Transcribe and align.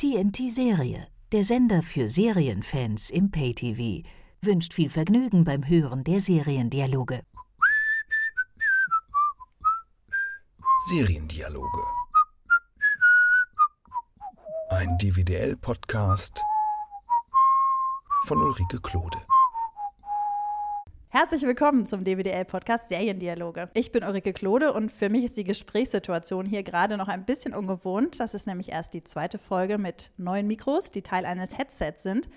TNT 0.00 0.50
Serie, 0.50 1.08
der 1.30 1.44
Sender 1.44 1.82
für 1.82 2.08
Serienfans 2.08 3.10
im 3.10 3.30
Pay-TV, 3.30 4.08
wünscht 4.40 4.72
viel 4.72 4.88
Vergnügen 4.88 5.44
beim 5.44 5.68
Hören 5.68 6.04
der 6.04 6.22
Seriendialoge. 6.22 7.20
Seriendialoge. 10.88 11.82
Ein 14.70 14.96
DVDL-Podcast 14.96 16.40
von 18.24 18.38
Ulrike 18.38 18.80
Klode. 18.80 19.18
Herzlich 21.12 21.42
willkommen 21.42 21.86
zum 21.86 22.04
DWDL-Podcast 22.04 22.88
Seriendialoge. 22.88 23.68
Ich 23.74 23.90
bin 23.90 24.04
Ulrike 24.04 24.32
Klode 24.32 24.72
und 24.72 24.92
für 24.92 25.08
mich 25.08 25.24
ist 25.24 25.36
die 25.36 25.42
Gesprächssituation 25.42 26.46
hier 26.46 26.62
gerade 26.62 26.96
noch 26.96 27.08
ein 27.08 27.24
bisschen 27.24 27.52
ungewohnt. 27.52 28.20
Das 28.20 28.32
ist 28.32 28.46
nämlich 28.46 28.70
erst 28.70 28.94
die 28.94 29.02
zweite 29.02 29.38
Folge 29.38 29.76
mit 29.76 30.12
neuen 30.18 30.46
Mikros, 30.46 30.92
die 30.92 31.02
Teil 31.02 31.26
eines 31.26 31.58
Headsets 31.58 32.04
sind. 32.04 32.28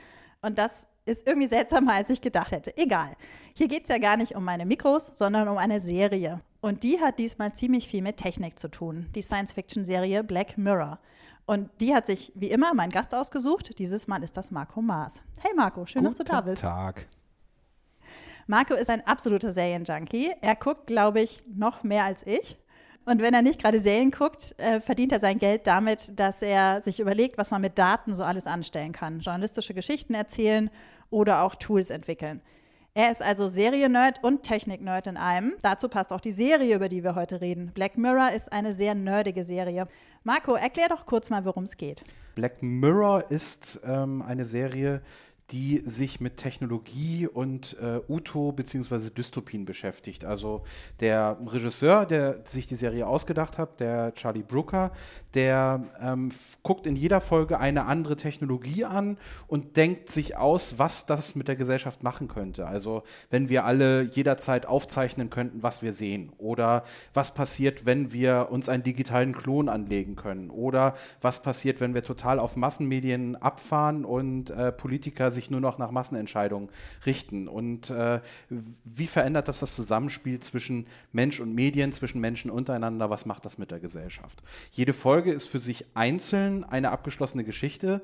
Und 0.42 0.58
das 0.58 0.88
ist 1.06 1.28
irgendwie 1.28 1.46
seltsamer, 1.46 1.94
als 1.94 2.10
ich 2.10 2.20
gedacht 2.20 2.52
hätte. 2.52 2.76
Egal. 2.76 3.16
Hier 3.56 3.68
geht 3.68 3.84
es 3.84 3.90
ja 3.90 4.00
gar 4.00 4.18
nicht 4.18 4.34
um 4.34 4.44
meine 4.44 4.66
Mikros, 4.66 5.06
sondern 5.06 5.48
um 5.50 5.60
eine 5.60 5.80
Serie. 5.80 6.42
Und 6.60 6.82
die 6.82 7.00
hat 7.00 7.20
diesmal 7.20 7.54
ziemlich 7.54 7.88
viel 7.88 8.02
mit 8.02 8.18
Technik 8.18 8.58
zu 8.58 8.70
tun. 8.70 9.08
Die 9.14 9.22
Science-Fiction-Serie 9.22 10.24
Black 10.24 10.58
Mirror. 10.58 10.98
Und 11.46 11.70
die 11.80 11.94
hat 11.94 12.08
sich 12.08 12.32
wie 12.34 12.50
immer 12.50 12.74
mein 12.74 12.90
Gast 12.90 13.14
ausgesucht. 13.14 13.78
Dieses 13.78 14.08
Mal 14.08 14.24
ist 14.24 14.36
das 14.36 14.50
Marco 14.50 14.82
Maas. 14.82 15.22
Hey 15.40 15.52
Marco, 15.56 15.86
schön, 15.86 16.02
Guten 16.02 16.10
dass 16.10 16.18
du 16.18 16.24
da 16.24 16.42
bist. 16.42 16.64
Tag. 16.64 17.08
Marco 18.48 18.74
ist 18.74 18.90
ein 18.90 19.06
absoluter 19.08 19.52
Serienjunkie. 19.52 20.32
Er 20.42 20.56
guckt, 20.56 20.88
glaube 20.88 21.22
ich, 21.22 21.44
noch 21.54 21.84
mehr 21.84 22.04
als 22.04 22.26
ich. 22.26 22.58
Und 23.06 23.22
wenn 23.22 23.34
er 23.34 23.42
nicht 23.42 23.62
gerade 23.62 23.80
Serien 23.80 24.12
guckt, 24.12 24.56
äh, 24.58 24.80
verdient 24.80 25.12
er 25.12 25.20
sein 25.20 25.38
Geld 25.38 25.68
damit, 25.68 26.18
dass 26.18 26.42
er 26.42 26.82
sich 26.82 27.00
überlegt, 27.00 27.38
was 27.38 27.52
man 27.52 27.62
mit 27.62 27.78
Daten 27.78 28.14
so 28.14 28.24
alles 28.24 28.48
anstellen 28.48 28.94
kann. 28.94 29.20
Journalistische 29.20 29.74
Geschichten 29.74 30.14
erzählen 30.14 30.70
oder 31.10 31.44
auch 31.44 31.56
Tools 31.56 31.90
entwickeln. 31.90 32.42
Er 32.96 33.12
ist 33.12 33.24
also 33.24 33.48
Seriennerd 33.48 34.24
und 34.24 34.44
Technik-Nerd 34.44 35.08
in 35.08 35.18
einem. 35.18 35.56
Dazu 35.64 35.90
passt 35.90 36.14
auch 36.14 36.22
die 36.22 36.32
Serie, 36.32 36.76
über 36.76 36.90
die 36.90 37.04
wir 37.04 37.16
heute 37.16 37.42
reden. 37.42 37.72
Black 37.74 37.98
Mirror 37.98 38.32
ist 38.32 38.54
eine 38.54 38.72
sehr 38.72 38.94
nerdige 38.94 39.44
Serie. 39.44 39.88
Marco, 40.24 40.54
erklär 40.54 40.90
doch 40.90 41.08
kurz 41.08 41.32
mal, 41.32 41.44
worum 41.44 41.64
es 41.64 41.76
geht. 41.76 42.04
Black 42.36 42.62
Mirror 42.62 43.32
ist 43.32 43.82
ähm, 43.84 44.22
eine 44.22 44.46
Serie, 44.46 45.02
die 45.52 45.82
sich 45.86 46.22
mit 46.22 46.38
Technologie 46.38 47.28
und 47.28 47.78
äh, 47.80 48.00
Utopie 48.08 48.56
bzw. 48.64 49.10
Dystopien 49.10 49.66
beschäftigt. 49.66 50.26
Also 50.26 50.64
der 51.00 51.38
Regisseur, 51.46 52.06
der 52.06 52.42
sich 52.46 52.68
die 52.68 52.76
Serie 52.76 53.06
ausgedacht 53.08 53.58
hat, 53.58 53.80
der 53.80 54.14
Charlie 54.14 54.44
Brooker, 54.44 54.92
der 55.34 55.84
ähm, 56.00 56.32
guckt 56.62 56.88
in 56.88 56.96
jeder 56.96 57.20
Folge 57.20 57.60
eine 57.60 57.86
andere 57.86 58.16
Technologie 58.16 58.86
an 58.86 59.18
und 59.48 59.76
denkt 59.76 60.10
sich 60.10 60.38
aus, 60.38 60.80
was 60.80 61.06
das 61.06 61.36
mit 61.36 61.48
der 61.48 61.56
Gesellschaft 61.56 62.04
machen 62.04 62.28
könnte. 62.28 62.66
Also 62.66 63.04
wenn 63.30 63.50
wir 63.50 63.66
alle 63.66 64.04
jederzeit 64.04 64.66
aufzeichnen 64.66 65.30
könnten, 65.30 65.62
was 65.62 65.82
wir 65.82 65.94
sehen 65.94 66.32
oder 66.38 66.84
was 67.14 67.34
passiert, 67.34 67.86
wenn 67.86 68.14
wir 68.14 68.48
uns 68.50 68.70
einen 68.70 68.84
digitalen 68.84 69.34
Klon 69.34 69.70
anlegen 69.70 70.16
können 70.16 70.50
oder 70.50 70.96
was 71.22 71.42
passiert, 71.42 71.82
wenn 71.82 71.94
wir 71.94 72.04
total 72.04 72.40
auf 72.40 72.56
Massenmedien 72.56 73.36
abfahren 73.36 74.06
und 74.06 74.50
äh, 74.50 74.72
Politiker 74.72 75.32
sich 75.32 75.43
nur 75.52 75.62
noch 75.62 75.78
nach 75.78 75.92
Massenentscheidungen 75.92 76.70
richten. 77.06 77.48
Und 77.48 77.90
äh, 77.90 78.20
wie 78.50 79.08
verändert 79.08 79.48
das 79.48 79.60
das 79.60 79.76
Zusammenspiel 79.76 80.40
zwischen 80.40 80.88
Mensch 81.12 81.40
und 81.40 81.54
Medien, 81.56 81.92
zwischen 81.94 82.20
Menschen 82.22 82.52
untereinander? 82.52 83.10
Was 83.10 83.26
macht 83.26 83.46
das 83.46 83.58
mit 83.58 83.72
der 83.72 83.80
Gesellschaft? 83.80 84.44
Jede 84.72 84.94
Folge 84.94 85.32
ist 85.32 85.48
für 85.48 85.60
sich 85.60 85.86
einzeln 85.94 86.64
eine 86.64 86.92
abgeschlossene 86.92 87.44
Geschichte. 87.44 88.02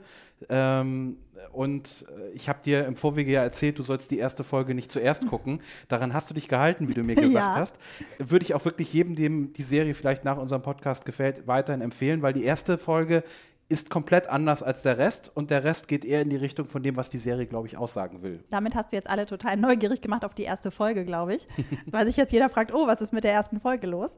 Ähm, 0.47 1.17
und 1.51 2.05
äh, 2.17 2.31
ich 2.31 2.47
habe 2.49 2.59
dir 2.63 2.85
im 2.85 2.95
Vorwege 2.95 3.31
ja 3.31 3.43
erzählt, 3.43 3.77
du 3.79 3.83
sollst 3.83 4.11
die 4.11 4.17
erste 4.19 4.43
Folge 4.43 4.73
nicht 4.73 4.91
zuerst 4.91 5.27
gucken. 5.27 5.61
Daran 5.89 6.13
hast 6.13 6.29
du 6.29 6.33
dich 6.33 6.47
gehalten, 6.47 6.87
wie 6.87 6.93
du 6.93 7.03
mir 7.03 7.15
gesagt 7.15 7.33
Ja. 7.33 7.55
hast. 7.55 7.75
Würde 8.19 8.43
ich 8.43 8.53
auch 8.53 8.63
wirklich 8.65 8.93
jedem, 8.93 9.15
dem 9.15 9.53
die 9.53 9.63
Serie 9.63 9.93
vielleicht 9.93 10.23
nach 10.23 10.37
unserem 10.37 10.61
Podcast 10.61 11.05
gefällt, 11.05 11.47
weiterhin 11.47 11.81
empfehlen, 11.81 12.21
weil 12.21 12.33
die 12.33 12.43
erste 12.43 12.77
Folge 12.77 13.23
ist 13.69 13.91
komplett 13.91 14.27
anders 14.27 14.63
als 14.63 14.81
der 14.81 14.97
Rest 14.97 15.31
und 15.35 15.51
der 15.51 15.63
Rest 15.63 15.87
geht 15.87 16.03
eher 16.03 16.23
in 16.23 16.31
die 16.31 16.35
Richtung 16.35 16.67
von 16.67 16.81
dem, 16.81 16.95
was 16.95 17.11
die 17.11 17.19
Serie, 17.19 17.45
glaube 17.45 17.67
ich, 17.67 17.77
aussagen 17.77 18.23
will. 18.23 18.43
Damit 18.49 18.73
hast 18.73 18.91
du 18.91 18.95
jetzt 18.95 19.07
alle 19.07 19.27
total 19.27 19.57
neugierig 19.57 20.01
gemacht 20.01 20.25
auf 20.25 20.33
die 20.33 20.43
erste 20.43 20.71
Folge, 20.71 21.05
glaube 21.05 21.35
ich. 21.35 21.47
Weil 21.85 22.07
sich 22.07 22.17
jetzt 22.17 22.33
jeder 22.33 22.49
fragt, 22.49 22.73
oh, 22.73 22.87
was 22.87 22.99
ist 22.99 23.13
mit 23.13 23.23
der 23.23 23.31
ersten 23.31 23.59
Folge 23.59 23.85
los? 23.85 24.17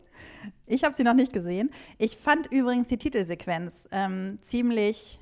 Ich 0.65 0.85
habe 0.85 0.95
sie 0.95 1.03
noch 1.03 1.13
nicht 1.13 1.33
gesehen. 1.33 1.69
Ich 1.97 2.15
fand 2.15 2.47
übrigens 2.47 2.87
die 2.87 2.97
Titelsequenz 2.97 3.89
ähm, 3.91 4.37
ziemlich, 4.41 5.19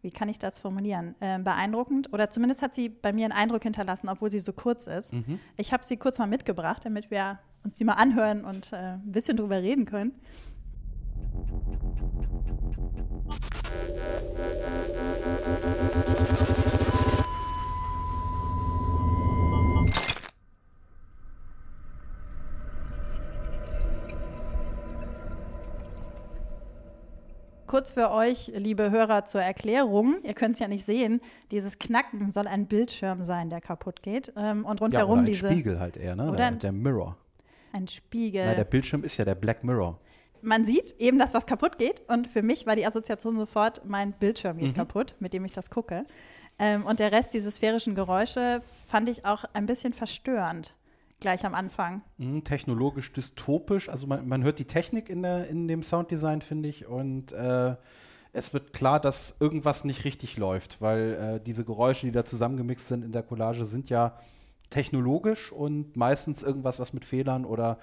wie 0.00 0.10
kann 0.10 0.30
ich 0.30 0.38
das 0.38 0.58
formulieren, 0.58 1.14
ähm, 1.20 1.44
beeindruckend. 1.44 2.10
Oder 2.14 2.30
zumindest 2.30 2.62
hat 2.62 2.74
sie 2.74 2.88
bei 2.88 3.12
mir 3.12 3.26
einen 3.26 3.32
Eindruck 3.32 3.64
hinterlassen, 3.64 4.08
obwohl 4.08 4.30
sie 4.30 4.40
so 4.40 4.54
kurz 4.54 4.86
ist. 4.86 5.12
Ich 5.58 5.74
habe 5.74 5.84
sie 5.84 5.98
kurz 5.98 6.18
mal 6.18 6.26
mitgebracht, 6.26 6.86
damit 6.86 7.10
wir 7.10 7.38
uns 7.64 7.76
die 7.76 7.84
mal 7.84 7.94
anhören 7.94 8.46
und 8.46 8.72
äh, 8.72 8.94
ein 8.94 9.12
bisschen 9.12 9.36
drüber 9.36 9.60
reden 9.60 9.84
können. 9.84 10.12
Kurz 27.72 27.90
für 27.90 28.10
euch, 28.10 28.52
liebe 28.54 28.90
Hörer, 28.90 29.24
zur 29.24 29.40
Erklärung. 29.40 30.16
Ihr 30.24 30.34
könnt 30.34 30.56
es 30.56 30.58
ja 30.58 30.68
nicht 30.68 30.84
sehen. 30.84 31.22
Dieses 31.50 31.78
Knacken 31.78 32.30
soll 32.30 32.46
ein 32.46 32.66
Bildschirm 32.66 33.22
sein, 33.22 33.48
der 33.48 33.62
kaputt 33.62 34.02
geht. 34.02 34.30
Ähm, 34.36 34.66
und 34.66 34.80
Ja, 34.80 34.84
rundherum 34.84 35.12
oder 35.12 35.22
ein 35.22 35.24
diese. 35.24 35.50
Spiegel 35.50 35.80
halt 35.80 35.96
eher, 35.96 36.14
ne? 36.14 36.28
Oder 36.28 36.36
Der, 36.36 36.50
der 36.50 36.72
Mirror. 36.72 37.16
Ein 37.72 37.88
Spiegel. 37.88 38.44
Na, 38.44 38.54
der 38.54 38.64
Bildschirm 38.64 39.04
ist 39.04 39.16
ja 39.16 39.24
der 39.24 39.36
Black 39.36 39.64
Mirror. 39.64 39.98
man 40.42 40.66
sieht 40.66 40.96
eben 40.98 41.18
das, 41.18 41.32
was 41.32 41.46
kaputt 41.46 41.78
geht. 41.78 42.02
Und 42.08 42.26
für 42.26 42.42
mich 42.42 42.66
war 42.66 42.76
die 42.76 42.84
Assoziation 42.84 43.38
sofort, 43.38 43.86
mein 43.86 44.12
Bildschirm 44.12 44.58
geht 44.58 44.74
kaputt, 44.74 45.14
mit 45.20 45.32
dem 45.32 45.42
ich 45.46 45.52
das 45.52 45.70
gucke. 45.70 46.04
Ähm, 46.58 46.84
und 46.84 47.00
der 47.00 47.10
Rest, 47.10 47.32
diese 47.32 47.50
sphärischen 47.50 47.94
Geräusche, 47.94 48.60
fand 48.86 49.08
ich 49.08 49.24
auch 49.24 49.44
ein 49.54 49.64
bisschen 49.64 49.94
verstörend, 49.94 50.74
gleich 51.22 51.46
am 51.46 51.54
Anfang. 51.54 52.02
Mhm, 52.18 52.44
technologisch 52.44 53.12
dystopisch. 53.12 53.88
Also 53.88 54.06
man, 54.06 54.28
man 54.28 54.44
hört 54.44 54.58
die 54.58 54.66
Technik 54.66 55.08
in, 55.08 55.22
der, 55.22 55.48
in 55.48 55.68
dem 55.68 55.82
Sounddesign, 55.82 56.42
finde 56.42 56.68
ich. 56.68 56.86
Und 56.86 57.32
äh, 57.32 57.76
es 58.32 58.52
wird 58.52 58.72
klar, 58.74 59.00
dass 59.00 59.36
irgendwas 59.40 59.84
nicht 59.84 60.04
richtig 60.04 60.36
läuft, 60.36 60.82
weil 60.82 61.14
äh, 61.14 61.40
diese 61.40 61.64
Geräusche, 61.64 62.06
die 62.06 62.12
da 62.12 62.24
zusammengemixt 62.24 62.88
sind 62.88 63.04
in 63.04 63.12
der 63.12 63.22
Collage, 63.22 63.64
sind 63.64 63.88
ja 63.88 64.18
technologisch 64.68 65.52
und 65.52 65.96
meistens 65.96 66.42
irgendwas, 66.42 66.78
was 66.78 66.92
mit 66.92 67.04
Fehlern 67.04 67.44
oder 67.44 67.78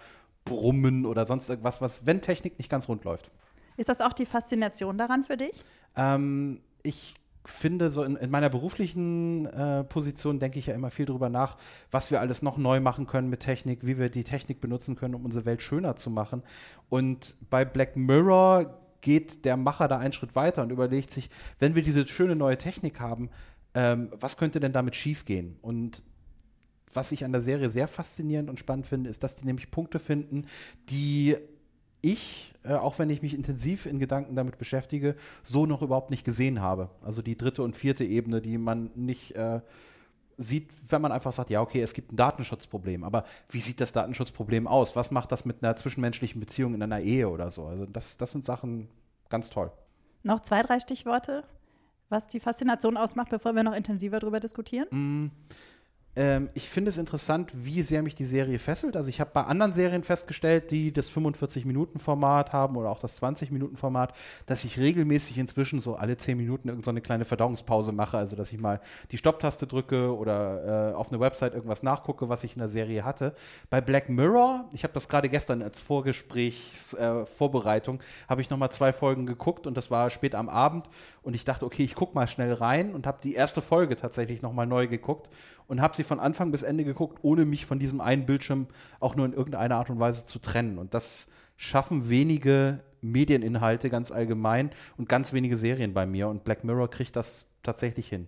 Brummen 0.45 1.05
oder 1.05 1.25
sonst 1.25 1.49
irgendwas, 1.49 1.81
was, 1.81 2.05
wenn 2.05 2.21
Technik 2.21 2.57
nicht 2.57 2.69
ganz 2.69 2.87
rund 2.87 3.03
läuft. 3.03 3.31
Ist 3.77 3.89
das 3.89 4.01
auch 4.01 4.13
die 4.13 4.25
Faszination 4.25 4.97
daran 4.97 5.23
für 5.23 5.37
dich? 5.37 5.63
Ähm, 5.95 6.61
ich 6.83 7.15
finde, 7.51 7.89
so 7.89 8.03
in, 8.03 8.15
in 8.15 8.29
meiner 8.29 8.49
beruflichen 8.49 9.45
äh, 9.45 9.83
Position 9.83 10.39
denke 10.39 10.59
ich 10.59 10.67
ja 10.67 10.73
immer 10.73 10.91
viel 10.91 11.05
darüber 11.05 11.29
nach, 11.29 11.57
was 11.91 12.11
wir 12.11 12.19
alles 12.21 12.41
noch 12.41 12.57
neu 12.57 12.79
machen 12.79 13.07
können 13.07 13.29
mit 13.29 13.41
Technik, 13.41 13.85
wie 13.85 13.97
wir 13.97 14.09
die 14.09 14.23
Technik 14.23 14.61
benutzen 14.61 14.95
können, 14.95 15.15
um 15.15 15.25
unsere 15.25 15.45
Welt 15.45 15.61
schöner 15.61 15.95
zu 15.95 16.09
machen. 16.09 16.43
Und 16.89 17.35
bei 17.49 17.65
Black 17.65 17.95
Mirror 17.95 18.79
geht 19.01 19.45
der 19.45 19.57
Macher 19.57 19.87
da 19.87 19.97
einen 19.97 20.13
Schritt 20.13 20.35
weiter 20.35 20.61
und 20.61 20.71
überlegt 20.71 21.11
sich, 21.11 21.29
wenn 21.59 21.75
wir 21.75 21.81
diese 21.81 22.07
schöne 22.07 22.35
neue 22.35 22.57
Technik 22.57 22.99
haben, 22.99 23.29
ähm, 23.73 24.09
was 24.19 24.37
könnte 24.37 24.59
denn 24.59 24.73
damit 24.73 24.95
schiefgehen? 24.95 25.57
Und 25.61 26.03
was 26.91 27.11
ich 27.11 27.23
an 27.23 27.31
der 27.31 27.41
Serie 27.41 27.69
sehr 27.69 27.87
faszinierend 27.87 28.49
und 28.49 28.59
spannend 28.59 28.87
finde, 28.87 29.09
ist, 29.09 29.23
dass 29.23 29.35
die 29.35 29.45
nämlich 29.45 29.71
Punkte 29.71 29.99
finden, 29.99 30.45
die 30.89 31.37
ich, 32.01 32.53
äh, 32.63 32.73
auch 32.73 32.99
wenn 32.99 33.09
ich 33.09 33.21
mich 33.21 33.33
intensiv 33.33 33.85
in 33.85 33.99
Gedanken 33.99 34.35
damit 34.35 34.57
beschäftige, 34.57 35.15
so 35.43 35.65
noch 35.65 35.81
überhaupt 35.81 36.09
nicht 36.09 36.25
gesehen 36.25 36.61
habe. 36.61 36.89
Also 37.01 37.21
die 37.21 37.37
dritte 37.37 37.63
und 37.63 37.75
vierte 37.75 38.03
Ebene, 38.03 38.41
die 38.41 38.57
man 38.57 38.91
nicht 38.95 39.35
äh, 39.35 39.61
sieht, 40.37 40.71
wenn 40.89 41.01
man 41.01 41.11
einfach 41.11 41.31
sagt, 41.31 41.49
ja, 41.49 41.61
okay, 41.61 41.81
es 41.81 41.93
gibt 41.93 42.11
ein 42.11 42.15
Datenschutzproblem. 42.15 43.03
Aber 43.03 43.25
wie 43.49 43.59
sieht 43.59 43.81
das 43.81 43.91
Datenschutzproblem 43.91 44.67
aus? 44.67 44.95
Was 44.95 45.11
macht 45.11 45.31
das 45.31 45.45
mit 45.45 45.63
einer 45.63 45.75
zwischenmenschlichen 45.75 46.39
Beziehung 46.39 46.73
in 46.73 46.81
einer 46.81 47.01
Ehe 47.01 47.29
oder 47.29 47.51
so? 47.51 47.65
Also 47.65 47.85
das, 47.85 48.17
das 48.17 48.31
sind 48.31 48.45
Sachen 48.45 48.87
ganz 49.29 49.49
toll. 49.49 49.71
Noch 50.23 50.41
zwei, 50.41 50.61
drei 50.61 50.79
Stichworte, 50.79 51.43
was 52.09 52.27
die 52.27 52.39
Faszination 52.39 52.97
ausmacht, 52.97 53.29
bevor 53.29 53.53
wir 53.53 53.63
noch 53.63 53.75
intensiver 53.75 54.19
darüber 54.19 54.39
diskutieren? 54.39 55.31
Ähm, 56.19 56.49
ich 56.53 56.67
finde 56.67 56.89
es 56.89 56.97
interessant, 56.97 57.53
wie 57.55 57.81
sehr 57.81 58.03
mich 58.03 58.13
die 58.13 58.25
Serie 58.25 58.59
fesselt. 58.59 58.97
Also 58.97 59.07
ich 59.07 59.21
habe 59.21 59.31
bei 59.33 59.43
anderen 59.43 59.71
Serien 59.71 60.03
festgestellt, 60.03 60.69
die 60.69 60.91
das 60.91 61.09
45-Minuten-Format 61.09 62.51
haben 62.51 62.75
oder 62.75 62.89
auch 62.89 62.99
das 62.99 63.21
20-Minuten-Format, 63.21 64.13
dass 64.45 64.65
ich 64.65 64.77
regelmäßig 64.77 65.37
inzwischen 65.37 65.79
so 65.79 65.95
alle 65.95 66.17
10 66.17 66.35
Minuten 66.35 66.67
irgendeine 66.67 66.99
so 66.99 67.03
kleine 67.03 67.23
Verdauungspause 67.23 67.93
mache. 67.93 68.17
Also 68.17 68.35
dass 68.35 68.51
ich 68.51 68.59
mal 68.59 68.81
die 69.11 69.17
Stopptaste 69.17 69.65
drücke 69.65 70.13
oder 70.13 70.91
äh, 70.91 70.93
auf 70.93 71.09
eine 71.09 71.21
Website 71.21 71.53
irgendwas 71.53 71.83
nachgucke, 71.83 72.27
was 72.27 72.43
ich 72.43 72.51
in 72.53 72.59
der 72.59 72.67
Serie 72.67 73.05
hatte. 73.05 73.33
Bei 73.69 73.79
Black 73.79 74.09
Mirror, 74.09 74.67
ich 74.73 74.83
habe 74.83 74.93
das 74.93 75.07
gerade 75.07 75.29
gestern 75.29 75.61
als 75.61 75.79
Vorgesprächsvorbereitung, 75.79 78.01
äh, 78.01 78.27
habe 78.27 78.41
ich 78.41 78.49
nochmal 78.49 78.71
zwei 78.71 78.91
Folgen 78.91 79.25
geguckt 79.25 79.67
und 79.67 79.77
das 79.77 79.89
war 79.89 80.09
spät 80.09 80.35
am 80.35 80.49
Abend 80.49 80.89
und 81.21 81.33
ich 81.33 81.45
dachte, 81.45 81.65
okay, 81.65 81.83
ich 81.83 81.95
gucke 81.95 82.13
mal 82.13 82.27
schnell 82.27 82.51
rein 82.51 82.93
und 82.93 83.07
habe 83.07 83.19
die 83.23 83.35
erste 83.35 83.61
Folge 83.61 83.95
tatsächlich 83.95 84.41
nochmal 84.41 84.67
neu 84.67 84.87
geguckt 84.87 85.29
und 85.69 85.81
habe 85.81 85.95
sie 85.95 86.03
von 86.03 86.19
Anfang 86.19 86.51
bis 86.51 86.63
Ende 86.63 86.83
geguckt, 86.83 87.19
ohne 87.21 87.45
mich 87.45 87.65
von 87.65 87.79
diesem 87.79 88.01
einen 88.01 88.25
Bildschirm 88.25 88.67
auch 88.99 89.15
nur 89.15 89.25
in 89.25 89.33
irgendeiner 89.33 89.75
Art 89.75 89.89
und 89.89 89.99
Weise 89.99 90.25
zu 90.25 90.39
trennen. 90.39 90.77
Und 90.77 90.93
das 90.93 91.29
schaffen 91.55 92.09
wenige 92.09 92.81
Medieninhalte 93.01 93.89
ganz 93.89 94.11
allgemein 94.11 94.71
und 94.97 95.07
ganz 95.07 95.31
wenige 95.31 95.55
Serien 95.55 95.93
bei 95.93 96.05
mir. 96.05 96.27
Und 96.27 96.43
Black 96.43 96.63
Mirror 96.63 96.89
kriegt 96.89 97.15
das 97.15 97.47
tatsächlich 97.63 98.09
hin. 98.09 98.27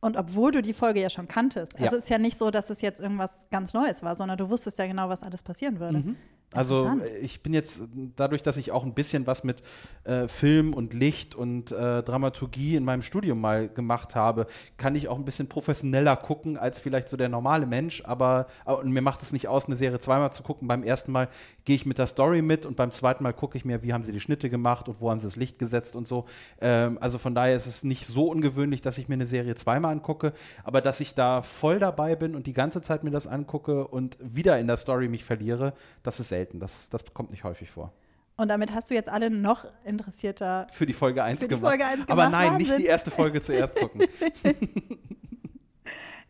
Und 0.00 0.16
obwohl 0.16 0.52
du 0.52 0.62
die 0.62 0.72
Folge 0.72 1.00
ja 1.00 1.10
schon 1.10 1.28
kanntest, 1.28 1.76
also 1.78 1.96
Ja. 1.96 1.98
ist 1.98 2.08
ja 2.08 2.18
nicht 2.18 2.38
so, 2.38 2.50
dass 2.50 2.70
es 2.70 2.80
jetzt 2.80 3.00
irgendwas 3.00 3.46
ganz 3.50 3.74
Neues 3.74 4.02
war, 4.02 4.14
sondern 4.14 4.38
du 4.38 4.48
wusstest 4.48 4.78
ja 4.78 4.86
genau, 4.86 5.08
was 5.08 5.22
alles 5.22 5.42
passieren 5.42 5.80
würde. 5.80 5.98
Mhm. 5.98 6.16
Also 6.54 6.98
äh, 7.04 7.18
ich 7.18 7.42
bin 7.42 7.52
jetzt 7.52 7.80
äh, 7.82 7.86
dadurch, 8.16 8.42
dass 8.42 8.56
ich 8.56 8.72
auch 8.72 8.84
ein 8.84 8.94
bisschen 8.94 9.26
was 9.26 9.44
mit 9.44 9.62
äh, 10.04 10.28
Film 10.28 10.72
und 10.72 10.94
Licht 10.94 11.34
und 11.34 11.72
äh, 11.72 12.02
Dramaturgie 12.02 12.76
in 12.76 12.84
meinem 12.84 13.02
Studium 13.02 13.40
mal 13.40 13.68
gemacht 13.68 14.14
habe, 14.14 14.46
kann 14.78 14.94
ich 14.94 15.08
auch 15.08 15.18
ein 15.18 15.26
bisschen 15.26 15.48
professioneller 15.48 16.16
gucken 16.16 16.56
als 16.56 16.80
vielleicht 16.80 17.10
so 17.10 17.18
der 17.18 17.28
normale 17.28 17.66
Mensch. 17.66 18.02
Aber 18.06 18.46
äh, 18.66 18.82
mir 18.84 19.02
macht 19.02 19.20
es 19.20 19.32
nicht 19.32 19.46
aus, 19.46 19.66
eine 19.66 19.76
Serie 19.76 19.98
zweimal 19.98 20.32
zu 20.32 20.42
gucken. 20.42 20.68
Beim 20.68 20.82
ersten 20.82 21.12
Mal 21.12 21.28
gehe 21.66 21.76
ich 21.76 21.84
mit 21.84 21.98
der 21.98 22.06
Story 22.06 22.40
mit 22.40 22.64
und 22.64 22.76
beim 22.76 22.92
zweiten 22.92 23.22
Mal 23.22 23.34
gucke 23.34 23.58
ich 23.58 23.66
mir, 23.66 23.82
wie 23.82 23.92
haben 23.92 24.04
sie 24.04 24.12
die 24.12 24.20
Schnitte 24.20 24.48
gemacht 24.48 24.88
und 24.88 25.02
wo 25.02 25.10
haben 25.10 25.18
sie 25.18 25.26
das 25.26 25.36
Licht 25.36 25.58
gesetzt 25.58 25.96
und 25.96 26.08
so. 26.08 26.24
Ähm, 26.62 26.96
also 27.02 27.18
von 27.18 27.34
daher 27.34 27.54
ist 27.54 27.66
es 27.66 27.84
nicht 27.84 28.06
so 28.06 28.30
ungewöhnlich, 28.30 28.80
dass 28.80 28.96
ich 28.96 29.08
mir 29.08 29.14
eine 29.14 29.26
Serie 29.26 29.54
zweimal 29.54 29.92
angucke, 29.92 30.32
aber 30.64 30.80
dass 30.80 31.00
ich 31.00 31.14
da 31.14 31.42
voll 31.42 31.78
dabei 31.78 32.16
bin 32.16 32.34
und 32.34 32.46
die 32.46 32.54
ganze 32.54 32.80
Zeit 32.80 33.04
mir 33.04 33.10
das 33.10 33.26
angucke 33.26 33.86
und 33.86 34.16
wieder 34.22 34.58
in 34.58 34.66
der 34.66 34.78
Story 34.78 35.08
mich 35.08 35.24
verliere, 35.24 35.74
das 36.02 36.20
ist 36.20 36.28
selten. 36.28 36.37
Das, 36.46 36.90
das 36.90 37.04
kommt 37.12 37.30
nicht 37.30 37.44
häufig 37.44 37.70
vor. 37.70 37.92
Und 38.36 38.48
damit 38.48 38.72
hast 38.72 38.90
du 38.90 38.94
jetzt 38.94 39.08
alle 39.08 39.30
noch 39.30 39.66
interessierter. 39.84 40.68
Für 40.72 40.86
die 40.86 40.92
Folge 40.92 41.24
1 41.24 41.40
Für 41.40 41.48
die 41.48 41.54
gemacht. 41.56 41.70
Folge 41.70 41.86
1 41.86 42.08
Aber 42.08 42.26
gemacht, 42.26 42.30
nein, 42.30 42.56
nicht 42.56 42.68
Wahnsinn. 42.68 42.82
die 42.82 42.88
erste 42.88 43.10
Folge 43.10 43.42
zuerst 43.42 43.76
gucken. 43.76 44.02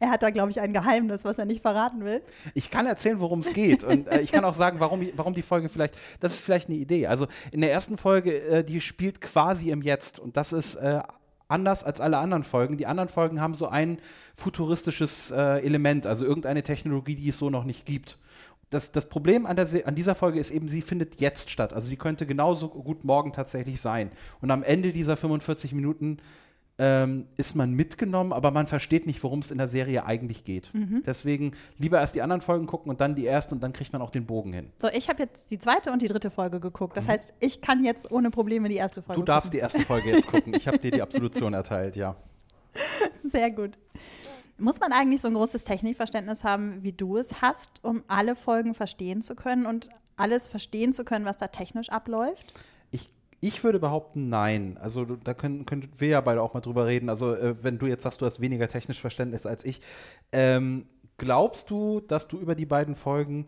Er 0.01 0.11
hat 0.11 0.23
da, 0.23 0.31
glaube 0.31 0.51
ich, 0.51 0.61
ein 0.61 0.73
Geheimnis, 0.73 1.25
was 1.25 1.39
er 1.39 1.45
nicht 1.45 1.61
verraten 1.61 2.05
will. 2.05 2.23
Ich 2.55 2.71
kann 2.71 2.87
erzählen, 2.87 3.19
worum 3.19 3.41
es 3.41 3.53
geht. 3.53 3.83
Und 3.83 4.07
äh, 4.07 4.21
ich 4.21 4.31
kann 4.31 4.45
auch 4.45 4.55
sagen, 4.55 4.79
warum, 4.81 5.05
warum 5.17 5.35
die 5.35 5.43
Folge 5.43 5.69
vielleicht, 5.69 5.99
das 6.21 6.35
ist 6.35 6.41
vielleicht 6.41 6.69
eine 6.69 6.79
Idee. 6.79 7.09
Also 7.09 7.27
in 7.51 7.61
der 7.61 7.73
ersten 7.73 7.97
Folge, 7.97 8.41
äh, 8.43 8.65
die 8.65 8.81
spielt 8.81 9.21
quasi 9.21 9.71
im 9.71 9.83
Jetzt. 9.83 10.21
Und 10.21 10.37
das 10.37 10.53
ist 10.53 10.77
äh, 10.77 11.03
anders 11.49 11.83
als 11.83 12.01
alle 12.01 12.19
anderen 12.19 12.45
Folgen. 12.45 12.77
Die 12.77 12.87
anderen 12.87 13.09
Folgen 13.09 13.41
haben 13.41 13.55
so 13.55 13.67
ein 13.67 13.99
futuristisches 14.37 15.33
äh, 15.33 15.61
Element, 15.65 16.07
also 16.07 16.25
irgendeine 16.25 16.63
Technologie, 16.63 17.17
die 17.17 17.31
es 17.31 17.39
so 17.39 17.51
noch 17.51 17.65
nicht 17.65 17.85
gibt. 17.85 18.19
Das, 18.71 18.93
das 18.93 19.09
Problem 19.09 19.47
an, 19.47 19.57
der, 19.57 19.67
an 19.87 19.95
dieser 19.95 20.15
Folge 20.15 20.39
ist 20.39 20.51
eben, 20.51 20.69
sie 20.69 20.83
findet 20.83 21.21
jetzt 21.21 21.51
statt. 21.51 21.73
Also 21.73 21.89
die 21.89 21.97
könnte 21.97 22.27
genauso 22.27 22.69
gut 22.69 23.05
morgen 23.05 23.33
tatsächlich 23.33 23.81
sein. 23.81 24.11
Und 24.41 24.51
am 24.51 24.63
Ende 24.63 24.93
dieser 24.93 25.17
45 25.17 25.73
Minuten 25.73 26.19
ähm, 26.81 27.27
ist 27.37 27.57
man 27.57 27.73
mitgenommen, 27.73 28.33
aber 28.33 28.51
man 28.53 28.67
versteht 28.69 29.07
nicht, 29.07 29.23
worum 29.25 29.41
es 29.41 29.51
in 29.51 29.59
der 29.59 29.67
Serie 29.67 30.07
eigentlich 30.07 30.45
geht. 30.45 30.71
Deswegen 31.05 31.53
lieber 31.77 31.99
erst 31.99 32.15
die 32.15 32.23
anderen 32.23 32.41
Folgen 32.41 32.67
gucken 32.67 32.89
und 32.91 33.01
dann 33.01 33.17
die 33.17 33.25
erste 33.25 33.55
und 33.55 33.63
dann 33.63 33.73
kriegt 33.73 33.93
man 33.93 34.01
auch 34.01 34.11
den 34.11 34.27
Bogen 34.27 34.53
hin. 34.53 34.71
So, 34.81 34.89
ich 34.89 35.09
habe 35.09 35.23
jetzt 35.25 35.51
die 35.51 35.59
zweite 35.59 35.91
und 35.91 36.03
die 36.03 36.09
dritte 36.09 36.31
Folge 36.31 36.61
geguckt. 36.61 36.97
Das 36.97 37.09
heißt, 37.09 37.35
ich 37.41 37.61
kann 37.61 37.85
jetzt 37.85 38.13
ohne 38.13 38.31
Probleme 38.31 38.69
die 38.69 38.77
erste 38.77 39.03
Folge 39.03 39.21
Mhm. 39.21 39.25
Du 39.25 39.33
darfst 39.33 39.53
die 39.53 39.59
erste 39.59 39.81
Folge 39.81 40.11
jetzt 40.11 40.29
gucken. 40.29 40.55
Ich 40.55 40.69
habe 40.69 40.79
dir 40.79 40.93
die 40.93 41.03
Absolution 41.09 41.53
erteilt, 41.53 41.97
ja. 41.97 42.13
gucken. 42.13 42.29
Sehr 43.25 43.51
gut. 43.51 43.77
Muss 44.59 44.81
man 44.81 44.93
eigentlich 44.93 45.21
so 45.21 45.29
ein 45.29 45.35
großes 45.35 45.65
Technikverständnis 45.65 46.45
haben, 46.45 46.83
wie 46.83 46.93
du 46.93 47.17
es 47.17 47.41
hast, 47.41 47.85
um 47.85 48.03
alle 48.09 48.35
Folgen 48.35 48.75
verstehen 48.75 49.23
zu 49.23 49.35
können 49.35 49.67
und 49.67 49.89
alles 50.17 50.49
verstehen 50.49 50.93
zu 50.93 51.05
können, 51.05 51.25
was 51.25 51.37
da 51.37 51.47
technisch 51.47 51.91
abläuft? 51.91 52.53
Ich, 52.91 53.09
ich 53.41 53.63
würde 53.63 53.79
behaupten, 53.79 54.29
nein. 54.29 54.77
Also 54.81 55.05
da 55.05 55.33
können, 55.33 55.65
könnten 55.65 55.91
wir 55.97 56.09
ja 56.09 56.21
beide 56.21 56.43
auch 56.43 56.55
mal 56.55 56.61
drüber 56.61 56.87
reden. 56.87 57.09
Also 57.09 57.35
äh, 57.35 57.63
wenn 57.63 57.79
du 57.79 57.87
jetzt 57.87 58.03
sagst, 58.03 58.21
du 58.21 58.27
hast 58.27 58.41
weniger 58.41 58.69
technisch 58.69 59.01
Verständnis 59.01 59.47
als 59.47 59.65
ich, 59.65 59.81
ähm, 60.33 60.87
glaubst 61.19 61.71
du, 61.71 62.01
dass 62.01 62.27
du 62.27 62.39
über 62.39 62.55
die 62.55 62.67
beiden 62.67 62.97
Folgen 62.97 63.47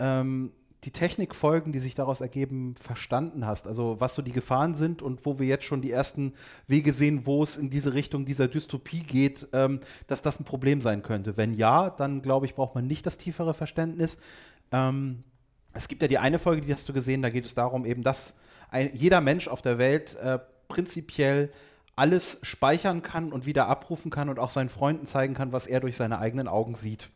ähm, 0.00 0.52
die 0.84 0.90
Technikfolgen, 0.90 1.72
die 1.72 1.78
sich 1.78 1.94
daraus 1.94 2.20
ergeben, 2.20 2.74
verstanden 2.76 3.46
hast? 3.46 3.66
Also 3.66 3.96
was 3.98 4.14
so 4.14 4.22
die 4.22 4.32
Gefahren 4.32 4.74
sind 4.74 5.02
und 5.02 5.26
wo 5.26 5.38
wir 5.38 5.46
jetzt 5.46 5.64
schon 5.64 5.82
die 5.82 5.90
ersten 5.90 6.34
Wege 6.66 6.92
sehen, 6.92 7.26
wo 7.26 7.42
es 7.42 7.56
in 7.56 7.70
diese 7.70 7.94
Richtung 7.94 8.24
dieser 8.24 8.48
Dystopie 8.48 9.02
geht, 9.02 9.48
ähm, 9.52 9.80
dass 10.06 10.22
das 10.22 10.40
ein 10.40 10.44
Problem 10.44 10.80
sein 10.80 11.02
könnte. 11.02 11.36
Wenn 11.36 11.54
ja, 11.54 11.90
dann 11.90 12.22
glaube 12.22 12.46
ich, 12.46 12.54
braucht 12.54 12.74
man 12.74 12.86
nicht 12.86 13.06
das 13.06 13.18
tiefere 13.18 13.54
Verständnis. 13.54 14.18
Ähm, 14.72 15.24
es 15.72 15.88
gibt 15.88 16.02
ja 16.02 16.08
die 16.08 16.18
eine 16.18 16.38
Folge, 16.38 16.62
die 16.62 16.72
hast 16.72 16.88
du 16.88 16.92
gesehen, 16.92 17.22
da 17.22 17.30
geht 17.30 17.44
es 17.44 17.54
darum, 17.54 17.84
eben, 17.84 18.02
dass 18.02 18.36
ein, 18.70 18.90
jeder 18.94 19.20
Mensch 19.20 19.48
auf 19.48 19.62
der 19.62 19.78
Welt 19.78 20.16
äh, 20.16 20.38
prinzipiell 20.68 21.50
alles 21.96 22.40
speichern 22.42 23.02
kann 23.02 23.32
und 23.32 23.46
wieder 23.46 23.68
abrufen 23.68 24.10
kann 24.10 24.28
und 24.28 24.38
auch 24.38 24.50
seinen 24.50 24.70
Freunden 24.70 25.06
zeigen 25.06 25.34
kann, 25.34 25.52
was 25.52 25.66
er 25.66 25.80
durch 25.80 25.96
seine 25.96 26.18
eigenen 26.18 26.48
Augen 26.48 26.74
sieht. 26.74 27.10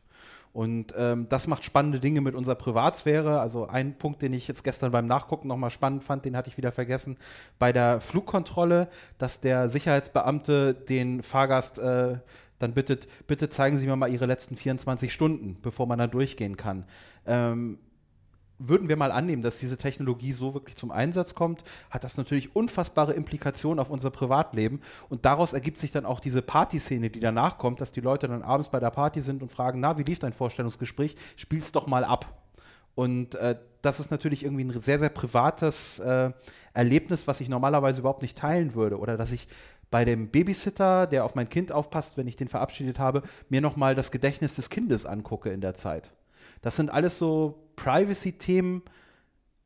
Und 0.55 0.95
ähm, 0.97 1.27
das 1.29 1.49
macht 1.49 1.65
spannende 1.65 1.99
Dinge 1.99 2.21
mit 2.21 2.37
unserer 2.37 2.55
Privatsphäre. 2.55 3.41
Also 3.41 3.67
ein 3.67 3.99
Punkt, 3.99 4.23
den 4.23 4.33
ich 4.33 4.47
jetzt 4.47 4.63
gestern 4.63 4.93
beim 4.93 5.05
Nachgucken 5.05 5.49
nochmal 5.49 5.71
spannend 5.71 6.05
fand, 6.05 6.25
den 6.25 6.37
hatte 6.37 6.49
ich 6.49 6.57
wieder 6.57 6.71
vergessen, 6.71 7.19
bei 7.59 7.73
der 7.73 8.01
Flugkontrolle, 8.01 8.89
dass 9.19 9.41
der 9.41 9.69
Sicherheitsbeamte 9.69 10.73
den 10.73 11.25
Fahrgast 11.25 11.81
äh, 11.81 12.19
dann 12.61 12.73
bittet, 12.73 13.09
bitte 13.27 13.49
zeigen 13.49 13.77
Sie 13.77 13.89
mir 13.89 13.97
mal 13.97 14.13
Ihre 14.13 14.27
letzten 14.27 14.55
24 14.55 15.13
Stunden, 15.13 15.59
bevor 15.61 15.89
man 15.89 15.99
da 15.99 16.07
durchgehen 16.07 16.57
kann. 16.57 16.85
Ähm, 17.27 17.79
würden 18.69 18.89
wir 18.89 18.97
mal 18.97 19.13
annehmen, 19.13 19.43
dass 19.43 19.59
diese 19.59 19.77
Technologie 19.77 20.33
so 20.33 20.55
wirklich 20.55 20.77
zum 20.77 20.91
Einsatz 20.91 21.35
kommt, 21.35 21.65
hat 21.91 22.05
das 22.05 22.17
natürlich 22.17 22.55
unfassbare 22.55 23.13
Implikationen 23.13 23.79
auf 23.79 23.91
unser 23.91 24.11
Privatleben. 24.11 24.81
Und 25.09 25.25
daraus 25.25 25.53
ergibt 25.53 25.79
sich 25.79 25.93
dann 25.93 26.07
auch 26.07 26.21
diese 26.21 26.43
Partyszene, 26.43 27.11
die 27.11 27.21
danach 27.21 27.59
kommt, 27.59 27.81
dass 27.81 27.93
die 27.93 28.01
Leute 28.01 28.29
dann 28.29 28.43
abends 28.43 28.69
bei 28.69 28.81
der 28.81 28.91
Party 28.91 29.21
sind 29.21 29.43
und 29.43 29.51
fragen, 29.51 29.81
na, 29.81 29.99
wie 29.99 30.03
lief 30.03 30.19
dein 30.19 30.33
Vorstellungsgespräch? 30.33 31.17
Spiel's 31.37 31.73
doch 31.73 31.87
mal 31.87 32.05
ab. 32.05 32.43
Und 32.95 33.35
äh, 33.35 33.57
das 33.83 34.01
ist 34.01 34.11
natürlich 34.11 34.45
irgendwie 34.45 34.65
ein 34.65 34.81
sehr, 34.81 34.99
sehr 34.99 35.09
privates 35.09 35.99
äh, 35.99 36.31
Erlebnis, 36.73 37.27
was 37.27 37.41
ich 37.41 37.49
normalerweise 37.49 38.01
überhaupt 38.01 38.23
nicht 38.23 38.39
teilen 38.39 38.75
würde. 38.75 38.99
Oder 38.99 39.17
dass 39.17 39.33
ich 39.33 39.49
bei 39.91 40.05
dem 40.05 40.29
Babysitter, 40.29 41.07
der 41.07 41.25
auf 41.25 41.35
mein 41.35 41.49
Kind 41.49 41.73
aufpasst, 41.73 42.17
wenn 42.17 42.27
ich 42.27 42.37
den 42.37 42.49
verabschiedet 42.49 42.99
habe, 42.99 43.23
mir 43.49 43.61
nochmal 43.61 43.95
das 43.95 44.11
Gedächtnis 44.11 44.57
des 44.57 44.71
Kindes 44.71 45.07
angucke 45.07 45.51
in 45.51 45.61
der 45.61 45.75
Zeit. 45.75 46.13
Das 46.65 46.77
sind 46.77 46.89
alles 46.89 47.19
so 47.19 47.59
Privacy-Themen, 47.77 48.81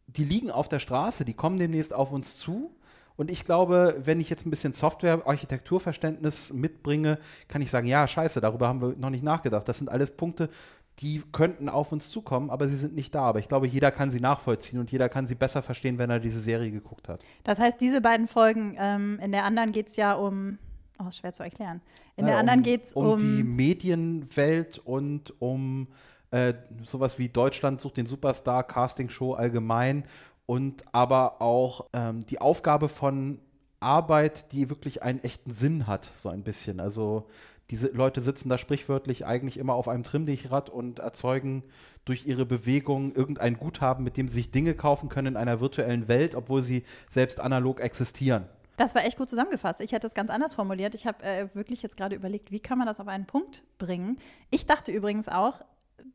die 0.08 0.24
liegen 0.24 0.50
auf 0.50 0.68
der 0.68 0.80
Straße, 0.80 1.24
die 1.24 1.32
kommen 1.32 1.56
demnächst 1.56 1.94
auf 1.94 2.10
uns 2.10 2.36
zu. 2.36 2.74
Und 3.14 3.30
ich 3.30 3.44
glaube, 3.44 4.00
wenn 4.02 4.20
ich 4.20 4.28
jetzt 4.28 4.46
ein 4.46 4.50
bisschen 4.50 4.72
Software-Architekturverständnis 4.72 6.52
mitbringe, 6.52 7.20
kann 7.46 7.62
ich 7.62 7.70
sagen, 7.70 7.86
ja, 7.86 8.08
scheiße, 8.08 8.40
darüber 8.40 8.66
haben 8.66 8.80
wir 8.80 8.96
noch 8.96 9.10
nicht 9.10 9.22
nachgedacht. 9.22 9.68
Das 9.68 9.78
sind 9.78 9.88
alles 9.88 10.10
Punkte, 10.10 10.50
die 10.98 11.22
könnten 11.30 11.68
auf 11.68 11.92
uns 11.92 12.10
zukommen, 12.10 12.50
aber 12.50 12.66
sie 12.66 12.74
sind 12.74 12.96
nicht 12.96 13.14
da. 13.14 13.22
Aber 13.22 13.38
ich 13.38 13.46
glaube, 13.46 13.68
jeder 13.68 13.92
kann 13.92 14.10
sie 14.10 14.18
nachvollziehen 14.18 14.80
und 14.80 14.90
jeder 14.90 15.08
kann 15.08 15.28
sie 15.28 15.36
besser 15.36 15.62
verstehen, 15.62 15.98
wenn 15.98 16.10
er 16.10 16.18
diese 16.18 16.40
Serie 16.40 16.72
geguckt 16.72 17.08
hat. 17.08 17.22
Das 17.44 17.60
heißt, 17.60 17.80
diese 17.80 18.00
beiden 18.00 18.26
Folgen, 18.26 18.76
ähm, 18.76 19.20
in 19.22 19.30
der 19.30 19.44
anderen 19.44 19.70
geht 19.70 19.86
es 19.86 19.94
ja 19.94 20.14
um, 20.14 20.58
oh, 20.98 21.06
ist 21.06 21.18
schwer 21.18 21.32
zu 21.32 21.44
erklären. 21.44 21.80
In 22.16 22.24
der 22.24 22.34
Ja, 22.34 22.40
anderen 22.40 22.60
um, 22.60 22.64
geht 22.64 22.84
es 22.86 22.94
um, 22.94 23.06
um, 23.06 23.20
die 23.20 23.44
Medienwelt 23.44 24.80
und 24.80 25.40
um 25.40 25.86
äh, 26.30 26.54
sowas 26.84 27.18
wie 27.18 27.28
Deutschland 27.28 27.80
sucht 27.80 27.96
den 27.96 28.06
Superstar, 28.06 28.64
Castingshow 28.64 29.34
allgemein 29.34 30.04
und 30.46 30.82
aber 30.92 31.40
auch 31.40 31.86
ähm, 31.92 32.24
die 32.26 32.40
Aufgabe 32.40 32.88
von 32.88 33.40
Arbeit, 33.80 34.52
die 34.52 34.70
wirklich 34.70 35.02
einen 35.02 35.22
echten 35.22 35.52
Sinn 35.52 35.86
hat, 35.86 36.04
so 36.04 36.28
ein 36.28 36.42
bisschen. 36.42 36.80
Also 36.80 37.28
diese 37.70 37.88
Leute 37.88 38.20
sitzen 38.22 38.48
da 38.48 38.58
sprichwörtlich 38.58 39.26
eigentlich 39.26 39.58
immer 39.58 39.74
auf 39.74 39.88
einem 39.88 40.04
Trimmdichrad 40.04 40.70
und 40.70 41.00
erzeugen 41.00 41.64
durch 42.04 42.26
ihre 42.26 42.46
Bewegung 42.46 43.14
irgendein 43.14 43.58
Guthaben, 43.58 44.04
mit 44.04 44.16
dem 44.16 44.28
sie 44.28 44.36
sich 44.36 44.50
Dinge 44.50 44.74
kaufen 44.74 45.08
können 45.10 45.34
in 45.34 45.36
einer 45.36 45.60
virtuellen 45.60 46.08
Welt, 46.08 46.34
obwohl 46.34 46.62
sie 46.62 46.84
selbst 47.08 47.40
analog 47.40 47.80
existieren. 47.80 48.46
Das 48.78 48.94
war 48.94 49.04
echt 49.04 49.18
gut 49.18 49.28
zusammengefasst. 49.28 49.80
Ich 49.80 49.92
hätte 49.92 50.06
es 50.06 50.14
ganz 50.14 50.30
anders 50.30 50.54
formuliert. 50.54 50.94
Ich 50.94 51.06
habe 51.06 51.22
äh, 51.24 51.48
wirklich 51.54 51.82
jetzt 51.82 51.96
gerade 51.96 52.14
überlegt, 52.14 52.50
wie 52.50 52.60
kann 52.60 52.78
man 52.78 52.86
das 52.86 53.00
auf 53.00 53.08
einen 53.08 53.26
Punkt 53.26 53.64
bringen. 53.76 54.18
Ich 54.50 54.66
dachte 54.66 54.92
übrigens 54.92 55.28
auch, 55.28 55.60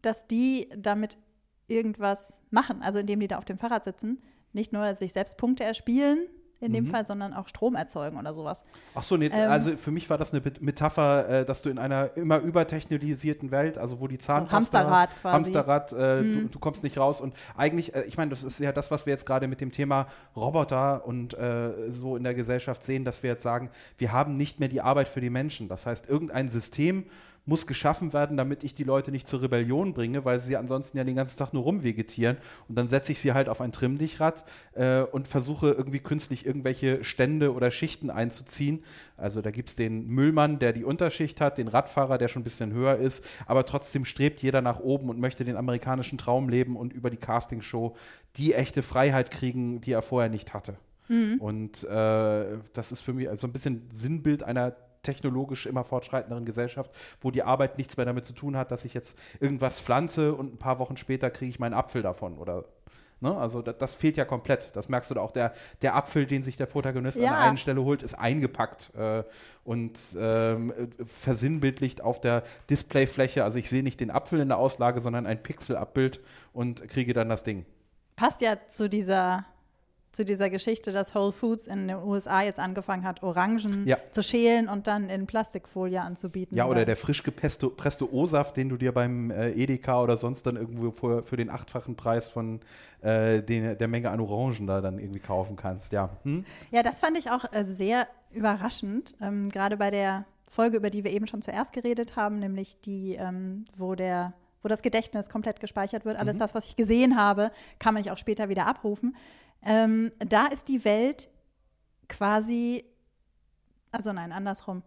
dass 0.01 0.27
die 0.27 0.69
damit 0.77 1.17
irgendwas 1.67 2.41
machen, 2.51 2.81
also 2.81 2.99
indem 2.99 3.19
die 3.19 3.27
da 3.27 3.37
auf 3.37 3.45
dem 3.45 3.57
Fahrrad 3.57 3.83
sitzen, 3.83 4.21
nicht 4.51 4.73
nur 4.73 4.95
sich 4.95 5.13
selbst 5.13 5.37
Punkte 5.37 5.63
erspielen 5.63 6.27
in 6.63 6.73
dem 6.73 6.85
Fall, 6.85 7.05
sondern 7.05 7.33
auch 7.33 7.47
Strom 7.47 7.75
erzeugen 7.75 8.17
oder 8.17 8.33
sowas. 8.33 8.63
Ach 8.95 9.03
so, 9.03 9.17
nee, 9.17 9.29
Ähm, 9.31 9.51
also 9.51 9.75
für 9.77 9.91
mich 9.91 10.09
war 10.09 10.17
das 10.17 10.33
eine 10.33 10.41
Metapher, 10.61 11.29
äh, 11.29 11.45
dass 11.45 11.61
du 11.61 11.69
in 11.69 11.77
einer 11.77 12.15
immer 12.15 12.39
übertechnologisierten 12.39 13.51
Welt, 13.51 13.77
also 13.77 13.99
wo 13.99 14.07
die 14.07 14.17
Zahnpasta, 14.17 14.79
Hamsterrad 14.79 15.09
quasi. 15.09 15.27
Mhm. 15.27 15.33
Hamsterrad, 15.33 15.93
äh, 15.93 16.21
du, 16.23 16.49
du 16.49 16.59
kommst 16.59 16.83
nicht 16.83 16.97
raus 16.97 17.21
und 17.21 17.35
eigentlich, 17.57 17.93
äh, 17.93 18.03
ich 18.03 18.17
meine, 18.17 18.29
das 18.29 18.43
ist 18.43 18.59
ja 18.59 18.71
das, 18.71 18.91
was 18.91 19.05
wir 19.05 19.11
jetzt 19.11 19.25
gerade 19.25 19.47
mit 19.47 19.61
dem 19.61 19.71
Thema 19.71 20.07
Roboter 20.35 21.05
und 21.05 21.33
äh, 21.33 21.89
so 21.89 22.15
in 22.15 22.23
der 22.23 22.33
Gesellschaft 22.33 22.83
sehen, 22.83 23.03
dass 23.03 23.23
wir 23.23 23.31
jetzt 23.31 23.43
sagen, 23.43 23.69
wir 23.97 24.11
haben 24.11 24.33
nicht 24.33 24.59
mehr 24.59 24.69
die 24.69 24.81
Arbeit 24.81 25.09
für 25.09 25.21
die 25.21 25.29
Menschen. 25.29 25.67
Das 25.67 25.85
heißt, 25.85 26.07
irgendein 26.07 26.49
System 26.49 27.05
muss 27.45 27.67
geschaffen 27.67 28.13
werden, 28.13 28.37
damit 28.37 28.63
ich 28.63 28.73
die 28.73 28.83
Leute 28.83 29.11
nicht 29.11 29.27
zur 29.27 29.41
Rebellion 29.41 29.93
bringe, 29.93 30.23
weil 30.23 30.39
sie 30.39 30.55
ansonsten 30.55 30.97
ja 30.97 31.03
den 31.03 31.15
ganzen 31.15 31.37
Tag 31.37 31.53
nur 31.53 31.63
rumvegetieren. 31.63 32.37
Und 32.69 32.77
dann 32.77 32.87
setze 32.87 33.11
ich 33.11 33.19
sie 33.19 33.33
halt 33.33 33.49
auf 33.49 33.59
ein 33.59 33.71
Trimmdichrad 33.71 34.45
äh, 34.73 35.01
und 35.01 35.27
versuche 35.27 35.71
irgendwie 35.71 35.99
künstlich 35.99 36.45
irgendwelche 36.45 37.03
Stände 37.03 37.53
oder 37.53 37.69
Schichten 37.71 38.09
einzuziehen. 38.09 38.83
Also 39.17 39.41
da 39.41 39.51
gibt 39.51 39.69
es 39.69 39.75
den 39.75 40.07
Müllmann, 40.07 40.59
der 40.59 40.71
die 40.71 40.85
Unterschicht 40.85 41.41
hat, 41.41 41.57
den 41.57 41.67
Radfahrer, 41.67 42.17
der 42.17 42.29
schon 42.29 42.41
ein 42.41 42.45
bisschen 42.45 42.71
höher 42.71 42.95
ist, 42.95 43.25
aber 43.45 43.65
trotzdem 43.65 44.05
strebt 44.05 44.41
jeder 44.41 44.61
nach 44.61 44.79
oben 44.79 45.09
und 45.09 45.19
möchte 45.19 45.43
den 45.43 45.57
amerikanischen 45.57 46.17
Traum 46.17 46.47
leben 46.47 46.77
und 46.77 46.93
über 46.93 47.09
die 47.09 47.17
Castingshow 47.17 47.95
die 48.37 48.53
echte 48.53 48.81
Freiheit 48.81 49.31
kriegen, 49.31 49.81
die 49.81 49.91
er 49.91 50.01
vorher 50.01 50.29
nicht 50.29 50.53
hatte. 50.53 50.77
Und 51.39 51.83
äh, 51.83 52.57
das 52.73 52.91
ist 52.91 53.01
für 53.01 53.13
mich 53.13 53.27
so 53.35 53.47
ein 53.47 53.53
bisschen 53.53 53.87
Sinnbild 53.91 54.43
einer 54.43 54.75
technologisch 55.03 55.65
immer 55.65 55.83
fortschreitenderen 55.83 56.45
Gesellschaft, 56.45 56.91
wo 57.21 57.31
die 57.31 57.43
Arbeit 57.43 57.77
nichts 57.77 57.97
mehr 57.97 58.05
damit 58.05 58.25
zu 58.25 58.33
tun 58.33 58.57
hat, 58.57 58.71
dass 58.71 58.85
ich 58.85 58.93
jetzt 58.93 59.17
irgendwas 59.39 59.79
pflanze 59.79 60.33
und 60.33 60.53
ein 60.53 60.57
paar 60.57 60.79
Wochen 60.79 60.97
später 60.97 61.29
kriege 61.29 61.49
ich 61.49 61.59
meinen 61.59 61.73
Apfel 61.73 62.01
davon 62.01 62.37
oder 62.37 62.65
ne? 63.23 63.35
also 63.35 63.61
das, 63.61 63.77
das 63.77 63.95
fehlt 63.95 64.17
ja 64.17 64.25
komplett. 64.25 64.75
Das 64.75 64.89
merkst 64.89 65.09
du 65.09 65.15
da 65.15 65.21
auch. 65.21 65.31
Der, 65.31 65.53
der 65.81 65.95
Apfel, 65.95 66.25
den 66.27 66.43
sich 66.43 66.57
der 66.57 66.67
Protagonist 66.67 67.17
an 67.17 67.23
Ja. 67.23 67.29
der 67.31 67.39
einen 67.39 67.57
Stelle 67.57 67.83
holt, 67.83 68.03
ist 68.03 68.13
eingepackt 68.13 68.91
äh, 68.95 69.23
und 69.63 69.99
ähm, 70.17 70.71
äh, 70.71 71.05
versinnbildlicht 71.05 72.01
auf 72.01 72.21
der 72.21 72.43
Displayfläche. 72.69 73.43
Also 73.43 73.57
ich 73.57 73.69
sehe 73.69 73.81
nicht 73.83 73.99
den 73.99 74.11
Apfel 74.11 74.39
in 74.39 74.49
der 74.49 74.57
Auslage, 74.57 74.99
sondern 74.99 75.25
ein 75.25 75.41
Pixelabbild 75.41 76.19
und 76.51 76.87
kriege 76.89 77.13
dann 77.13 77.29
das 77.29 77.43
Ding. 77.43 77.65
Passt 78.15 78.41
ja 78.41 78.57
zu 78.67 78.87
dieser, 78.89 79.45
zu 80.13 80.23
dieser 80.23 80.49
Geschichte, 80.49 80.91
dass 80.91 81.15
Whole 81.15 81.31
Foods 81.31 81.67
in 81.67 81.87
den 81.87 81.97
USA 81.97 82.43
jetzt 82.43 82.59
angefangen 82.59 83.03
hat, 83.03 83.23
Orangen 83.23 83.85
Ja. 83.87 83.97
zu 84.11 84.21
schälen 84.23 84.69
und 84.69 84.87
dann 84.87 85.09
in 85.09 85.25
Plastikfolie 85.25 85.99
anzubieten. 85.99 86.55
Ja, 86.55 86.67
oder 86.67 86.85
der 86.85 86.95
frisch 86.95 87.23
gepresste 87.23 87.69
presste 87.69 88.13
O-Saft, 88.13 88.55
den 88.55 88.69
du 88.69 88.77
dir 88.77 88.91
beim 88.93 89.31
äh, 89.31 89.49
Edeka 89.51 90.01
oder 90.01 90.15
sonst 90.15 90.45
dann 90.45 90.55
irgendwo 90.55 90.91
für, 90.91 91.23
für 91.23 91.35
den 91.35 91.49
achtfachen 91.49 91.95
Preis 91.95 92.29
von 92.29 92.61
äh, 93.01 93.41
den, 93.41 93.77
der 93.77 93.87
Menge 93.87 94.11
an 94.11 94.19
Orangen 94.21 94.67
da 94.67 94.81
dann 94.81 94.99
irgendwie 94.99 95.19
kaufen 95.19 95.55
kannst. 95.55 95.91
Ja. 95.91 96.11
Hm? 96.23 96.45
Ja, 96.71 96.83
das 96.83 96.99
fand 96.99 97.17
ich 97.17 97.31
auch 97.31 97.45
äh, 97.51 97.65
sehr 97.65 98.07
überraschend, 98.31 99.15
ähm, 99.19 99.49
gerade 99.49 99.77
bei 99.77 99.89
der 99.89 100.25
Folge, 100.47 100.77
über 100.77 100.91
die 100.91 101.03
wir 101.03 101.11
eben 101.11 101.25
schon 101.25 101.41
zuerst 101.41 101.73
geredet 101.73 102.15
haben, 102.15 102.37
nämlich 102.37 102.79
die, 102.81 103.15
ähm, 103.15 103.65
wo 103.75 103.95
der 103.95 104.33
wo 104.61 104.69
das 104.69 104.81
Gedächtnis 104.81 105.29
komplett 105.29 105.59
gespeichert 105.59 106.05
wird. 106.05 106.17
Alles 106.17 106.37
das, 106.37 106.55
was 106.55 106.67
ich 106.67 106.77
gesehen 106.77 107.17
habe, 107.17 107.51
kann 107.79 107.93
man 107.93 108.07
auch 108.07 108.17
später 108.17 108.47
wieder 108.47 108.65
abrufen. 108.65 109.13
Ähm, 109.65 110.11
da 110.19 110.47
ist 110.47 110.67
die 110.67 110.83
Welt 110.85 111.29
quasi, 112.09 112.85
also 113.91 114.13
nein, 114.13 114.31
andersrum. 114.31 114.83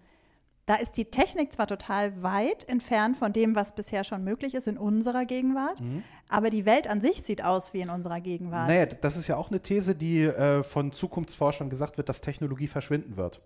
Da 0.66 0.74
ist 0.74 0.96
die 0.96 1.04
Technik 1.04 1.52
zwar 1.52 1.68
total 1.68 2.24
weit 2.24 2.68
entfernt 2.68 3.16
von 3.16 3.32
dem, 3.32 3.54
was 3.54 3.76
bisher 3.76 4.02
schon 4.02 4.24
möglich 4.24 4.56
ist 4.56 4.66
in 4.66 4.76
unserer 4.76 5.24
Gegenwart, 5.24 5.80
aber 6.28 6.50
die 6.50 6.66
Welt 6.66 6.88
an 6.88 7.00
sich 7.00 7.22
sieht 7.22 7.44
aus 7.44 7.72
wie 7.72 7.82
in 7.82 7.88
unserer 7.88 8.20
Gegenwart. 8.20 8.66
Naja, 8.66 8.86
das 8.86 9.16
ist 9.16 9.28
ja 9.28 9.36
auch 9.36 9.48
eine 9.48 9.60
These, 9.60 9.94
die 9.94 10.24
äh, 10.24 10.64
von 10.64 10.90
Zukunftsforschern 10.90 11.70
gesagt 11.70 11.98
wird, 11.98 12.08
dass 12.08 12.20
Technologie 12.20 12.66
verschwinden 12.66 13.16
wird. 13.16 13.40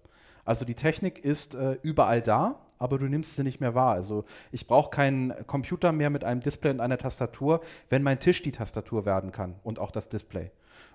Also 0.46 0.64
die 0.64 0.74
Technik 0.74 1.22
ist 1.22 1.54
äh, 1.54 1.76
überall 1.82 2.22
da, 2.22 2.60
aber 2.78 2.98
du 2.98 3.04
nimmst 3.04 3.36
sie 3.36 3.44
nicht 3.44 3.60
mehr 3.60 3.74
wahr. 3.74 3.92
Also 3.92 4.24
ich 4.50 4.66
brauche 4.66 4.88
keinen 4.88 5.34
Computer 5.46 5.92
mehr 5.92 6.08
mit 6.08 6.24
einem 6.24 6.40
Display 6.40 6.70
und 6.70 6.80
einer 6.80 6.96
Tastatur, 6.96 7.60
wenn 7.90 8.02
mein 8.02 8.18
Tisch 8.18 8.42
die 8.42 8.52
Tastatur 8.52 9.04
werden 9.04 9.30
kann 9.30 9.56
und 9.62 9.78
auch 9.78 9.90
das 9.90 10.08
Display. 10.08 10.50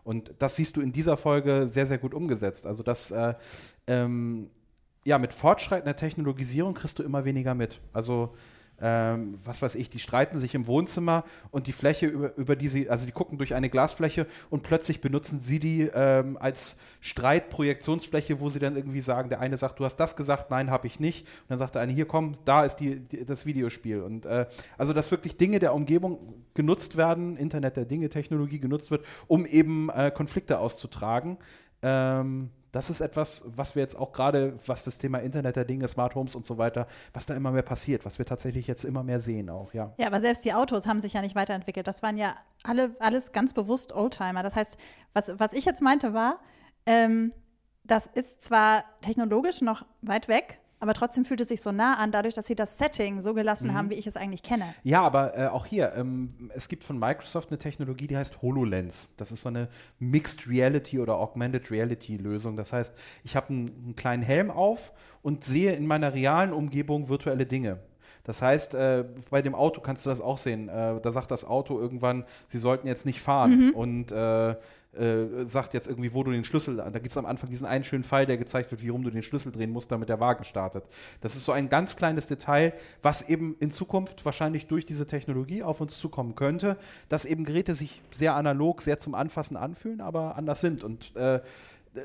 Und 0.06 0.36
das 0.38 0.56
siehst 0.56 0.78
du 0.78 0.82
in 0.82 0.94
dieser 0.94 1.18
Folge 1.18 1.68
sehr, 1.68 1.88
sehr 1.88 1.98
gut 1.98 2.14
umgesetzt. 2.14 2.68
Also 2.68 2.84
das, 2.84 3.10
äh, 3.10 3.34
ähm, 3.88 4.52
ja, 5.04 5.18
mit 5.18 5.34
fortschreitender 5.34 5.96
Technologisierung 5.96 6.76
kriegst 6.76 7.00
du 7.00 7.04
immer 7.04 7.26
weniger 7.26 7.56
mit. 7.56 7.82
Also 7.92 8.36
ähm, 8.82 9.36
was 9.44 9.62
weiß 9.62 9.76
ich, 9.76 9.90
die 9.90 10.00
streiten 10.00 10.38
sich 10.38 10.54
im 10.56 10.68
Wohnzimmer 10.68 11.24
und 11.52 11.68
die 11.68 11.72
Fläche, 11.72 12.08
über, 12.08 12.36
über 12.36 12.56
die 12.56 12.68
sie, 12.68 12.90
also 12.90 13.06
die 13.06 13.12
gucken 13.12 13.38
durch 13.38 13.54
eine 13.54 13.70
Glasfläche 13.70 14.28
und 14.50 14.64
plötzlich 14.64 15.02
benutzen 15.02 15.40
sie 15.40 15.60
die 15.60 15.90
ähm, 15.94 16.38
als 16.38 16.78
Streitprojektionsfläche, 17.00 18.40
wo 18.40 18.50
sie 18.50 18.60
dann 18.60 18.76
irgendwie 18.76 19.02
sagen, 19.02 19.30
der 19.30 19.40
eine 19.40 19.58
sagt, 19.58 19.80
du 19.80 19.86
hast 19.86 19.98
das 19.98 20.16
gesagt, 20.16 20.52
nein, 20.52 20.70
habe 20.70 20.88
ich 20.88 21.00
nicht. 21.00 21.26
Und 21.26 21.50
dann 21.50 21.60
sagt 21.60 21.76
der 21.76 21.82
eine, 21.82 21.94
hier 21.94 22.06
komm, 22.06 22.34
da 22.46 22.66
ist 22.66 22.78
die, 22.78 23.00
die, 23.00 23.26
das 23.26 23.46
Videospiel. 23.46 24.02
Und 24.02 24.26
äh, 24.26 24.46
also, 24.78 24.92
dass 24.92 25.12
wirklich 25.12 25.38
Dinge 25.38 25.60
der 25.60 25.74
Umgebung 25.74 26.44
genutzt 26.54 26.98
werden, 26.98 27.38
Internet 27.38 27.78
der 27.78 27.86
Dinge, 27.86 28.10
Technologie 28.10 28.60
genutzt 28.60 28.92
wird, 28.92 29.06
um 29.28 29.46
eben 29.46 29.90
äh, 29.90 30.12
Konflikte 30.14 30.60
auszutragen. 30.60 31.38
Ähm, 31.82 32.50
das 32.76 32.90
ist 32.90 33.00
etwas, 33.00 33.44
was 33.46 33.76
wir 33.76 33.82
jetzt 33.82 33.96
auch 33.98 34.12
gerade, 34.12 34.54
was 34.66 34.84
das 34.84 34.98
Thema 34.98 35.20
Internet 35.20 35.56
der 35.56 35.64
Dinge, 35.64 35.88
Smart 35.88 36.14
Homes 36.14 36.36
und 36.36 36.46
so 36.46 36.58
weiter, 36.58 36.88
was 37.14 37.26
da 37.26 37.34
immer 37.34 37.52
mehr 37.52 37.62
passiert, 37.62 38.04
was 38.04 38.20
wir 38.20 38.26
tatsächlich 38.26 38.68
jetzt 38.68 38.84
immer 38.84 39.02
mehr 39.02 39.22
sehen 39.22 39.50
auch, 39.50 39.74
ja. 39.74 39.94
Ja, 39.98 40.08
aber 40.08 40.20
selbst 40.20 40.44
die 40.44 40.54
Autos 40.54 40.86
haben 40.86 41.00
sich 41.00 41.14
ja 41.14 41.22
nicht 41.22 41.36
weiterentwickelt. 41.36 41.88
Das 41.88 42.04
waren 42.04 42.18
ja 42.18 42.36
alle, 42.64 42.94
alles 43.00 43.32
ganz 43.32 43.54
bewusst 43.54 43.94
Oldtimer. 43.94 44.44
Das 44.44 44.58
heißt, 44.58 44.78
was, 45.14 45.32
was 45.38 45.54
ich 45.54 45.64
jetzt 45.64 45.82
meinte 45.82 46.14
war, 46.14 46.42
ähm, 46.86 47.32
das 47.86 48.08
ist 48.08 48.42
zwar 48.42 48.84
technologisch 49.00 49.62
noch 49.62 49.86
weit 50.02 50.28
weg, 50.28 50.60
aber 50.80 50.94
trotzdem 50.94 51.26
fühlt 51.26 51.42
es 51.42 51.48
sich 51.48 51.62
so 51.62 51.72
nah 51.72 51.98
an, 51.98 52.12
dadurch, 52.12 52.34
dass 52.34 52.48
sie 52.48 52.56
das 52.56 52.78
Setting 52.78 53.22
so 53.22 53.34
gelassen 53.34 53.74
haben, 53.74 53.90
wie 53.90 53.96
ich 53.96 54.08
es 54.08 54.18
eigentlich 54.18 54.44
kenne. 54.44 54.66
Ja, 54.84 55.02
aber 55.02 55.38
äh, 55.38 55.48
auch 55.48 55.66
hier, 55.66 55.94
ähm, 55.96 56.50
es 56.54 56.68
gibt 56.68 56.84
von 56.84 57.00
Microsoft 57.00 57.50
eine 57.50 57.58
Technologie, 57.58 58.08
die 58.08 58.18
heißt 58.18 58.42
HoloLens. 58.42 59.10
Das 59.18 59.32
ist 59.32 59.42
so 59.42 59.50
eine 59.50 59.70
Mixed 60.00 60.50
Reality 60.50 61.00
oder 61.00 61.16
Augmented 61.16 61.72
Reality 61.72 62.18
Lösung. 62.18 62.56
Das 62.56 62.74
heißt, 62.74 62.94
ich 63.24 63.36
habe 63.36 63.50
einen, 63.50 63.72
einen 63.84 63.96
kleinen 63.96 64.24
Helm 64.24 64.52
auf 64.52 64.92
und 65.22 65.44
sehe 65.44 65.74
in 65.74 65.88
meiner 65.88 66.14
realen 66.14 66.54
Umgebung 66.54 67.10
virtuelle 67.10 67.46
Dinge. 67.46 67.80
Das 68.26 68.42
heißt, 68.42 68.74
äh, 68.74 69.06
bei 69.30 69.42
dem 69.42 69.56
Auto 69.56 69.82
kannst 69.82 70.06
du 70.06 70.10
das 70.10 70.20
auch 70.20 70.38
sehen. 70.38 70.68
Äh, 70.68 71.00
da 71.00 71.12
sagt 71.12 71.32
das 71.32 71.46
Auto 71.46 71.80
irgendwann, 71.80 72.26
sie 72.50 72.58
sollten 72.58 72.88
jetzt 72.88 73.06
nicht 73.06 73.22
fahren 73.22 73.72
und 73.74 74.12
äh, 74.12 74.56
äh, 74.98 75.46
sagt 75.46 75.74
jetzt 75.74 75.88
irgendwie, 75.88 76.14
wo 76.14 76.24
du 76.24 76.32
den 76.32 76.44
Schlüssel, 76.44 76.78
da 76.78 76.90
gibt 76.90 77.12
es 77.12 77.18
am 77.18 77.26
Anfang 77.26 77.50
diesen 77.50 77.68
einen 77.68 77.84
schönen 77.84 78.04
Pfeil, 78.04 78.26
der 78.26 78.38
gezeigt 78.38 78.72
wird, 78.72 78.82
wie 78.82 78.90
rum 78.90 79.04
du 79.04 79.10
den 79.10 79.24
Schlüssel 79.24 79.52
drehen 79.52 79.72
musst, 79.72 79.92
damit 79.92 80.10
der 80.10 80.20
Wagen 80.20 80.44
startet. 80.44 80.86
Das 81.22 81.36
ist 81.36 81.46
so 81.46 81.52
ein 81.52 81.70
ganz 81.70 81.96
kleines 81.96 82.28
Detail, 82.28 82.74
was 83.02 83.28
eben 83.28 83.56
in 83.60 83.72
Zukunft 83.72 84.26
wahrscheinlich 84.26 84.68
durch 84.68 84.86
diese 84.86 85.08
Technologie 85.08 85.64
auf 85.64 85.82
uns 85.82 85.98
zukommen 85.98 86.36
könnte, 86.36 86.78
dass 87.10 87.26
eben 87.26 87.46
Geräte 87.46 87.74
sich 87.74 88.02
sehr 88.12 88.36
analog, 88.36 88.82
sehr 88.82 89.00
zum 89.00 89.16
Anfassen 89.16 89.58
anfühlen, 89.58 90.02
aber 90.02 90.36
anders 90.36 90.62
sind 90.62 90.84
und 90.84 91.16
äh, 91.16 91.42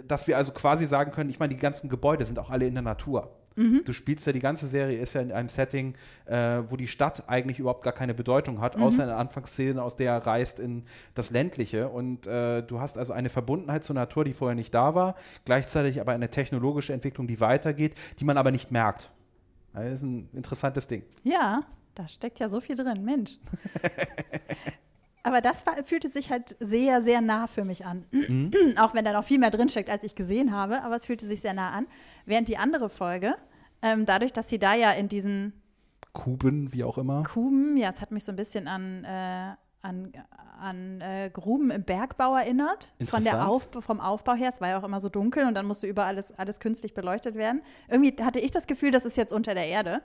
dass 0.06 0.26
wir 0.26 0.36
also 0.36 0.52
quasi 0.52 0.86
sagen 0.86 1.10
können, 1.10 1.30
ich 1.30 1.38
meine, 1.38 1.52
die 1.52 1.60
ganzen 1.60 1.88
Gebäude 1.88 2.24
sind 2.24 2.38
auch 2.38 2.50
alle 2.50 2.66
in 2.66 2.74
der 2.74 2.82
Natur. 2.82 3.30
Du 3.56 3.92
spielst 3.92 4.26
ja, 4.26 4.32
die 4.32 4.40
ganze 4.40 4.66
Serie 4.66 4.98
ist 4.98 5.14
ja 5.14 5.20
in 5.20 5.32
einem 5.32 5.48
Setting, 5.48 5.94
äh, 6.24 6.62
wo 6.68 6.76
die 6.76 6.86
Stadt 6.86 7.28
eigentlich 7.28 7.58
überhaupt 7.58 7.82
gar 7.82 7.92
keine 7.92 8.14
Bedeutung 8.14 8.60
hat, 8.60 8.76
außer 8.76 9.02
in 9.02 9.08
der 9.08 9.18
Anfangsszene, 9.18 9.82
aus 9.82 9.96
der 9.96 10.12
er 10.12 10.26
reist 10.26 10.60
in 10.60 10.84
das 11.14 11.30
Ländliche. 11.30 11.88
Und 11.88 12.26
äh, 12.26 12.62
du 12.62 12.80
hast 12.80 12.96
also 12.96 13.12
eine 13.12 13.28
Verbundenheit 13.28 13.84
zur 13.84 13.94
Natur, 13.94 14.24
die 14.24 14.34
vorher 14.34 14.54
nicht 14.54 14.72
da 14.72 14.94
war, 14.94 15.16
gleichzeitig 15.44 16.00
aber 16.00 16.12
eine 16.12 16.30
technologische 16.30 16.92
Entwicklung, 16.92 17.26
die 17.26 17.40
weitergeht, 17.40 17.94
die 18.18 18.24
man 18.24 18.38
aber 18.38 18.50
nicht 18.50 18.70
merkt. 18.70 19.10
Das 19.72 19.94
ist 19.94 20.02
ein 20.02 20.28
interessantes 20.32 20.86
Ding. 20.86 21.02
Ja, 21.22 21.62
da 21.94 22.08
steckt 22.08 22.40
ja 22.40 22.48
so 22.48 22.60
viel 22.60 22.76
drin, 22.76 23.04
Mensch. 23.04 23.38
Aber 25.22 25.40
das 25.40 25.66
war, 25.66 25.74
fühlte 25.84 26.08
sich 26.08 26.30
halt 26.30 26.56
sehr, 26.60 27.02
sehr 27.02 27.20
nah 27.20 27.46
für 27.46 27.64
mich 27.64 27.84
an. 27.84 28.04
Auch 28.78 28.94
wenn 28.94 29.04
da 29.04 29.12
noch 29.12 29.24
viel 29.24 29.38
mehr 29.38 29.50
drinsteckt, 29.50 29.90
als 29.90 30.04
ich 30.04 30.14
gesehen 30.14 30.54
habe, 30.54 30.82
aber 30.82 30.96
es 30.96 31.06
fühlte 31.06 31.26
sich 31.26 31.40
sehr 31.40 31.52
nah 31.52 31.70
an. 31.70 31.86
Während 32.24 32.48
die 32.48 32.56
andere 32.56 32.88
Folge, 32.88 33.34
ähm, 33.82 34.06
dadurch, 34.06 34.32
dass 34.32 34.48
sie 34.48 34.58
da 34.58 34.74
ja 34.74 34.92
in 34.92 35.08
diesen 35.08 35.52
Kuben, 36.12 36.72
wie 36.72 36.84
auch 36.84 36.98
immer. 36.98 37.22
Kuben, 37.22 37.76
ja, 37.76 37.88
es 37.88 38.00
hat 38.00 38.10
mich 38.10 38.24
so 38.24 38.32
ein 38.32 38.36
bisschen 38.36 38.66
an, 38.66 39.04
äh, 39.04 39.54
an, 39.82 40.12
an 40.60 41.00
äh, 41.00 41.30
Gruben 41.32 41.70
im 41.70 41.84
Bergbau 41.84 42.34
erinnert. 42.36 42.92
Von 43.04 43.22
der 43.24 43.48
Auf, 43.48 43.68
vom 43.80 44.00
Aufbau 44.00 44.34
her. 44.34 44.48
Es 44.48 44.60
war 44.60 44.68
ja 44.68 44.78
auch 44.78 44.84
immer 44.84 45.00
so 45.00 45.08
dunkel 45.08 45.46
und 45.46 45.54
dann 45.54 45.66
musste 45.66 45.86
überall 45.86 46.08
alles, 46.08 46.32
alles 46.32 46.60
künstlich 46.60 46.94
beleuchtet 46.94 47.34
werden. 47.34 47.62
Irgendwie 47.88 48.14
hatte 48.22 48.40
ich 48.40 48.50
das 48.50 48.66
Gefühl, 48.66 48.90
das 48.90 49.04
ist 49.04 49.16
jetzt 49.16 49.32
unter 49.32 49.54
der 49.54 49.66
Erde, 49.66 50.02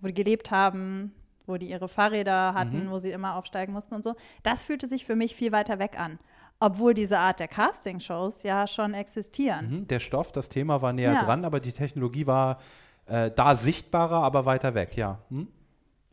wo 0.00 0.08
die 0.08 0.14
gelebt 0.14 0.50
haben, 0.50 1.14
wo 1.46 1.56
die 1.56 1.70
ihre 1.70 1.88
Fahrräder 1.88 2.54
hatten, 2.54 2.90
wo 2.90 2.98
sie 2.98 3.10
immer 3.10 3.36
aufsteigen 3.36 3.72
mussten 3.72 3.94
und 3.94 4.04
so. 4.04 4.14
Das 4.42 4.62
fühlte 4.64 4.86
sich 4.86 5.04
für 5.04 5.16
mich 5.16 5.34
viel 5.34 5.52
weiter 5.52 5.78
weg 5.78 5.98
an. 5.98 6.18
Obwohl 6.58 6.94
diese 6.94 7.18
Art 7.18 7.38
der 7.40 7.48
Casting-Shows 7.48 8.42
ja 8.42 8.66
schon 8.66 8.94
existieren. 8.94 9.70
Mhm, 9.70 9.88
Der 9.88 10.00
Stoff, 10.00 10.32
das 10.32 10.48
Thema 10.48 10.80
war 10.80 10.92
näher 10.92 11.12
Ja. 11.12 11.22
dran, 11.24 11.44
aber 11.44 11.60
die 11.60 11.72
Technologie 11.72 12.26
war 12.26 12.58
äh, 13.06 13.30
da 13.30 13.54
sichtbarer, 13.56 14.22
aber 14.22 14.46
weiter 14.46 14.74
weg, 14.74 14.96
ja. 14.96 15.18
Hm? 15.28 15.48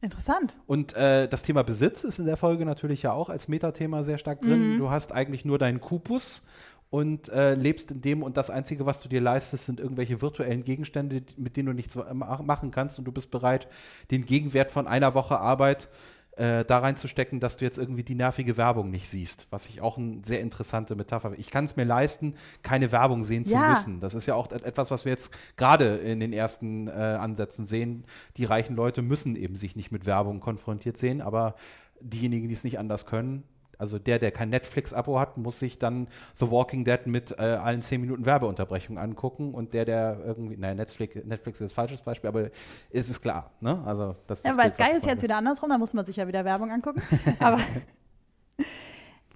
Interessant. 0.02 0.58
Und 0.68 0.94
äh, 0.98 1.30
das 1.30 1.44
Thema 1.44 1.64
Besitz 1.64 2.04
ist 2.04 2.20
in 2.20 2.26
der 2.26 2.36
Folge 2.36 2.66
natürlich 2.66 3.04
ja 3.04 3.14
auch 3.14 3.30
als 3.30 3.48
Metathema 3.48 4.04
sehr 4.04 4.18
stark 4.18 4.42
drin. 4.42 4.78
Du 4.78 4.90
hast 4.92 5.14
eigentlich 5.14 5.46
nur 5.46 5.58
deinen 5.58 5.80
Kupus 5.80 6.46
und 6.94 7.30
äh, 7.30 7.56
lebst 7.56 7.90
in 7.90 8.02
dem 8.02 8.22
und 8.22 8.38
das 8.38 8.52
Einzige, 8.52 8.86
was 8.86 9.00
du 9.00 9.10
dir 9.10 9.20
leistest, 9.20 9.66
sind 9.66 9.80
irgendwelche 9.80 10.22
virtuellen 10.22 10.64
Gegenstände, 10.64 11.24
mit 11.38 11.58
denen 11.58 11.66
du 11.70 11.74
nichts 11.74 11.98
machen 12.14 12.70
kannst 12.70 13.00
und 13.00 13.06
du 13.06 13.12
bist 13.12 13.32
bereit, 13.32 13.68
den 14.12 14.28
Gegenwert 14.28 14.70
von 14.70 14.86
einer 14.86 15.16
Woche 15.16 15.40
Arbeit 15.40 15.90
äh, 16.38 16.64
da 16.64 16.78
reinzustecken, 16.78 17.40
dass 17.40 17.58
du 17.58 17.66
jetzt 17.66 17.80
irgendwie 17.80 18.04
die 18.04 18.14
nervige 18.14 18.58
Werbung 18.58 18.92
nicht 18.92 19.10
siehst, 19.10 19.48
was 19.50 19.70
ich 19.70 19.82
auch 19.82 19.98
eine 19.98 20.20
sehr 20.24 20.42
interessante 20.42 20.96
Metapher. 20.96 21.34
Ich 21.36 21.50
kann 21.50 21.66
es 21.66 21.76
mir 21.76 21.84
leisten, 21.84 22.36
keine 22.62 22.92
Werbung 22.92 23.24
sehen 23.24 23.44
zu 23.44 23.56
Ja. 23.56 23.70
müssen. 23.70 24.00
Das 24.00 24.14
ist 24.14 24.28
ja 24.28 24.36
auch 24.36 24.52
etwas, 24.52 24.92
was 24.92 25.04
wir 25.04 25.14
jetzt 25.14 25.34
gerade 25.58 25.96
in 25.96 26.20
den 26.20 26.32
ersten 26.32 26.90
äh, 26.90 26.92
Ansätzen 26.92 27.66
sehen. 27.66 28.06
Die 28.38 28.46
reichen 28.46 28.76
Leute 28.76 29.02
müssen 29.02 29.36
eben 29.36 29.56
sich 29.56 29.76
nicht 29.76 29.92
mit 29.92 30.06
Werbung 30.06 30.42
konfrontiert 30.42 30.98
sehen, 30.98 31.22
aber 31.22 31.56
diejenigen, 32.02 32.50
die 32.50 32.54
es 32.54 32.64
nicht 32.64 32.78
anders 32.78 33.08
können, 33.08 33.46
also 33.84 34.00
der, 34.00 34.18
der 34.18 34.32
kein 34.32 34.48
Netflix-Abo 34.48 35.20
hat, 35.20 35.38
muss 35.38 35.60
sich 35.60 35.78
dann 35.78 36.08
The 36.38 36.50
Walking 36.50 36.86
Dead 36.86 37.06
mit 37.06 37.38
äh, 37.38 37.42
allen 37.42 37.82
10 37.82 38.00
Minuten 38.00 38.26
Werbeunterbrechung 38.26 38.98
angucken 38.98 39.54
und 39.54 39.74
der, 39.74 39.84
der 39.84 40.20
irgendwie, 40.26 40.56
nein, 40.56 40.78
Netflix, 40.78 41.18
Netflix 41.26 41.60
ist 41.60 41.74
falsches 41.74 42.02
Beispiel, 42.02 42.30
aber 42.30 42.50
es 42.92 43.10
ist 43.10 43.22
klar, 43.22 43.52
ne? 43.60 43.84
Also 43.86 44.16
das 44.26 44.44
Ja, 44.44 44.52
das 44.52 44.58
bei 44.58 44.64
Bild, 44.70 44.74
Sky 44.76 44.98
ist 44.98 45.06
jetzt 45.06 45.22
wieder 45.22 45.36
andersrum, 45.36 45.70
da 45.70 45.78
muss 45.78 45.94
man 45.94 46.06
sich 46.06 46.16
ja 46.16 46.30
wieder 46.30 46.46
Werbung 46.46 46.72
angucken. 46.72 47.02
Aber 47.40 47.60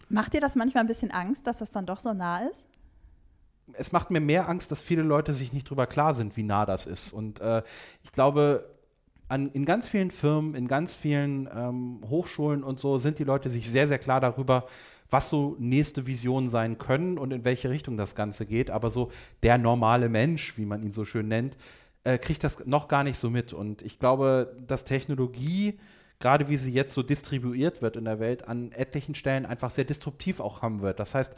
macht 0.08 0.32
dir 0.32 0.40
das 0.40 0.56
manchmal 0.56 0.86
ein 0.86 0.88
bisschen 0.88 1.12
Angst, 1.12 1.46
dass 1.46 1.58
das 1.58 1.72
dann 1.72 1.86
doch 1.86 2.00
so 2.00 2.14
nah 2.14 2.46
ist? 2.48 2.70
es 3.74 3.92
macht 3.92 4.12
mir 4.12 4.22
mehr 4.22 4.48
Angst, 4.48 4.72
dass 4.72 4.82
viele 4.82 5.02
Leute 5.02 5.34
sich 5.34 5.52
nicht 5.52 5.70
drüber 5.70 5.88
klar 5.88 6.14
sind, 6.14 6.38
wie 6.38 6.44
nah 6.44 6.66
das 6.66 6.86
ist. 6.86 7.12
Und 7.12 7.42
äh, 7.42 7.64
ich 8.02 8.14
glaube, 8.14 8.77
an, 9.28 9.52
in 9.52 9.66
ganz 9.66 9.90
vielen 9.90 10.12
Firmen, 10.12 10.56
in 10.56 10.68
ganz 10.68 10.96
vielen 10.96 11.50
ähm, 11.54 12.02
Hochschulen 12.08 12.64
und 12.64 12.80
so 12.80 12.98
sind 12.98 13.20
die 13.20 13.24
Leute 13.24 13.50
sich 13.50 13.70
sehr, 13.70 13.88
sehr 13.88 14.00
klar 14.00 14.22
darüber, 14.22 14.66
was 15.10 15.30
so 15.30 15.56
nächste 15.60 16.08
Visionen 16.08 16.50
sein 16.50 16.78
können 16.78 17.18
und 17.18 17.32
in 17.32 17.46
welche 17.46 17.70
Richtung 17.70 17.98
das 17.98 18.16
Ganze 18.16 18.46
geht. 18.46 18.70
Aber 18.70 18.90
so 18.90 19.12
der 19.44 19.58
normale 19.58 20.10
Mensch, 20.10 20.58
wie 20.58 20.66
man 20.66 20.84
ihn 20.84 20.92
so 20.92 21.06
schön 21.06 21.28
nennt, 21.28 21.58
äh, 22.04 22.18
kriegt 22.18 22.44
das 22.44 22.66
noch 22.66 22.88
gar 22.88 23.04
nicht 23.04 23.18
so 23.18 23.30
mit. 23.30 23.54
Und 23.54 23.82
ich 23.82 24.00
glaube, 24.00 24.56
dass 24.66 24.86
Technologie, 24.86 25.80
gerade 26.20 26.50
wie 26.50 26.58
sie 26.58 26.74
jetzt 26.74 26.94
so 26.94 27.04
distribuiert 27.04 27.82
wird 27.82 27.96
in 27.96 28.06
der 28.06 28.20
Welt, 28.20 28.48
an 28.48 28.72
etlichen 28.72 29.16
Stellen 29.16 29.46
einfach 29.46 29.72
sehr 29.72 29.86
disruptiv 29.86 30.40
auch 30.40 30.62
haben 30.62 30.82
wird. 30.82 31.00
Das 31.00 31.16
heißt, 31.16 31.36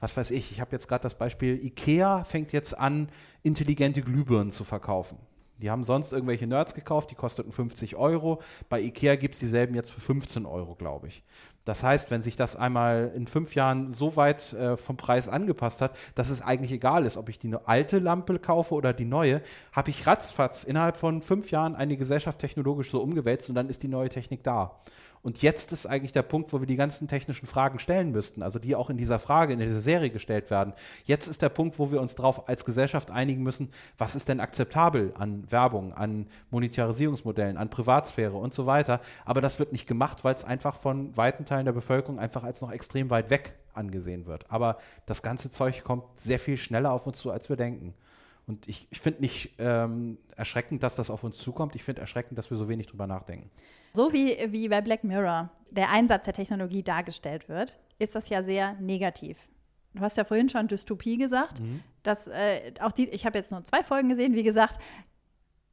was 0.00 0.16
weiß 0.16 0.32
ich, 0.32 0.50
ich 0.50 0.60
habe 0.60 0.72
jetzt 0.72 0.88
gerade 0.88 1.02
das 1.02 1.16
Beispiel, 1.16 1.64
IKEA 1.64 2.24
fängt 2.24 2.52
jetzt 2.52 2.76
an, 2.76 3.08
intelligente 3.44 4.02
Glühbirnen 4.02 4.50
zu 4.50 4.64
verkaufen. 4.64 5.16
Die 5.62 5.70
haben 5.70 5.84
sonst 5.84 6.12
irgendwelche 6.12 6.46
Nerds 6.46 6.74
gekauft, 6.74 7.10
die 7.10 7.14
kosteten 7.14 7.52
50 7.52 7.96
Euro. 7.96 8.42
Bei 8.68 8.80
IKEA 8.80 9.14
gibt 9.16 9.34
es 9.34 9.40
dieselben 9.40 9.74
jetzt 9.74 9.90
für 9.90 10.00
15 10.00 10.44
Euro, 10.44 10.74
glaube 10.74 11.06
ich. 11.06 11.22
Das 11.64 11.84
heißt, 11.84 12.10
wenn 12.10 12.22
sich 12.22 12.34
das 12.34 12.56
einmal 12.56 13.12
in 13.14 13.28
fünf 13.28 13.54
Jahren 13.54 13.86
so 13.86 14.16
weit 14.16 14.52
äh, 14.54 14.76
vom 14.76 14.96
Preis 14.96 15.28
angepasst 15.28 15.80
hat, 15.80 15.96
dass 16.16 16.28
es 16.28 16.42
eigentlich 16.42 16.72
egal 16.72 17.06
ist, 17.06 17.16
ob 17.16 17.28
ich 17.28 17.38
die 17.38 17.46
ne- 17.48 17.60
alte 17.66 18.00
Lampe 18.00 18.40
kaufe 18.40 18.74
oder 18.74 18.92
die 18.92 19.04
neue, 19.04 19.42
habe 19.70 19.90
ich 19.90 20.04
ratzfatz 20.04 20.64
innerhalb 20.64 20.96
von 20.96 21.22
fünf 21.22 21.52
Jahren 21.52 21.76
eine 21.76 21.96
Gesellschaft 21.96 22.40
technologisch 22.40 22.90
so 22.90 23.00
umgewälzt 23.00 23.48
und 23.48 23.54
dann 23.54 23.68
ist 23.68 23.84
die 23.84 23.88
neue 23.88 24.08
Technik 24.08 24.42
da. 24.42 24.80
Und 25.22 25.40
jetzt 25.40 25.70
ist 25.70 25.86
eigentlich 25.86 26.10
der 26.10 26.22
Punkt, 26.22 26.52
wo 26.52 26.58
wir 26.58 26.66
die 26.66 26.76
ganzen 26.76 27.06
technischen 27.06 27.46
Fragen 27.46 27.78
stellen 27.78 28.10
müssten, 28.10 28.42
also 28.42 28.58
die 28.58 28.74
auch 28.74 28.90
in 28.90 28.96
dieser 28.96 29.20
Frage, 29.20 29.52
in 29.52 29.60
dieser 29.60 29.80
Serie 29.80 30.10
gestellt 30.10 30.50
werden. 30.50 30.72
Jetzt 31.04 31.28
ist 31.28 31.42
der 31.42 31.48
Punkt, 31.48 31.78
wo 31.78 31.92
wir 31.92 32.00
uns 32.00 32.16
darauf 32.16 32.48
als 32.48 32.64
Gesellschaft 32.64 33.12
einigen 33.12 33.42
müssen, 33.44 33.70
was 33.96 34.16
ist 34.16 34.28
denn 34.28 34.40
akzeptabel 34.40 35.14
an 35.16 35.48
Werbung, 35.50 35.92
an 35.92 36.26
Monetarisierungsmodellen, 36.50 37.56
an 37.56 37.70
Privatsphäre 37.70 38.36
und 38.36 38.52
so 38.52 38.66
weiter. 38.66 39.00
Aber 39.24 39.40
das 39.40 39.60
wird 39.60 39.70
nicht 39.70 39.86
gemacht, 39.86 40.24
weil 40.24 40.34
es 40.34 40.44
einfach 40.44 40.74
von 40.74 41.16
weiten 41.16 41.44
Teilen 41.44 41.66
der 41.66 41.72
Bevölkerung 41.72 42.18
einfach 42.18 42.42
als 42.42 42.60
noch 42.60 42.72
extrem 42.72 43.08
weit 43.10 43.30
weg 43.30 43.54
angesehen 43.74 44.26
wird. 44.26 44.50
Aber 44.50 44.78
das 45.06 45.22
ganze 45.22 45.50
Zeug 45.50 45.84
kommt 45.84 46.04
sehr 46.16 46.40
viel 46.40 46.56
schneller 46.56 46.90
auf 46.90 47.06
uns 47.06 47.18
zu, 47.18 47.30
als 47.30 47.48
wir 47.48 47.56
denken. 47.56 47.94
Und 48.48 48.66
ich, 48.66 48.88
ich 48.90 49.00
finde 49.00 49.20
nicht 49.20 49.54
ähm, 49.58 50.18
erschreckend, 50.34 50.82
dass 50.82 50.96
das 50.96 51.10
auf 51.10 51.22
uns 51.22 51.38
zukommt. 51.38 51.76
Ich 51.76 51.84
finde 51.84 52.00
erschreckend, 52.00 52.36
dass 52.38 52.50
wir 52.50 52.56
so 52.56 52.68
wenig 52.68 52.88
drüber 52.88 53.06
nachdenken. 53.06 53.50
So 53.92 54.12
wie, 54.12 54.36
wie 54.48 54.68
bei 54.68 54.80
Black 54.80 55.04
Mirror 55.04 55.50
der 55.70 55.90
Einsatz 55.90 56.24
der 56.24 56.34
Technologie 56.34 56.82
dargestellt 56.82 57.48
wird, 57.48 57.78
ist 57.98 58.14
das 58.14 58.28
ja 58.28 58.42
sehr 58.42 58.74
negativ. 58.74 59.48
Du 59.94 60.00
hast 60.00 60.16
ja 60.16 60.24
vorhin 60.24 60.48
schon 60.48 60.68
Dystopie 60.68 61.18
gesagt. 61.18 61.60
Dass, 62.02 62.26
äh, 62.28 62.72
auch 62.80 62.92
die, 62.92 63.08
ich 63.10 63.26
habe 63.26 63.38
jetzt 63.38 63.52
nur 63.52 63.62
zwei 63.64 63.84
Folgen 63.84 64.08
gesehen, 64.08 64.34
wie 64.34 64.42
gesagt, 64.42 64.78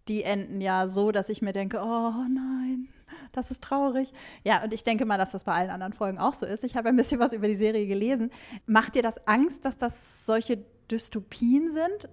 die 0.07 0.23
enden 0.23 0.61
ja 0.61 0.87
so, 0.87 1.11
dass 1.11 1.29
ich 1.29 1.41
mir 1.41 1.53
denke, 1.53 1.77
oh 1.79 2.11
nein, 2.29 2.89
das 3.31 3.51
ist 3.51 3.63
traurig. 3.63 4.11
Ja, 4.43 4.63
und 4.63 4.73
ich 4.73 4.83
denke 4.83 5.05
mal, 5.05 5.17
dass 5.17 5.31
das 5.31 5.43
bei 5.43 5.53
allen 5.53 5.69
anderen 5.69 5.93
Folgen 5.93 6.17
auch 6.17 6.33
so 6.33 6.45
ist. 6.45 6.63
Ich 6.63 6.75
habe 6.75 6.89
ein 6.89 6.95
bisschen 6.95 7.19
was 7.19 7.33
über 7.33 7.47
die 7.47 7.55
Serie 7.55 7.87
gelesen. 7.87 8.31
Macht 8.65 8.95
dir 8.95 9.01
das 9.01 9.25
Angst, 9.27 9.65
dass 9.65 9.77
das 9.77 10.25
solche 10.25 10.57
Dystopien 10.91 11.71
sind? 11.71 12.09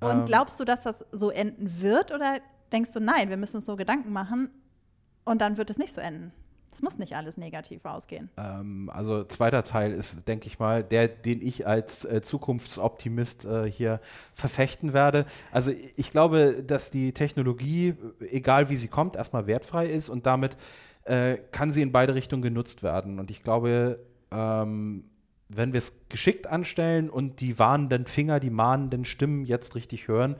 Und 0.00 0.10
Ähm. 0.20 0.24
glaubst 0.24 0.58
du, 0.58 0.64
dass 0.64 0.82
das 0.82 1.04
so 1.12 1.30
enden 1.30 1.80
wird? 1.80 2.12
Oder 2.12 2.38
denkst 2.72 2.92
du, 2.92 3.00
nein, 3.00 3.28
wir 3.28 3.36
müssen 3.36 3.56
uns 3.56 3.66
so 3.66 3.76
Gedanken 3.76 4.12
machen 4.12 4.50
und 5.24 5.40
dann 5.40 5.56
wird 5.56 5.70
es 5.70 5.78
nicht 5.78 5.92
so 5.92 6.00
enden? 6.00 6.32
Es 6.72 6.80
muss 6.80 6.96
nicht 6.96 7.14
alles 7.16 7.36
negativ 7.36 7.84
ausgehen. 7.84 8.30
Ähm, 8.38 8.90
also 8.90 9.24
zweiter 9.24 9.62
Teil 9.62 9.92
ist, 9.92 10.26
denke 10.26 10.46
ich 10.46 10.58
mal, 10.58 10.82
der, 10.82 11.06
den 11.06 11.42
ich 11.42 11.66
als 11.66 12.06
äh, 12.06 12.22
Zukunftsoptimist 12.22 13.44
äh, 13.44 13.70
hier 13.70 14.00
verfechten 14.32 14.94
werde. 14.94 15.26
Also 15.50 15.70
ich 15.96 16.10
glaube, 16.10 16.64
dass 16.66 16.90
die 16.90 17.12
Technologie, 17.12 17.94
egal 18.20 18.70
wie 18.70 18.76
sie 18.76 18.88
kommt, 18.88 19.16
erstmal 19.16 19.46
wertfrei 19.46 19.86
ist 19.86 20.08
und 20.08 20.24
damit 20.24 20.56
äh, 21.04 21.36
kann 21.50 21.70
sie 21.70 21.82
in 21.82 21.92
beide 21.92 22.14
Richtungen 22.14 22.42
genutzt 22.42 22.82
werden. 22.82 23.18
Und 23.18 23.30
ich 23.30 23.42
glaube, 23.42 23.96
ähm, 24.30 25.04
wenn 25.50 25.74
wir 25.74 25.78
es 25.78 25.92
geschickt 26.08 26.46
anstellen 26.46 27.10
und 27.10 27.40
die 27.42 27.58
warnenden 27.58 28.06
Finger, 28.06 28.40
die 28.40 28.48
mahnenden 28.48 29.04
Stimmen 29.04 29.44
jetzt 29.44 29.74
richtig 29.74 30.08
hören, 30.08 30.36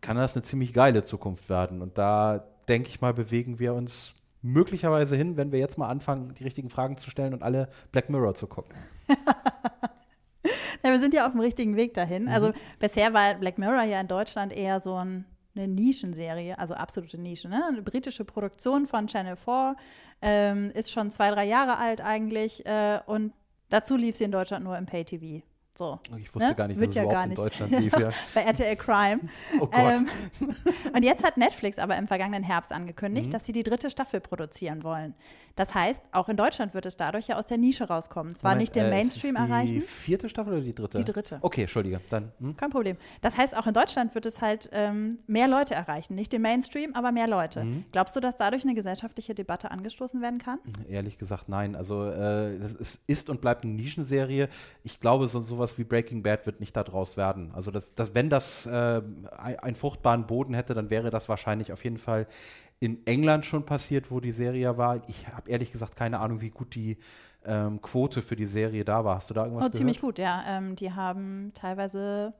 kann 0.00 0.16
das 0.16 0.34
eine 0.34 0.42
ziemlich 0.42 0.72
geile 0.72 1.04
Zukunft 1.04 1.48
werden. 1.48 1.80
Und 1.80 1.96
da 1.96 2.44
denke 2.68 2.88
ich 2.88 3.00
mal, 3.00 3.14
bewegen 3.14 3.60
wir 3.60 3.72
uns 3.72 4.16
möglicherweise 4.46 5.16
hin, 5.16 5.36
wenn 5.36 5.52
wir 5.52 5.58
jetzt 5.58 5.76
mal 5.76 5.88
anfangen, 5.88 6.34
die 6.34 6.44
richtigen 6.44 6.70
Fragen 6.70 6.96
zu 6.96 7.10
stellen 7.10 7.34
und 7.34 7.42
alle 7.42 7.68
Black 7.92 8.10
Mirror 8.10 8.34
zu 8.34 8.46
gucken. 8.46 8.74
Ja, 10.84 10.92
wir 10.92 11.00
sind 11.00 11.14
ja 11.14 11.26
auf 11.26 11.32
dem 11.32 11.40
richtigen 11.40 11.76
Weg 11.76 11.90
Mhm. 11.90 11.94
dahin. 11.94 12.28
Also 12.28 12.52
bisher 12.78 13.12
war 13.12 13.34
Black 13.34 13.58
Mirror 13.58 13.82
ja 13.82 14.00
in 14.00 14.06
Deutschland 14.06 14.52
eher 14.52 14.78
so 14.78 14.94
ein, 14.94 15.24
eine 15.56 15.66
Nischenserie, 15.66 16.56
also 16.58 16.74
absolute 16.74 17.18
Nische. 17.18 17.48
Ne? 17.48 17.60
Eine 17.66 17.82
britische 17.82 18.24
Produktion 18.24 18.86
von 18.86 19.08
Channel 19.08 19.34
4, 19.34 19.74
ähm, 20.22 20.70
ist 20.74 20.92
schon 20.92 21.10
zwei, 21.10 21.30
drei 21.32 21.44
Jahre 21.46 21.78
alt 21.78 22.00
eigentlich 22.00 22.64
äh, 22.66 23.00
und 23.06 23.32
dazu 23.68 23.96
lief 23.96 24.14
sie 24.14 24.24
in 24.24 24.30
Deutschland 24.30 24.64
nur 24.64 24.78
im 24.78 24.86
Pay-TV. 24.86 25.42
So. 25.76 25.98
Ich 26.18 26.34
wusste 26.34 26.48
Ne? 26.50 26.54
gar 26.54 26.68
nicht, 26.68 26.80
Wird 26.80 26.88
dass 26.88 26.90
es 26.90 26.96
ja 26.96 27.02
überhaupt 27.02 27.14
gar 27.16 27.22
in 27.24 27.28
nicht. 27.30 27.38
Deutschland 27.38 27.72
lief. 27.72 27.92
Ja. 27.98 28.08
Bei 28.34 28.40
RTL 28.42 28.76
Crime. 28.76 29.20
Oh 29.60 29.66
Gott. 29.66 29.74
Ähm, 29.76 30.08
und 30.94 31.04
jetzt 31.04 31.22
hat 31.24 31.36
Netflix 31.36 31.78
aber 31.78 31.96
im 31.96 32.06
vergangenen 32.06 32.42
Herbst 32.42 32.70
Mhm. 32.70 32.76
angekündigt, 32.76 33.32
dass 33.34 33.44
sie 33.46 33.52
die 33.52 33.62
dritte 33.62 33.90
Staffel 33.90 34.20
produzieren 34.20 34.82
wollen. 34.82 35.14
Das 35.54 35.74
heißt, 35.74 36.02
auch 36.12 36.28
in 36.28 36.36
Deutschland 36.36 36.74
wird 36.74 36.84
es 36.84 36.96
dadurch 36.98 37.28
ja 37.28 37.38
aus 37.38 37.46
der 37.46 37.56
Nische 37.56 37.88
rauskommen. 37.88 38.36
Zwar 38.36 38.50
Moment, 38.52 38.60
nicht 38.60 38.76
den 38.76 38.86
äh, 38.86 38.90
Mainstream 38.90 39.34
ist 39.36 39.40
es 39.42 39.48
erreichen. 39.48 39.74
Die 39.76 39.80
vierte 39.80 40.28
Staffel 40.28 40.52
oder 40.54 40.62
die 40.62 40.74
dritte? 40.74 40.98
Die 40.98 41.04
dritte. 41.04 41.38
Okay, 41.40 41.62
Entschuldige. 41.62 42.00
Dann. 42.10 42.30
Hm? 42.40 42.56
Kein 42.56 42.70
Problem. 42.70 42.96
Das 43.22 43.36
heißt, 43.38 43.56
auch 43.56 43.66
in 43.66 43.72
Deutschland 43.72 44.14
wird 44.14 44.26
es 44.26 44.42
halt 44.42 44.68
ähm, 44.72 45.18
mehr 45.26 45.48
Leute 45.48 45.74
erreichen. 45.74 46.14
Nicht 46.14 46.32
den 46.32 46.42
Mainstream, 46.42 46.92
aber 46.94 47.10
mehr 47.10 47.26
Leute. 47.26 47.64
Mhm. 47.64 47.84
Glaubst 47.90 48.14
du, 48.16 48.20
dass 48.20 48.36
dadurch 48.36 48.64
eine 48.64 48.74
gesellschaftliche 48.74 49.34
Debatte 49.34 49.70
angestoßen 49.70 50.20
werden 50.20 50.38
kann? 50.38 50.58
Ehrlich 50.88 51.16
gesagt, 51.16 51.48
nein. 51.48 51.74
Also 51.74 52.04
äh, 52.04 52.54
ist, 52.56 53.00
ist 53.06 53.30
und 53.30 53.40
bleibt 53.40 53.64
eine 53.64 53.72
Nischenserie. 53.72 54.48
Ich 54.82 55.00
glaube, 55.00 55.26
so 55.26 55.40
sowas 55.40 55.65
wie 55.78 55.84
Breaking 55.84 56.22
Bad 56.22 56.46
wird 56.46 56.60
nicht 56.60 56.76
daraus 56.76 57.16
werden. 57.16 57.50
Also 57.54 57.70
das, 57.70 57.94
das, 57.94 58.14
wenn 58.14 58.30
das 58.30 58.66
äh, 58.66 59.02
ein, 59.36 59.58
einen 59.58 59.76
fruchtbaren 59.76 60.26
Boden 60.26 60.54
hätte, 60.54 60.74
dann 60.74 60.90
wäre 60.90 61.10
das 61.10 61.28
wahrscheinlich 61.28 61.72
auf 61.72 61.82
jeden 61.84 61.98
Fall 61.98 62.26
in 62.78 63.06
England 63.06 63.44
schon 63.44 63.64
passiert, 63.64 64.10
wo 64.10 64.20
die 64.20 64.32
Serie 64.32 64.76
war. 64.78 65.00
Ich 65.08 65.26
habe 65.28 65.50
ehrlich 65.50 65.72
gesagt 65.72 65.96
keine 65.96 66.20
Ahnung, 66.20 66.40
wie 66.40 66.50
gut 66.50 66.74
die 66.74 66.98
ähm, 67.44 67.80
Quote 67.80 68.22
für 68.22 68.36
die 68.36 68.44
Serie 68.46 68.84
da 68.84 69.04
war. 69.04 69.16
Hast 69.16 69.30
du 69.30 69.34
da 69.34 69.42
irgendwas 69.44 69.62
Oh, 69.62 69.66
gehört? 69.66 69.76
ziemlich 69.76 70.00
gut, 70.00 70.18
ja. 70.18 70.44
Ähm, 70.46 70.76
die 70.76 70.92
haben 70.92 71.52
teilweise 71.54 72.34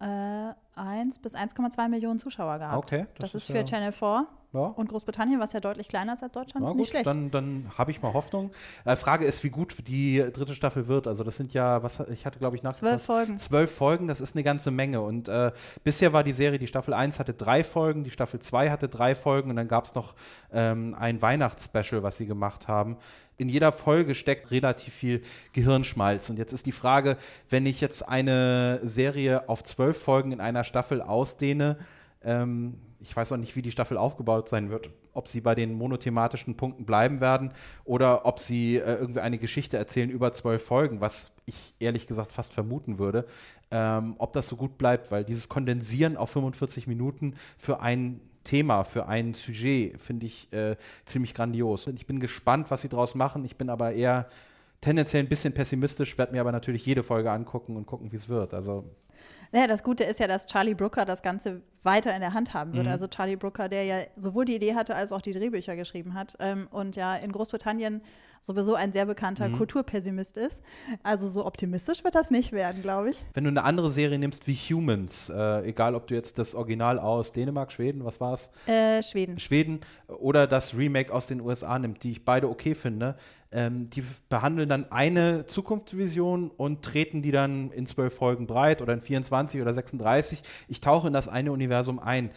äh, 0.00 0.52
1 0.76 1.18
bis 1.20 1.34
1,2 1.36 1.88
Millionen 1.88 2.18
Zuschauer 2.18 2.58
gehabt. 2.58 2.76
Okay, 2.78 3.06
Das, 3.18 3.32
das 3.32 3.34
ist 3.36 3.42
ist 3.42 3.52
für 3.52 3.58
ja- 3.58 3.64
Channel 3.64 3.92
4 3.92 4.26
Ja. 4.54 4.60
und 4.60 4.88
Großbritannien, 4.88 5.40
was 5.40 5.52
ja 5.52 5.58
deutlich 5.60 5.88
kleiner 5.88 6.12
ist 6.12 6.22
als 6.22 6.32
Deutschland, 6.32 6.64
Na 6.64 6.72
nicht 6.72 6.78
gut, 6.78 6.88
schlecht. 6.88 7.06
dann, 7.06 7.30
dann 7.32 7.72
habe 7.76 7.90
ich 7.90 8.00
mal 8.00 8.12
Hoffnung. 8.12 8.52
Äh, 8.84 8.94
Frage 8.94 9.24
ist, 9.24 9.42
wie 9.42 9.50
gut 9.50 9.74
die 9.88 10.24
dritte 10.32 10.54
Staffel 10.54 10.86
wird. 10.86 11.08
Also 11.08 11.24
das 11.24 11.36
sind 11.36 11.52
ja, 11.52 11.82
was 11.82 12.00
ich 12.00 12.24
hatte, 12.24 12.38
glaube 12.38 12.54
ich, 12.54 12.62
nach 12.62 12.72
Zwölf 12.72 13.02
Folgen. 13.02 13.36
Zwölf 13.36 13.74
Folgen, 13.74 14.06
das 14.06 14.20
ist 14.20 14.36
eine 14.36 14.44
ganze 14.44 14.70
Menge. 14.70 15.00
Und 15.00 15.28
äh, 15.28 15.50
bisher 15.82 16.12
war 16.12 16.22
die 16.22 16.32
Serie, 16.32 16.58
die 16.60 16.68
Staffel 16.68 16.94
1 16.94 17.18
hatte 17.18 17.34
drei 17.34 17.64
Folgen, 17.64 18.04
die 18.04 18.10
Staffel 18.10 18.38
2 18.38 18.70
hatte 18.70 18.88
drei 18.88 19.14
Folgen 19.14 19.50
und 19.50 19.56
dann 19.56 19.68
gab 19.68 19.86
es 19.86 19.94
noch 19.94 20.14
ähm, 20.52 20.94
ein 20.98 21.20
Weihnachtsspecial, 21.20 22.04
was 22.04 22.16
sie 22.16 22.26
gemacht 22.26 22.68
haben. 22.68 22.96
In 23.36 23.48
jeder 23.48 23.72
Folge 23.72 24.14
steckt 24.14 24.52
relativ 24.52 24.94
viel 24.94 25.22
Gehirnschmalz. 25.52 26.30
Und 26.30 26.38
jetzt 26.38 26.52
ist 26.52 26.66
die 26.66 26.72
Frage, 26.72 27.16
wenn 27.50 27.66
ich 27.66 27.80
jetzt 27.80 28.08
eine 28.08 28.78
Serie 28.84 29.48
auf 29.48 29.64
zwölf 29.64 30.00
Folgen 30.00 30.30
in 30.30 30.40
einer 30.40 30.62
Staffel 30.62 31.02
ausdehne, 31.02 31.78
ähm, 32.22 32.78
ich 33.04 33.14
weiß 33.14 33.32
auch 33.32 33.36
nicht, 33.36 33.54
wie 33.54 33.60
die 33.60 33.70
Staffel 33.70 33.98
aufgebaut 33.98 34.48
sein 34.48 34.70
wird, 34.70 34.88
ob 35.12 35.28
sie 35.28 35.42
bei 35.42 35.54
den 35.54 35.74
monothematischen 35.74 36.56
Punkten 36.56 36.86
bleiben 36.86 37.20
werden 37.20 37.52
oder 37.84 38.24
ob 38.24 38.38
sie 38.38 38.76
äh, 38.76 38.94
irgendwie 38.94 39.20
eine 39.20 39.36
Geschichte 39.36 39.76
erzählen 39.76 40.08
über 40.08 40.32
zwölf 40.32 40.64
Folgen, 40.64 41.02
was 41.02 41.32
ich 41.44 41.74
ehrlich 41.80 42.06
gesagt 42.06 42.32
fast 42.32 42.54
vermuten 42.54 42.98
würde, 42.98 43.26
ähm, 43.70 44.14
ob 44.16 44.32
das 44.32 44.46
so 44.46 44.56
gut 44.56 44.78
bleibt, 44.78 45.10
weil 45.10 45.22
dieses 45.22 45.50
Kondensieren 45.50 46.16
auf 46.16 46.30
45 46.30 46.86
Minuten 46.86 47.34
für 47.58 47.80
ein 47.80 48.22
Thema, 48.42 48.84
für 48.84 49.06
ein 49.06 49.34
Sujet 49.34 50.00
finde 50.00 50.24
ich 50.24 50.50
äh, 50.54 50.76
ziemlich 51.04 51.34
grandios. 51.34 51.86
Und 51.86 51.96
ich 51.96 52.06
bin 52.06 52.20
gespannt, 52.20 52.70
was 52.70 52.80
sie 52.80 52.88
daraus 52.88 53.14
machen. 53.14 53.44
Ich 53.44 53.56
bin 53.56 53.68
aber 53.68 53.92
eher 53.92 54.28
tendenziell 54.80 55.22
ein 55.22 55.28
bisschen 55.28 55.52
pessimistisch, 55.52 56.16
werde 56.16 56.32
mir 56.32 56.40
aber 56.40 56.52
natürlich 56.52 56.86
jede 56.86 57.02
Folge 57.02 57.30
angucken 57.30 57.76
und 57.76 57.84
gucken, 57.84 58.12
wie 58.12 58.16
es 58.16 58.30
wird. 58.30 58.54
Also 58.54 58.84
naja, 59.54 59.68
das 59.68 59.84
Gute 59.84 60.02
ist 60.02 60.18
ja, 60.18 60.26
dass 60.26 60.46
Charlie 60.46 60.74
Brooker 60.74 61.04
das 61.04 61.22
Ganze 61.22 61.62
weiter 61.84 62.12
in 62.12 62.20
der 62.20 62.34
Hand 62.34 62.54
haben 62.54 62.72
wird. 62.72 62.86
Mhm. 62.86 62.90
Also 62.90 63.06
Charlie 63.06 63.36
Brooker, 63.36 63.68
der 63.68 63.84
ja 63.84 63.98
sowohl 64.16 64.46
die 64.46 64.56
Idee 64.56 64.74
hatte, 64.74 64.96
als 64.96 65.12
auch 65.12 65.20
die 65.20 65.30
Drehbücher 65.30 65.76
geschrieben 65.76 66.14
hat 66.14 66.34
ähm, 66.40 66.66
und 66.72 66.96
ja 66.96 67.14
in 67.14 67.30
Großbritannien 67.30 68.02
sowieso 68.40 68.74
ein 68.74 68.92
sehr 68.92 69.06
bekannter 69.06 69.48
Mhm. 69.48 69.56
Kulturpessimist 69.56 70.36
ist. 70.38 70.62
Also 71.04 71.28
so 71.28 71.46
optimistisch 71.46 72.02
wird 72.02 72.16
das 72.16 72.32
nicht 72.32 72.50
werden, 72.52 72.82
glaube 72.82 73.10
ich. 73.10 73.24
Wenn 73.32 73.44
du 73.44 73.50
eine 73.50 73.62
andere 73.62 73.92
Serie 73.92 74.18
nimmst 74.18 74.46
wie 74.48 74.54
Humans, 74.54 75.30
äh, 75.30 75.68
egal 75.68 75.94
ob 75.94 76.08
du 76.08 76.14
jetzt 76.14 76.38
das 76.38 76.54
Original 76.56 76.98
aus 76.98 77.32
Dänemark, 77.32 77.70
Schweden, 77.70 78.04
was 78.04 78.20
war's? 78.20 78.50
Äh, 78.66 79.02
Schweden. 79.04 79.38
Schweden 79.38 79.80
oder 80.08 80.48
das 80.48 80.76
Remake 80.76 81.12
aus 81.12 81.28
den 81.28 81.40
USA 81.40 81.78
nimmt, 81.78 82.02
die 82.02 82.10
ich 82.10 82.24
beide 82.24 82.50
okay 82.50 82.74
finde, 82.74 83.16
ähm, 83.50 83.88
die 83.88 84.02
behandeln 84.28 84.68
dann 84.68 84.90
eine 84.90 85.46
Zukunftsvision 85.46 86.50
und 86.50 86.82
treten 86.82 87.22
die 87.22 87.30
dann 87.30 87.70
in 87.70 87.86
zwölf 87.86 88.14
Folgen 88.14 88.46
breit 88.46 88.82
oder 88.82 88.92
in 88.92 89.00
24 89.00 89.43
oder 89.62 89.72
36. 89.72 90.42
Ich 90.68 90.80
tauche 90.80 91.08
in 91.08 91.12
das 91.12 91.28
eine 91.28 91.52
Universum 91.52 91.98
ein. 91.98 92.30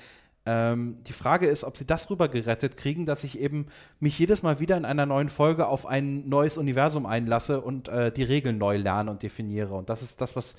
Ähm, 0.46 0.98
die 1.06 1.14
Frage 1.14 1.48
ist, 1.48 1.66
ob 1.66 1.76
sie 1.76 1.86
das 1.86 2.10
rüber 2.10 2.30
gerettet 2.30 2.78
kriegen, 2.78 3.06
dass 3.06 3.26
ich 3.26 3.40
eben 3.40 3.68
mich 4.00 4.18
jedes 4.18 4.44
Mal 4.44 4.62
wieder 4.62 4.78
in 4.78 4.86
einer 4.86 5.06
neuen 5.06 5.28
Folge 5.28 5.68
auf 5.68 5.86
ein 5.86 6.30
neues 6.30 6.58
Universum 6.58 7.06
einlasse 7.06 7.60
und 7.60 7.90
äh, 7.90 8.14
die 8.14 8.24
Regeln 8.24 8.58
neu 8.58 8.78
lerne 8.78 9.12
und 9.12 9.24
definiere. 9.24 9.76
Und 9.76 9.90
das 9.90 10.02
ist 10.02 10.22
das, 10.22 10.38
was 10.38 10.56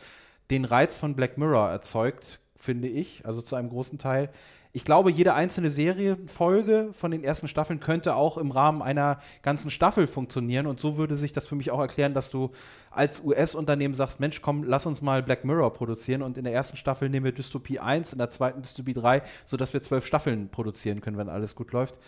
den 0.50 0.66
Reiz 0.66 0.98
von 0.98 1.14
Black 1.14 1.38
Mirror 1.38 1.70
erzeugt, 1.70 2.38
finde 2.54 2.88
ich, 2.88 3.24
also 3.24 3.40
zu 3.40 3.56
einem 3.56 3.70
großen 3.70 3.98
Teil. 3.98 4.30
Ich 4.72 4.84
glaube, 4.84 5.10
jede 5.10 5.34
einzelne 5.34 5.70
Serienfolge 5.70 6.90
von 6.92 7.10
den 7.10 7.24
ersten 7.24 7.48
Staffeln 7.48 7.80
könnte 7.80 8.14
auch 8.14 8.36
im 8.36 8.50
Rahmen 8.50 8.82
einer 8.82 9.18
ganzen 9.42 9.70
Staffel 9.70 10.06
funktionieren. 10.06 10.66
Und 10.66 10.78
so 10.78 10.98
würde 10.98 11.16
sich 11.16 11.32
das 11.32 11.46
für 11.46 11.54
mich 11.54 11.70
auch 11.70 11.80
erklären, 11.80 12.12
dass 12.12 12.30
du 12.30 12.50
als 12.90 13.24
US-Unternehmen 13.24 13.94
sagst, 13.94 14.20
Mensch, 14.20 14.42
komm, 14.42 14.64
lass 14.64 14.84
uns 14.84 15.00
mal 15.00 15.22
Black 15.22 15.44
Mirror 15.44 15.72
produzieren. 15.72 16.22
Und 16.22 16.36
in 16.36 16.44
der 16.44 16.52
ersten 16.52 16.76
Staffel 16.76 17.08
nehmen 17.08 17.24
wir 17.24 17.32
Dystopie 17.32 17.78
1, 17.78 18.12
in 18.12 18.18
der 18.18 18.28
zweiten 18.28 18.60
Dystopie 18.60 18.94
3, 18.94 19.22
sodass 19.46 19.72
wir 19.72 19.80
zwölf 19.80 20.04
Staffeln 20.04 20.50
produzieren 20.50 21.00
können, 21.00 21.16
wenn 21.16 21.28
alles 21.30 21.54
gut 21.54 21.72
läuft. 21.72 21.98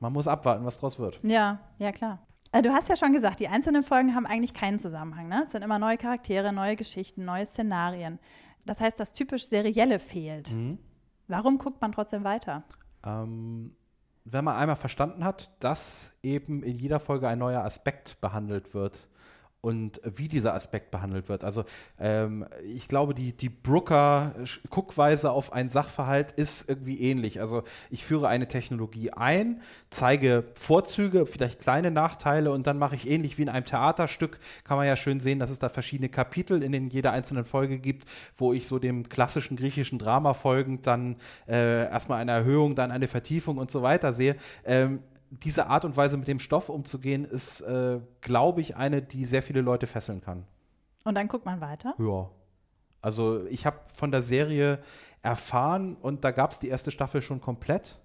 Man 0.00 0.12
muss 0.12 0.26
abwarten, 0.26 0.64
was 0.64 0.78
draus 0.78 0.98
wird. 0.98 1.20
Ja, 1.22 1.60
ja 1.78 1.92
klar. 1.92 2.18
Äh, 2.50 2.62
Du 2.62 2.72
hast 2.72 2.88
ja 2.88 2.96
schon 2.96 3.12
gesagt, 3.12 3.38
die 3.38 3.48
einzelnen 3.48 3.82
Folgen 3.84 4.14
haben 4.14 4.26
eigentlich 4.26 4.54
keinen 4.54 4.80
Zusammenhang. 4.80 5.28
Ne? 5.28 5.42
Es 5.44 5.52
sind 5.52 5.62
immer 5.62 5.78
neue 5.78 5.96
Charaktere, 5.96 6.52
neue 6.52 6.74
Geschichten, 6.74 7.24
neue 7.24 7.46
Szenarien. 7.46 8.18
Das 8.66 8.80
heißt, 8.80 8.98
das 8.98 9.12
typisch 9.12 9.48
Serielle 9.48 9.98
fehlt. 9.98 10.54
Warum 11.28 11.58
guckt 11.58 11.80
man 11.80 11.92
trotzdem 11.92 12.24
weiter? 12.24 12.64
Ähm, 13.04 13.74
wenn 14.24 14.44
man 14.44 14.56
einmal 14.56 14.76
verstanden 14.76 15.24
hat, 15.24 15.50
dass 15.60 16.12
eben 16.22 16.62
in 16.62 16.78
jeder 16.78 17.00
Folge 17.00 17.28
ein 17.28 17.38
neuer 17.38 17.64
Aspekt 17.64 18.20
behandelt 18.20 18.74
wird 18.74 19.08
und 19.62 20.00
wie 20.04 20.26
dieser 20.26 20.54
Aspekt 20.54 20.90
behandelt 20.90 21.28
wird. 21.28 21.44
Also 21.44 21.64
ähm, 22.00 22.44
ich 22.64 22.88
glaube, 22.88 23.14
die, 23.14 23.32
die 23.32 23.48
Brooker-Guckweise 23.48 25.30
auf 25.30 25.52
einen 25.52 25.68
Sachverhalt 25.68 26.32
ist 26.32 26.68
irgendwie 26.68 27.00
ähnlich. 27.00 27.40
Also 27.40 27.62
ich 27.88 28.04
führe 28.04 28.26
eine 28.26 28.48
Technologie 28.48 29.12
ein, 29.12 29.62
zeige 29.88 30.44
Vorzüge, 30.54 31.26
vielleicht 31.26 31.60
kleine 31.60 31.92
Nachteile 31.92 32.50
und 32.50 32.66
dann 32.66 32.76
mache 32.76 32.96
ich 32.96 33.08
ähnlich 33.08 33.38
wie 33.38 33.42
in 33.42 33.48
einem 33.48 33.64
Theaterstück, 33.64 34.40
kann 34.64 34.78
man 34.78 34.86
ja 34.88 34.96
schön 34.96 35.20
sehen, 35.20 35.38
dass 35.38 35.50
es 35.50 35.60
da 35.60 35.68
verschiedene 35.68 36.08
Kapitel 36.08 36.60
in 36.60 36.72
den 36.72 36.88
jeder 36.88 37.12
einzelnen 37.12 37.44
Folge 37.44 37.78
gibt, 37.78 38.06
wo 38.36 38.52
ich 38.52 38.66
so 38.66 38.80
dem 38.80 39.08
klassischen 39.08 39.56
griechischen 39.56 40.00
Drama 40.00 40.34
folgend 40.34 40.88
dann 40.88 41.14
äh, 41.46 41.84
erstmal 41.84 42.20
eine 42.20 42.32
Erhöhung, 42.32 42.74
dann 42.74 42.90
eine 42.90 43.06
Vertiefung 43.06 43.58
und 43.58 43.70
so 43.70 43.82
weiter 43.82 44.12
sehe. 44.12 44.34
Ähm, 44.64 45.04
diese 45.32 45.66
Art 45.66 45.84
und 45.84 45.96
Weise 45.96 46.16
mit 46.16 46.28
dem 46.28 46.38
Stoff 46.38 46.68
umzugehen, 46.68 47.24
ist, 47.24 47.62
äh, 47.62 48.00
glaube 48.20 48.60
ich, 48.60 48.76
eine, 48.76 49.00
die 49.00 49.24
sehr 49.24 49.42
viele 49.42 49.62
Leute 49.62 49.86
fesseln 49.86 50.20
kann. 50.20 50.44
Und 51.04 51.16
dann 51.16 51.28
guckt 51.28 51.46
man 51.46 51.60
weiter. 51.60 51.94
Ja. 51.98 52.28
Also 53.00 53.44
ich 53.46 53.66
habe 53.66 53.78
von 53.94 54.10
der 54.10 54.22
Serie 54.22 54.78
erfahren 55.22 55.96
und 56.00 56.24
da 56.24 56.30
gab 56.30 56.52
es 56.52 56.58
die 56.58 56.68
erste 56.68 56.90
Staffel 56.90 57.22
schon 57.22 57.40
komplett. 57.40 57.98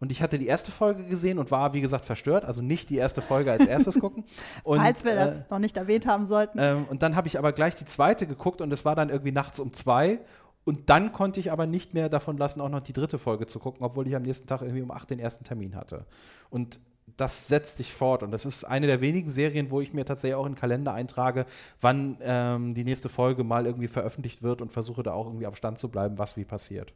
Und 0.00 0.12
ich 0.12 0.22
hatte 0.22 0.38
die 0.38 0.46
erste 0.46 0.70
Folge 0.70 1.04
gesehen 1.04 1.38
und 1.38 1.50
war, 1.50 1.74
wie 1.74 1.80
gesagt, 1.80 2.04
verstört. 2.04 2.44
Also 2.44 2.62
nicht 2.62 2.88
die 2.88 2.96
erste 2.96 3.20
Folge 3.20 3.50
als 3.50 3.66
erstes 3.66 3.98
gucken. 4.00 4.24
Und, 4.62 4.78
Falls 4.78 5.04
wir 5.04 5.12
äh, 5.12 5.16
das 5.16 5.50
noch 5.50 5.58
nicht 5.58 5.76
erwähnt 5.76 6.06
haben 6.06 6.24
sollten. 6.24 6.58
ähm, 6.60 6.86
und 6.88 7.02
dann 7.02 7.16
habe 7.16 7.26
ich 7.26 7.38
aber 7.38 7.52
gleich 7.52 7.74
die 7.74 7.84
zweite 7.84 8.26
geguckt 8.26 8.60
und 8.60 8.72
es 8.72 8.84
war 8.84 8.94
dann 8.94 9.10
irgendwie 9.10 9.32
nachts 9.32 9.58
um 9.60 9.72
zwei. 9.72 10.20
Und 10.68 10.90
dann 10.90 11.14
konnte 11.14 11.40
ich 11.40 11.50
aber 11.50 11.66
nicht 11.66 11.94
mehr 11.94 12.10
davon 12.10 12.36
lassen, 12.36 12.60
auch 12.60 12.68
noch 12.68 12.82
die 12.82 12.92
dritte 12.92 13.18
Folge 13.18 13.46
zu 13.46 13.58
gucken, 13.58 13.82
obwohl 13.82 14.06
ich 14.06 14.14
am 14.14 14.20
nächsten 14.20 14.46
Tag 14.46 14.60
irgendwie 14.60 14.82
um 14.82 14.90
acht 14.90 15.08
den 15.08 15.18
ersten 15.18 15.42
Termin 15.42 15.74
hatte. 15.74 16.04
Und 16.50 16.78
das 17.16 17.48
setzt 17.48 17.78
dich 17.78 17.94
fort. 17.94 18.22
Und 18.22 18.32
das 18.32 18.44
ist 18.44 18.64
eine 18.64 18.86
der 18.86 19.00
wenigen 19.00 19.30
Serien, 19.30 19.70
wo 19.70 19.80
ich 19.80 19.94
mir 19.94 20.04
tatsächlich 20.04 20.34
auch 20.34 20.44
in 20.44 20.52
den 20.52 20.58
Kalender 20.58 20.92
eintrage, 20.92 21.46
wann 21.80 22.18
ähm, 22.20 22.74
die 22.74 22.84
nächste 22.84 23.08
Folge 23.08 23.44
mal 23.44 23.64
irgendwie 23.64 23.88
veröffentlicht 23.88 24.42
wird 24.42 24.60
und 24.60 24.70
versuche 24.70 25.02
da 25.02 25.14
auch 25.14 25.24
irgendwie 25.24 25.46
auf 25.46 25.56
Stand 25.56 25.78
zu 25.78 25.88
bleiben, 25.88 26.18
was 26.18 26.36
wie 26.36 26.44
passiert. 26.44 26.92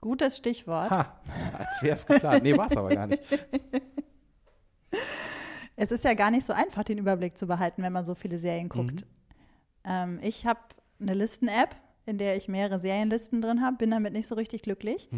Gutes 0.00 0.36
Stichwort. 0.36 0.90
Ha, 0.90 1.20
als 1.56 1.80
wäre 1.80 1.94
es 1.94 2.04
geplant. 2.04 2.42
Nee, 2.42 2.56
war 2.56 2.66
es 2.68 2.76
aber 2.76 2.88
gar 2.88 3.06
nicht. 3.06 3.22
Es 5.80 5.92
ist 5.92 6.02
ja 6.02 6.14
gar 6.14 6.32
nicht 6.32 6.44
so 6.44 6.52
einfach, 6.52 6.82
den 6.82 6.98
Überblick 6.98 7.38
zu 7.38 7.46
behalten, 7.46 7.84
wenn 7.84 7.92
man 7.92 8.04
so 8.04 8.16
viele 8.16 8.36
Serien 8.38 8.68
guckt. 8.68 9.06
Ähm, 9.84 10.18
ich 10.20 10.44
habe 10.44 10.58
eine 11.00 11.14
Listen-App, 11.14 11.76
in 12.08 12.18
der 12.18 12.36
ich 12.36 12.48
mehrere 12.48 12.78
Serienlisten 12.78 13.42
drin 13.42 13.60
habe, 13.60 13.76
bin 13.76 13.90
damit 13.90 14.12
nicht 14.14 14.26
so 14.26 14.34
richtig 14.34 14.62
glücklich. 14.62 15.08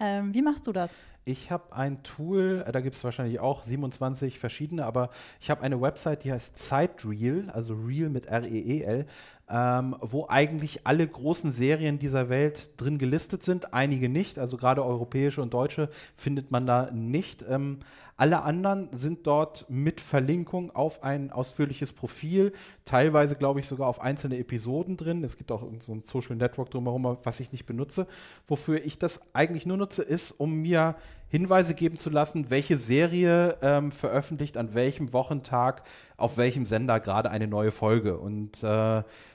Ähm, 0.00 0.34
wie 0.34 0.42
machst 0.42 0.66
du 0.66 0.72
das? 0.72 0.96
Ich 1.24 1.52
habe 1.52 1.72
ein 1.72 2.02
Tool, 2.02 2.64
äh, 2.66 2.72
da 2.72 2.80
gibt 2.80 2.96
es 2.96 3.04
wahrscheinlich 3.04 3.38
auch 3.38 3.62
27 3.62 4.40
verschiedene, 4.40 4.84
aber 4.84 5.10
ich 5.40 5.50
habe 5.50 5.62
eine 5.62 5.80
Website, 5.80 6.24
die 6.24 6.32
heißt 6.32 6.56
Zeitreel, 6.56 7.48
also 7.50 7.74
Real 7.74 8.10
mit 8.10 8.26
R-E-E-L, 8.26 9.06
ähm, 9.48 9.96
wo 10.00 10.26
eigentlich 10.28 10.84
alle 10.84 11.06
großen 11.06 11.52
Serien 11.52 12.00
dieser 12.00 12.28
Welt 12.28 12.70
drin 12.78 12.98
gelistet 12.98 13.44
sind, 13.44 13.72
einige 13.72 14.08
nicht, 14.08 14.40
also 14.40 14.56
gerade 14.56 14.84
europäische 14.84 15.40
und 15.42 15.54
deutsche 15.54 15.88
findet 16.16 16.50
man 16.50 16.66
da 16.66 16.90
nicht. 16.90 17.44
Ähm, 17.48 17.78
alle 18.16 18.42
anderen 18.42 18.88
sind 18.92 19.26
dort 19.26 19.66
mit 19.68 20.00
Verlinkung 20.00 20.70
auf 20.70 21.02
ein 21.02 21.32
ausführliches 21.32 21.92
Profil, 21.92 22.52
teilweise 22.84 23.36
glaube 23.36 23.60
ich 23.60 23.66
sogar 23.66 23.88
auf 23.88 24.00
einzelne 24.00 24.38
Episoden 24.38 24.96
drin. 24.96 25.24
Es 25.24 25.36
gibt 25.36 25.50
auch 25.50 25.66
so 25.80 25.92
ein 25.92 26.02
Social 26.04 26.36
Network 26.36 26.70
drumherum, 26.70 27.18
was 27.22 27.40
ich 27.40 27.52
nicht 27.52 27.66
benutze. 27.66 28.06
Wofür 28.46 28.84
ich 28.84 28.98
das 28.98 29.20
eigentlich 29.34 29.66
nur 29.66 29.76
nutze, 29.76 30.02
ist, 30.02 30.32
um 30.32 30.54
mir 30.54 30.96
Hinweise 31.32 31.74
geben 31.74 31.96
zu 31.96 32.10
lassen, 32.10 32.50
welche 32.50 32.76
Serie 32.76 33.56
ähm, 33.62 33.90
veröffentlicht 33.90 34.58
an 34.58 34.74
welchem 34.74 35.14
Wochentag 35.14 35.82
auf 36.18 36.36
welchem 36.36 36.66
Sender 36.66 37.00
gerade 37.00 37.30
eine 37.30 37.46
neue 37.46 37.70
Folge. 37.70 38.18
Und 38.18 38.62
äh, 38.62 38.66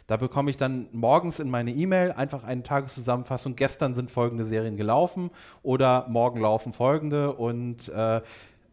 da 0.07 0.17
bekomme 0.19 0.51
ich 0.51 0.57
dann 0.57 0.87
morgens 0.91 1.39
in 1.39 1.49
meine 1.49 1.71
E-Mail 1.71 2.11
einfach 2.11 2.43
eine 2.43 2.61
Tageszusammenfassung. 2.61 3.55
Gestern 3.55 3.95
sind 3.95 4.11
folgende 4.11 4.43
Serien 4.43 4.77
gelaufen 4.77 5.31
oder 5.63 6.05
morgen 6.07 6.39
laufen 6.39 6.71
folgende. 6.71 7.33
Und 7.33 7.89
äh, 7.89 8.21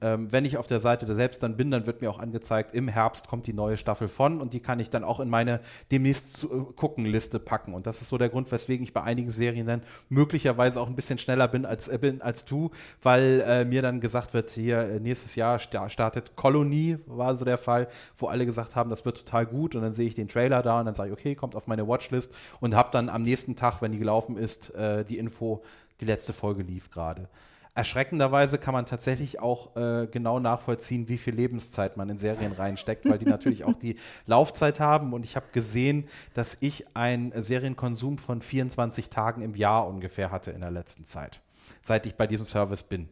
ähm, 0.04 0.30
wenn 0.30 0.44
ich 0.44 0.58
auf 0.58 0.66
der 0.66 0.80
Seite 0.80 1.06
da 1.06 1.14
selbst 1.14 1.42
dann 1.42 1.56
bin, 1.56 1.70
dann 1.70 1.86
wird 1.86 2.02
mir 2.02 2.10
auch 2.10 2.18
angezeigt, 2.18 2.74
im 2.74 2.88
Herbst 2.88 3.26
kommt 3.26 3.46
die 3.46 3.54
neue 3.54 3.78
Staffel 3.78 4.06
von 4.06 4.42
und 4.42 4.52
die 4.52 4.60
kann 4.60 4.78
ich 4.78 4.90
dann 4.90 5.02
auch 5.02 5.18
in 5.18 5.30
meine 5.30 5.60
demnächst 5.90 6.36
zu, 6.36 6.52
äh, 6.52 6.72
gucken 6.76 7.06
Liste 7.06 7.38
packen. 7.38 7.72
Und 7.72 7.86
das 7.86 8.02
ist 8.02 8.10
so 8.10 8.18
der 8.18 8.28
Grund, 8.28 8.52
weswegen 8.52 8.84
ich 8.84 8.92
bei 8.92 9.02
einigen 9.02 9.30
Serien 9.30 9.66
dann 9.66 9.82
möglicherweise 10.10 10.78
auch 10.78 10.88
ein 10.88 10.94
bisschen 10.94 11.18
schneller 11.18 11.48
bin 11.48 11.64
als, 11.64 11.88
äh, 11.88 11.96
bin 11.98 12.20
als 12.20 12.44
du, 12.44 12.70
weil 13.02 13.42
äh, 13.46 13.64
mir 13.64 13.80
dann 13.80 14.00
gesagt 14.00 14.34
wird, 14.34 14.50
hier 14.50 14.80
äh, 14.80 15.00
nächstes 15.00 15.36
Jahr 15.36 15.58
sta 15.58 15.88
startet 15.88 16.36
Kolonie, 16.36 16.98
war 17.06 17.34
so 17.34 17.46
der 17.46 17.56
Fall, 17.56 17.88
wo 18.18 18.26
alle 18.26 18.44
gesagt 18.44 18.76
haben, 18.76 18.90
das 18.90 19.06
wird 19.06 19.16
total 19.16 19.46
gut 19.46 19.74
und 19.74 19.80
dann 19.80 19.94
sehe 19.94 20.06
ich 20.06 20.14
den 20.14 20.28
Trailer 20.28 20.60
da 20.62 20.80
und 20.80 20.86
dann 20.86 20.94
sage 20.94 21.12
ich, 21.12 21.18
okay, 21.18 21.34
kommt 21.34 21.56
auf 21.56 21.66
meine 21.66 21.88
Watchlist 21.88 22.30
und 22.60 22.74
habe 22.74 22.90
dann 22.92 23.08
am 23.08 23.22
nächsten 23.22 23.56
Tag, 23.56 23.80
wenn 23.80 23.92
die 23.92 23.98
gelaufen 23.98 24.36
ist, 24.36 24.74
äh, 24.74 25.02
die 25.02 25.16
Info, 25.16 25.62
die 26.02 26.04
letzte 26.04 26.34
Folge 26.34 26.62
lief 26.62 26.90
gerade. 26.90 27.30
Erschreckenderweise 27.76 28.58
kann 28.58 28.72
man 28.72 28.86
tatsächlich 28.86 29.40
auch 29.40 29.74
äh, 29.74 30.06
genau 30.06 30.38
nachvollziehen, 30.38 31.08
wie 31.08 31.18
viel 31.18 31.34
Lebenszeit 31.34 31.96
man 31.96 32.08
in 32.08 32.18
Serien 32.18 32.52
reinsteckt, 32.52 33.08
weil 33.08 33.18
die 33.18 33.24
natürlich 33.24 33.64
auch 33.64 33.74
die 33.74 33.96
Laufzeit 34.26 34.78
haben. 34.78 35.12
Und 35.12 35.24
ich 35.24 35.34
habe 35.34 35.46
gesehen, 35.52 36.06
dass 36.34 36.56
ich 36.60 36.96
einen 36.96 37.32
Serienkonsum 37.34 38.18
von 38.18 38.42
24 38.42 39.10
Tagen 39.10 39.42
im 39.42 39.56
Jahr 39.56 39.88
ungefähr 39.88 40.30
hatte 40.30 40.52
in 40.52 40.60
der 40.60 40.70
letzten 40.70 41.04
Zeit, 41.04 41.40
seit 41.82 42.06
ich 42.06 42.14
bei 42.14 42.28
diesem 42.28 42.44
Service 42.44 42.84
bin. 42.84 43.08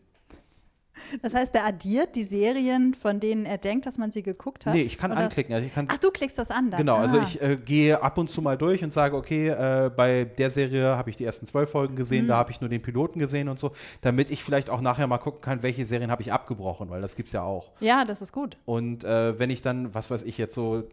Das 1.23 1.35
heißt, 1.35 1.55
er 1.55 1.65
addiert 1.67 2.15
die 2.17 2.25
Serien, 2.25 2.95
von 2.95 3.19
denen 3.19 3.47
er 3.47 3.59
denkt, 3.59 3.87
dass 3.87 3.97
man 3.99 4.11
sie 4.11 4.23
geguckt 4.23 4.67
hat? 4.67 4.75
Nee, 4.75 4.83
ich 4.83 4.99
kann 4.99 5.11
Oder- 5.13 5.23
anklicken. 5.23 5.55
Also 5.55 5.67
ich 5.67 5.75
kann, 5.75 5.89
Ach, 5.91 5.99
du 5.99 6.11
klickst 6.11 6.37
das 6.39 6.51
an 6.51 6.71
dann. 6.71 6.79
Genau, 6.79 6.97
also 6.97 7.19
Ah. 7.19 7.25
ich 7.27 7.41
äh, 7.41 7.57
gehe 7.57 8.03
ab 8.03 8.19
und 8.19 8.29
zu 8.29 8.43
mal 8.43 8.59
durch 8.59 8.85
und 8.85 8.93
sage, 8.93 9.17
okay, 9.17 9.49
äh, 9.49 9.91
bei 9.95 10.25
der 10.25 10.51
Serie 10.51 10.97
habe 10.97 11.11
ich 11.11 11.17
die 11.17 11.25
ersten 11.25 11.47
zwölf 11.47 11.71
Folgen 11.71 11.97
gesehen, 11.97 12.25
Mhm. 12.25 12.29
da 12.29 12.37
habe 12.37 12.51
ich 12.51 12.61
nur 12.61 12.69
den 12.71 12.83
Piloten 12.83 13.19
gesehen 13.19 13.49
und 13.49 13.59
so, 13.59 13.73
damit 14.03 14.31
ich 14.31 14.45
vielleicht 14.45 14.69
auch 14.71 14.81
nachher 14.81 15.07
mal 15.07 15.19
gucken 15.19 15.41
kann, 15.41 15.63
welche 15.63 15.85
Serien 15.87 16.11
habe 16.11 16.23
ich 16.23 16.33
abgebrochen, 16.33 16.91
weil 16.91 17.01
das 17.01 17.17
gibt 17.17 17.29
es 17.29 17.33
ja 17.33 17.43
auch. 17.43 17.73
Ja, 17.81 18.05
das 18.05 18.21
ist 18.23 18.33
gut. 18.33 18.59
Und 18.65 19.05
äh, 19.05 19.39
wenn 19.39 19.51
ich 19.51 19.63
dann, 19.63 19.95
was 19.95 20.11
weiß 20.11 20.23
ich 20.25 20.37
jetzt 20.39 20.55
so, 20.55 20.85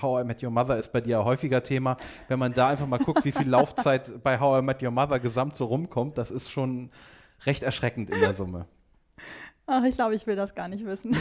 How 0.00 0.22
I 0.22 0.26
Met 0.26 0.42
Your 0.42 0.50
Mother 0.50 0.76
ist 0.78 0.92
bei 0.92 1.00
dir 1.00 1.24
häufiger 1.24 1.62
Thema, 1.62 1.96
wenn 2.28 2.38
man 2.38 2.52
da 2.52 2.68
einfach 2.68 2.86
mal 2.86 2.98
guckt, 2.98 3.24
wie 3.24 3.32
viel 3.32 3.48
Laufzeit 3.48 4.22
bei 4.22 4.38
How 4.40 4.60
I 4.60 4.64
Met 4.64 4.82
Your 4.82 4.90
Mother 4.90 5.18
gesamt 5.18 5.54
so 5.56 5.66
rumkommt, 5.66 6.16
das 6.18 6.30
ist 6.30 6.50
schon 6.50 6.90
recht 7.44 7.62
erschreckend 7.62 8.08
in 8.10 8.20
der 8.20 8.32
Summe. 8.32 8.66
Ach, 9.66 9.82
ich 9.84 9.96
glaube, 9.96 10.14
ich 10.14 10.26
will 10.26 10.36
das 10.36 10.54
gar 10.54 10.68
nicht 10.68 10.84
wissen. 10.84 11.16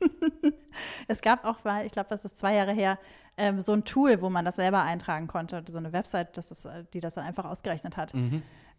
es 1.08 1.22
gab 1.22 1.44
auch 1.44 1.64
mal, 1.64 1.86
ich 1.86 1.92
glaube, 1.92 2.08
das 2.10 2.24
ist 2.24 2.38
zwei 2.38 2.54
Jahre 2.54 2.72
her, 2.72 2.98
ähm, 3.36 3.58
so 3.58 3.72
ein 3.72 3.84
Tool, 3.84 4.20
wo 4.20 4.30
man 4.30 4.44
das 4.44 4.56
selber 4.56 4.82
eintragen 4.82 5.26
konnte. 5.26 5.62
So 5.68 5.78
eine 5.78 5.92
Website, 5.92 6.36
das 6.36 6.50
ist, 6.50 6.66
äh, 6.66 6.84
die 6.92 7.00
das 7.00 7.14
dann 7.14 7.24
einfach 7.24 7.44
ausgerechnet 7.44 7.96
hat. 7.96 8.12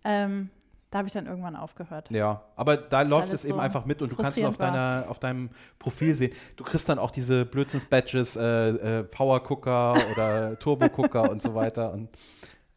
Ähm, 0.04 0.50
da 0.92 1.00
habe 1.00 1.08
ich 1.08 1.14
dann 1.14 1.26
irgendwann 1.26 1.56
aufgehört. 1.56 2.10
Ja, 2.12 2.44
aber 2.56 2.78
da 2.78 3.02
läuft 3.02 3.34
es 3.34 3.44
eben 3.44 3.56
so 3.56 3.60
einfach 3.60 3.86
mit 3.86 4.02
und 4.02 4.12
du 4.12 4.16
kannst 4.16 4.38
es 4.38 4.46
auf, 4.46 4.58
deiner, 4.58 5.06
auf 5.10 5.20
deinem 5.20 5.50
Profil 5.78 6.14
sehen. 6.14 6.32
Du 6.56 6.64
kriegst 6.64 6.88
dann 6.88 7.00
auch 7.00 7.12
diese 7.12 7.44
Blödsinns-Badges, 7.44 8.38
äh, 8.38 9.00
äh, 9.00 9.04
Power 9.04 9.44
Cooker 9.44 9.98
oder 10.14 10.58
Turbo 10.58 10.88
Cooker 10.88 11.30
und 11.30 11.42
so 11.42 11.54
weiter. 11.54 11.92
Und 11.92 12.10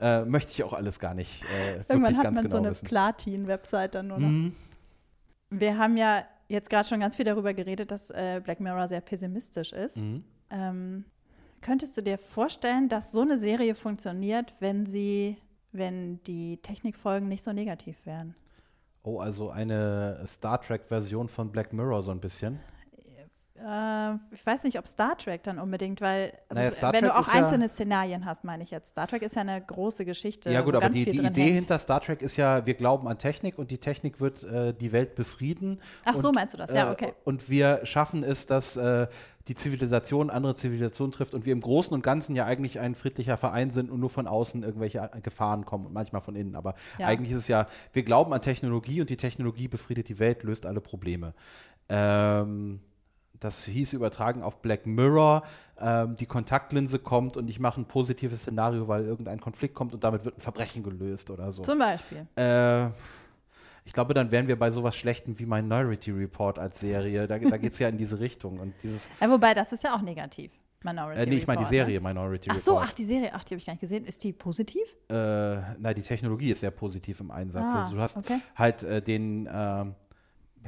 äh, 0.01 0.25
möchte 0.25 0.53
ich 0.53 0.65
auch 0.65 0.73
alles 0.73 0.99
gar 0.99 1.15
nicht 1.15 1.45
äh, 1.45 1.93
Irgendwann 1.93 2.17
hat 2.17 2.25
ganz 2.25 2.37
man 2.37 2.45
genau 2.45 2.57
so 2.57 2.63
eine. 2.65 2.73
Platin-Website 2.73 3.95
dann 3.95 4.09
nur 4.09 4.19
noch. 4.19 4.29
Mhm. 4.29 4.57
Wir 5.51 5.79
haben 5.79 5.97
ja 5.97 6.25
jetzt 6.49 6.71
gerade 6.71 6.89
schon 6.89 7.01
ganz 7.01 7.17
viel 7.17 7.25
darüber 7.25 7.55
geredet, 7.55 7.91
dass 7.91 8.11
äh, 8.11 8.41
Black 8.43 8.61
Mirror 8.61 8.89
sehr 8.89 9.01
pessimistisch 9.01 9.73
ist. 9.73 9.99
Mhm. 9.99 10.25
Ähm, 10.51 11.05
könntest 11.61 11.97
du 11.97 12.03
dir 12.03 12.19
vorstellen, 12.19 12.89
dass 12.89 13.13
so 13.13 13.21
eine 13.21 13.37
Serie 13.37 13.75
funktioniert, 13.75 14.55
wenn 14.61 14.87
sie, 14.87 15.39
wenn 15.73 16.23
die 16.25 16.59
Technikfolgen 16.59 17.29
nicht 17.29 17.43
so 17.43 17.53
negativ 17.53 18.05
wären? 18.07 18.35
Oh, 19.03 19.21
also 19.21 19.51
eine 19.51 20.23
Star 20.27 20.61
Trek-Version 20.61 21.29
von 21.29 21.51
Black 21.51 21.73
Mirror 21.73 22.03
so 22.03 22.11
ein 22.11 22.21
bisschen. 22.21 22.59
Äh, 23.59 24.15
ich 24.35 24.45
weiß 24.47 24.65
nicht, 24.65 24.79
ob 24.79 24.87
Star 24.87 25.17
Trek 25.17 25.43
dann 25.43 25.59
unbedingt, 25.59 26.01
weil 26.01 26.33
also 26.49 26.63
Naja, 26.81 26.93
wenn 26.93 27.05
du 27.05 27.15
auch 27.15 27.21
ist 27.21 27.35
ja- 27.35 27.41
einzelne 27.43 27.69
Szenarien 27.69 28.25
hast, 28.25 28.45
meine 28.45 28.63
ich 28.63 28.71
jetzt. 28.71 28.91
Star 28.91 29.07
Trek 29.07 29.23
ist 29.23 29.35
ja 29.37 29.43
eine 29.43 29.61
große 29.61 30.05
Geschichte. 30.05 30.51
ja 30.51 30.61
gut, 30.61 30.75
aber 30.75 30.89
die, 30.91 31.05
die 31.05 31.19
Idee 31.25 31.43
hängt. 31.43 31.55
hinter 31.61 31.79
Star 31.79 32.01
Trek 32.01 32.23
ist 32.23 32.37
ja, 32.37 32.65
wir 32.67 32.75
glauben 32.75 33.09
an 33.09 33.19
Technik 33.19 33.59
und 33.59 33.71
die 33.71 33.79
Technik 33.79 34.21
wird 34.21 34.45
äh, 34.45 34.73
die 34.75 34.93
Welt 34.93 35.15
befrieden. 35.15 35.81
Ach 36.05 36.17
so, 36.17 36.29
und, 36.29 36.35
meinst 36.35 36.55
du 36.55 36.59
das? 36.59 36.73
Ja, 36.73 36.89
äh, 36.89 36.93
okay. 36.93 37.13
Und 37.25 37.49
wir 37.51 37.81
schaffen 37.85 38.23
es, 38.23 38.47
dass 38.47 38.77
äh, 38.77 39.07
die 39.49 39.55
Zivilisation 39.55 40.29
andere 40.29 40.55
Zivilisationen 40.55 41.11
trifft 41.11 41.33
und 41.35 41.47
wir 41.47 41.55
im 41.55 41.61
Großen 41.63 41.95
und 41.95 42.03
Ganzen 42.03 42.37
ja 42.37 42.45
eigentlich 42.45 42.81
ein 42.81 42.95
friedlicher 42.95 43.39
Verein 43.39 43.71
sind 43.71 43.91
und 43.91 43.99
nur 43.99 44.11
von 44.11 44.27
außen 44.27 44.63
irgendwelche 44.63 45.11
äh, 45.13 45.21
Gefahren 45.23 45.65
kommen 45.65 45.87
und 45.87 45.93
manchmal 45.95 46.21
von 46.21 46.37
innen. 46.37 46.55
Aber 46.55 46.75
Ja. 46.99 47.07
eigentlich 47.07 47.33
ist 47.33 47.39
es 47.39 47.49
ja, 47.49 47.67
wir 47.93 48.03
glauben 48.03 48.33
an 48.33 48.43
Technologie 48.43 49.01
und 49.01 49.09
die 49.11 49.17
Technologie 49.17 49.67
befriedet 49.69 50.09
die 50.09 50.19
Welt, 50.19 50.43
löst 50.43 50.67
alle 50.67 50.81
Probleme. 50.83 51.33
Ähm, 51.89 52.81
das 53.41 53.65
hieß 53.65 53.93
übertragen 53.93 54.43
auf 54.43 54.61
Black 54.63 54.87
Mirror, 54.87 55.43
ähm, 55.81 56.17
die 56.17 56.27
Kontaktlinse 56.27 56.99
kommt 56.99 57.37
und 57.37 57.49
ich 57.49 57.61
mache 57.61 57.81
ein 57.81 57.85
positives 57.87 58.43
Szenario, 58.43 58.89
weil 58.89 59.05
irgendein 59.05 59.41
Konflikt 59.41 59.75
kommt 59.75 59.95
und 59.95 60.05
damit 60.05 60.25
wird 60.25 60.39
ein 60.39 60.41
Verbrechen 60.41 60.83
gelöst 60.83 61.31
oder 61.31 61.53
so. 61.53 61.63
Zum 61.63 61.79
Beispiel. 61.79 62.27
Äh, 62.37 62.89
ich 63.85 63.95
glaube, 63.95 64.13
dann 64.13 64.31
wären 64.31 64.49
wir 64.49 64.59
bei 64.59 64.71
sowas 64.71 64.97
Schlechtem 64.97 65.39
wie 65.39 65.47
Minority 65.47 66.11
Report 66.11 66.59
als 66.59 66.81
Serie. 66.81 67.27
Da, 67.27 67.39
da 67.39 67.57
geht 67.57 67.73
es 67.73 67.79
ja 67.79 67.89
in 67.89 67.97
diese 67.97 68.21
Richtung. 68.21 68.59
Und 68.59 68.75
dieses, 68.83 69.11
Ja, 69.21 69.31
wobei, 69.31 69.55
das 69.55 69.73
ist 69.73 69.83
ja 69.85 69.95
auch 69.95 70.03
negativ. 70.03 70.53
Minority 70.85 71.21
äh, 71.21 71.27
nee, 71.27 71.37
ich 71.37 71.47
meine 71.47 71.59
die 71.59 71.65
Report, 71.65 71.73
ne? 71.73 71.85
Serie 71.85 72.01
Minority 72.01 72.51
Ach 72.53 72.59
so, 72.59 72.73
Report. 72.73 72.89
ach, 72.91 72.93
die 72.93 73.05
Serie, 73.05 73.31
ach, 73.33 73.45
die 73.45 73.55
habe 73.55 73.59
ich 73.61 73.67
gar 73.67 73.73
nicht 73.73 73.81
gesehen. 73.81 74.05
Ist 74.05 74.23
die 74.23 74.33
positiv? 74.33 74.83
Äh, 75.09 75.15
na, 75.79 75.95
die 75.95 76.03
Technologie 76.03 76.51
ist 76.51 76.61
sehr 76.61 76.71
positiv 76.71 77.21
im 77.21 77.31
Einsatz. 77.31 77.71
Ah, 77.73 77.85
also 77.85 77.97
du 77.97 78.01
hast 78.01 78.17
okay. 78.19 78.41
halt 78.55 78.83
äh, 78.83 79.01
den 79.01 79.49
ähm, 79.51 79.95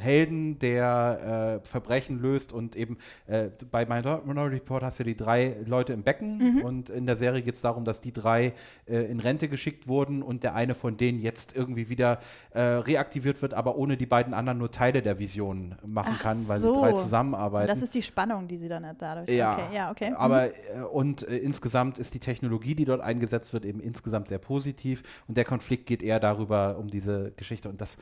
Helden, 0.00 0.58
der 0.58 1.60
äh, 1.62 1.66
Verbrechen 1.66 2.18
löst 2.20 2.52
und 2.52 2.74
eben 2.74 2.98
äh, 3.26 3.48
bei 3.70 3.86
Minor- 3.86 4.22
Minority 4.24 4.56
Report 4.56 4.82
hast 4.82 4.98
du 5.00 5.04
die 5.04 5.14
drei 5.16 5.56
Leute 5.66 5.92
im 5.92 6.02
Becken 6.02 6.38
Mhm. 6.56 6.62
und 6.62 6.90
in 6.90 7.06
der 7.06 7.16
Serie 7.16 7.42
geht 7.42 7.54
es 7.54 7.60
darum, 7.60 7.84
dass 7.84 8.00
die 8.00 8.12
drei 8.12 8.54
äh, 8.86 8.96
in 9.10 9.20
Rente 9.20 9.48
geschickt 9.48 9.86
wurden 9.86 10.22
und 10.22 10.42
der 10.42 10.54
eine 10.54 10.74
von 10.74 10.96
denen 10.96 11.20
jetzt 11.20 11.54
irgendwie 11.56 11.88
wieder 11.88 12.18
äh, 12.52 12.60
reaktiviert 12.60 13.42
wird, 13.42 13.54
aber 13.54 13.76
ohne 13.76 13.96
die 13.96 14.06
beiden 14.06 14.34
anderen 14.34 14.58
nur 14.58 14.70
Teile 14.70 15.02
der 15.02 15.18
Vision 15.18 15.76
machen 15.86 16.14
Ach 16.16 16.22
kann, 16.22 16.48
weil 16.48 16.58
so. 16.58 16.74
sie 16.74 16.80
drei 16.80 16.90
Und 16.90 16.98
zusammenarbeiten. 16.98 17.68
das 17.68 17.82
ist 17.82 17.94
die 17.94 18.02
Spannung, 18.02 18.48
die 18.48 18.56
sie 18.56 18.68
dann 18.68 18.86
hat 18.86 19.00
dadurch. 19.00 19.28
Ja, 19.28 19.52
okay, 19.54 19.74
ja, 19.76 19.90
okay. 19.90 20.10
Mhm. 20.10 20.16
aber 20.16 20.46
äh, 20.46 20.80
und 20.92 21.28
äh, 21.28 21.36
insgesamt 21.38 21.98
ist 21.98 22.14
die 22.14 22.20
Technologie, 22.20 22.74
die 22.74 22.84
dort 22.84 23.00
eingesetzt 23.02 23.52
wird, 23.52 23.64
eben 23.64 23.80
insgesamt 23.80 24.28
sehr 24.28 24.38
positiv 24.38 25.02
und 25.28 25.36
der 25.36 25.44
Konflikt 25.44 25.86
geht 25.86 26.02
eher 26.02 26.20
darüber, 26.20 26.78
um 26.78 26.88
diese 26.88 27.32
Geschichte 27.36 27.68
und 27.68 27.80
das, 27.80 27.98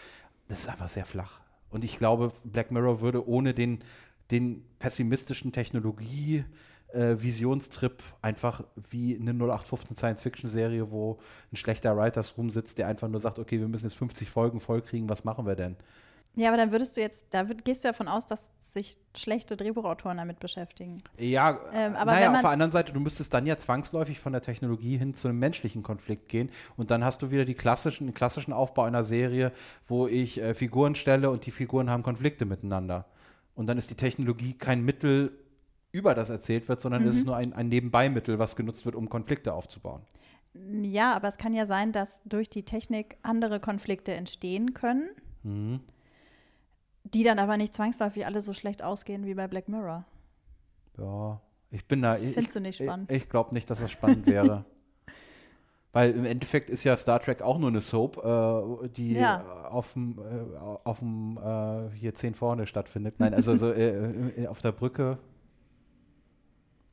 das 0.48 0.60
ist 0.60 0.68
einfach 0.68 0.88
sehr 0.88 1.04
flach. 1.04 1.40
Und 1.70 1.84
ich 1.84 1.96
glaube, 1.96 2.32
Black 2.44 2.70
Mirror 2.70 3.00
würde 3.00 3.28
ohne 3.28 3.54
den, 3.54 3.80
den 4.30 4.64
pessimistischen 4.78 5.52
Technologie 5.52 6.44
äh, 6.92 7.16
Visionstrip 7.18 8.02
einfach 8.22 8.64
wie 8.90 9.16
eine 9.16 9.32
0815 9.32 9.96
Science-Fiction-Serie, 9.96 10.90
wo 10.90 11.18
ein 11.52 11.56
schlechter 11.56 11.96
Writers 11.96 12.36
Room 12.38 12.50
sitzt, 12.50 12.78
der 12.78 12.88
einfach 12.88 13.08
nur 13.08 13.20
sagt, 13.20 13.38
okay, 13.38 13.60
wir 13.60 13.68
müssen 13.68 13.86
jetzt 13.86 13.96
50 13.96 14.30
Folgen 14.30 14.60
vollkriegen, 14.60 15.08
was 15.08 15.24
machen 15.24 15.46
wir 15.46 15.56
denn? 15.56 15.76
Ja, 16.36 16.48
aber 16.48 16.56
dann 16.56 16.70
würdest 16.70 16.96
du 16.96 17.00
jetzt, 17.00 17.26
da 17.30 17.48
würd, 17.48 17.64
gehst 17.64 17.82
du 17.82 17.88
ja 17.88 17.92
von 17.92 18.06
aus, 18.06 18.24
dass 18.24 18.52
sich 18.60 18.96
schlechte 19.16 19.56
Drehbuchautoren 19.56 20.18
damit 20.18 20.38
beschäftigen. 20.38 21.02
Ja, 21.18 21.58
Ähm, 21.72 21.96
aber 21.96 22.12
naja, 22.12 22.32
auf 22.32 22.40
der 22.42 22.50
anderen 22.50 22.70
Seite, 22.70 22.92
du 22.92 23.00
müsstest 23.00 23.34
dann 23.34 23.44
ja 23.44 23.58
zwangsläufig 23.58 24.20
von 24.20 24.32
der 24.32 24.42
Technologie 24.42 24.96
hin 24.96 25.14
zu 25.14 25.26
einem 25.28 25.40
menschlichen 25.40 25.82
Konflikt 25.82 26.28
gehen 26.28 26.50
und 26.76 26.92
dann 26.92 27.04
hast 27.04 27.22
du 27.22 27.32
wieder 27.32 27.44
die 27.44 27.54
klassischen, 27.54 28.06
den 28.06 28.14
klassischen 28.14 28.52
Aufbau 28.52 28.82
einer 28.84 29.02
Serie, 29.02 29.50
wo 29.88 30.06
ich 30.06 30.40
äh, 30.40 30.54
Figuren 30.54 30.94
stelle 30.94 31.30
und 31.30 31.44
die 31.44 31.50
Figuren 31.50 31.90
haben 31.90 32.04
Konflikte 32.04 32.44
miteinander. 32.44 33.06
Und 33.56 33.66
dann 33.66 33.76
ist 33.76 33.90
die 33.90 33.96
Technologie 33.96 34.54
kein 34.54 34.84
Mittel, 34.84 35.32
über 35.90 36.14
das 36.14 36.30
erzählt 36.30 36.68
wird, 36.68 36.80
sondern 36.80 37.02
es 37.02 37.14
Mhm. 37.14 37.18
ist 37.20 37.26
nur 37.26 37.36
ein, 37.36 37.52
ein 37.52 37.68
Nebenbeimittel, 37.68 38.38
was 38.38 38.54
genutzt 38.54 38.84
wird, 38.84 38.94
um 38.94 39.08
Konflikte 39.08 39.54
aufzubauen. 39.54 40.02
Ja, 40.82 41.14
aber 41.16 41.26
es 41.28 41.36
kann 41.38 41.52
ja 41.54 41.66
sein, 41.66 41.90
dass 41.90 42.22
durch 42.24 42.48
die 42.48 42.62
Technik 42.64 43.16
andere 43.22 43.58
Konflikte 43.58 44.12
entstehen 44.14 44.74
können, 44.74 45.08
Mhm. 45.42 45.80
Die 47.14 47.22
dann 47.24 47.38
aber 47.38 47.56
nicht 47.56 47.74
zwangsläufig 47.74 48.26
alle 48.26 48.40
so 48.40 48.52
schlecht 48.52 48.82
ausgehen 48.82 49.24
wie 49.26 49.34
bei 49.34 49.48
Black 49.48 49.68
Mirror. 49.68 50.04
Ja, 50.98 51.40
ich 51.70 51.84
bin 51.86 52.02
da. 52.02 52.16
ich- 52.16 52.34
Findest 52.34 52.56
du 52.56 52.60
nicht 52.60 52.76
spannend? 52.82 53.10
Ich, 53.10 53.24
ich 53.24 53.28
glaube 53.28 53.54
nicht, 53.54 53.68
dass 53.70 53.80
das 53.80 53.90
spannend 53.90 54.26
wäre. 54.26 54.64
Weil 55.92 56.10
im 56.10 56.24
Endeffekt 56.26 56.68
ist 56.70 56.84
ja 56.84 56.96
Star 56.96 57.18
Trek 57.18 57.40
auch 57.40 57.58
nur 57.58 57.70
eine 57.70 57.80
Soap, 57.80 58.18
äh, 58.84 58.88
die 58.88 59.14
Ja. 59.14 59.68
auf 59.70 59.94
dem 59.94 60.18
äh, 60.18 60.58
auf 60.84 60.98
dem 60.98 61.38
äh, 61.38 61.90
hier 61.96 62.12
10 62.14 62.34
vorne 62.34 62.66
stattfindet. 62.66 63.14
Nein, 63.18 63.32
also 63.32 63.56
so 63.56 63.72
äh, 63.72 64.42
äh, 64.42 64.46
auf 64.48 64.60
der 64.60 64.72
Brücke. 64.72 65.18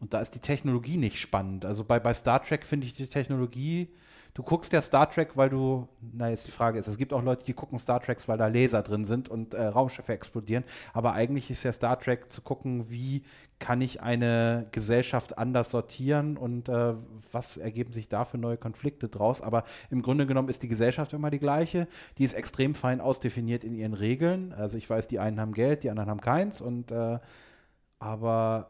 Und 0.06 0.14
da 0.14 0.20
ist 0.20 0.36
die 0.36 0.40
Technologie 0.40 0.98
nicht 0.98 1.20
spannend. 1.20 1.66
Also 1.66 1.84
bei, 1.84 2.00
bei 2.00 2.14
Star 2.14 2.40
Trek 2.44 2.64
finde 2.64 2.86
ich 2.86 2.94
die 2.94 3.08
Technologie. 3.08 3.88
Du 4.36 4.44
guckst 4.44 4.72
ja 4.72 4.80
Star 4.80 5.10
Trek, 5.10 5.36
weil 5.36 5.50
du, 5.50 5.88
na 6.00 6.30
jetzt 6.30 6.46
die 6.46 6.52
Frage 6.52 6.78
ist, 6.78 6.86
es 6.86 7.00
gibt 7.00 7.12
auch 7.12 7.24
Leute, 7.24 7.44
die 7.44 7.54
gucken 7.54 7.80
Star 7.80 8.00
Treks, 8.00 8.28
weil 8.28 8.38
da 8.38 8.46
Laser 8.46 8.84
drin 8.84 9.04
sind 9.04 9.30
und 9.30 9.56
äh, 9.56 9.66
Raumschiffe 9.66 10.14
explodieren. 10.14 10.64
Aber 10.94 11.14
eigentlich 11.14 11.50
ist 11.50 11.64
ja 11.64 11.74
Star 11.74 12.00
Trek 12.00 12.32
zu 12.32 12.44
gucken, 12.44 12.92
wie 12.92 13.24
kann 13.58 13.82
ich 13.82 14.04
eine 14.04 14.68
Gesellschaft 14.72 15.40
anders 15.40 15.72
sortieren 15.72 16.38
und 16.38 16.70
äh, 16.70 16.94
was 17.32 17.58
ergeben 17.58 17.92
sich 17.92 18.08
da 18.08 18.26
für 18.26 18.38
neue 18.38 18.58
Konflikte 18.58 19.10
draus. 19.10 19.42
Aber 19.42 19.64
im 19.90 20.04
Grunde 20.04 20.28
genommen 20.28 20.50
ist 20.50 20.62
die 20.62 20.68
Gesellschaft 20.68 21.14
immer 21.14 21.32
die 21.32 21.40
gleiche. 21.40 21.88
Die 22.20 22.26
ist 22.26 22.34
extrem 22.36 22.76
fein 22.76 23.02
ausdefiniert 23.02 23.64
in 23.64 23.74
ihren 23.74 23.96
Regeln. 23.96 24.54
Also 24.54 24.78
ich 24.78 24.88
weiß, 24.88 25.08
die 25.08 25.18
einen 25.18 25.40
haben 25.40 25.54
Geld, 25.54 25.84
die 25.84 25.90
anderen 25.90 26.12
haben 26.12 26.22
keins. 26.22 26.62
Und 26.62 26.92
äh, 26.92 27.18
aber 27.98 28.70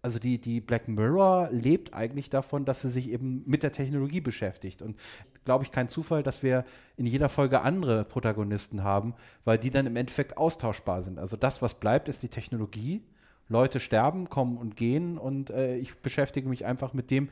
also 0.00 0.18
die, 0.18 0.40
die 0.40 0.60
Black 0.60 0.88
Mirror 0.88 1.48
lebt 1.50 1.92
eigentlich 1.92 2.30
davon, 2.30 2.64
dass 2.64 2.82
sie 2.82 2.90
sich 2.90 3.10
eben 3.10 3.42
mit 3.46 3.62
der 3.62 3.72
Technologie 3.72 4.20
beschäftigt. 4.20 4.80
Und 4.80 4.96
glaube 5.44 5.64
ich, 5.64 5.72
kein 5.72 5.88
Zufall, 5.88 6.22
dass 6.22 6.42
wir 6.42 6.64
in 6.96 7.06
jeder 7.06 7.28
Folge 7.28 7.62
andere 7.62 8.04
Protagonisten 8.04 8.84
haben, 8.84 9.14
weil 9.44 9.58
die 9.58 9.70
dann 9.70 9.86
im 9.86 9.96
Endeffekt 9.96 10.36
austauschbar 10.36 11.02
sind. 11.02 11.18
Also 11.18 11.36
das, 11.36 11.62
was 11.62 11.74
bleibt, 11.74 12.08
ist 12.08 12.22
die 12.22 12.28
Technologie. 12.28 13.02
Leute 13.48 13.80
sterben, 13.80 14.28
kommen 14.28 14.58
und 14.58 14.76
gehen 14.76 15.16
und 15.16 15.50
äh, 15.50 15.76
ich 15.76 15.96
beschäftige 15.96 16.48
mich 16.48 16.66
einfach 16.66 16.92
mit 16.92 17.10
dem, 17.10 17.30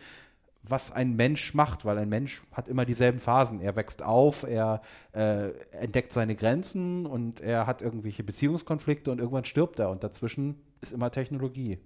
was 0.62 0.90
ein 0.90 1.14
Mensch 1.14 1.54
macht, 1.54 1.84
weil 1.84 1.98
ein 1.98 2.08
Mensch 2.08 2.42
hat 2.52 2.68
immer 2.68 2.84
dieselben 2.84 3.18
Phasen. 3.18 3.60
Er 3.60 3.76
wächst 3.76 4.02
auf, 4.02 4.42
er 4.42 4.80
äh, 5.12 5.50
entdeckt 5.72 6.12
seine 6.12 6.34
Grenzen 6.34 7.06
und 7.06 7.40
er 7.40 7.66
hat 7.66 7.82
irgendwelche 7.82 8.24
Beziehungskonflikte 8.24 9.10
und 9.10 9.18
irgendwann 9.18 9.44
stirbt 9.44 9.78
er 9.78 9.90
und 9.90 10.02
dazwischen 10.02 10.56
ist 10.80 10.92
immer 10.92 11.10
Technologie. 11.10 11.78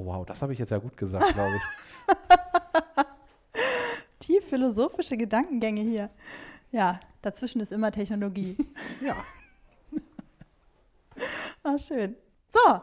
Oh 0.00 0.06
wow, 0.06 0.24
das 0.24 0.40
habe 0.40 0.52
ich 0.54 0.58
jetzt 0.58 0.70
ja 0.70 0.78
gut 0.78 0.96
gesagt, 0.96 1.34
glaube 1.34 1.56
ich. 1.56 1.62
Tief 4.18 4.44
philosophische 4.44 5.16
Gedankengänge 5.16 5.82
hier. 5.82 6.10
Ja, 6.70 7.00
dazwischen 7.20 7.60
ist 7.60 7.70
immer 7.72 7.90
Technologie. 7.90 8.56
ja. 9.04 9.16
Ah, 11.62 11.76
schön. 11.76 12.16
So, 12.48 12.80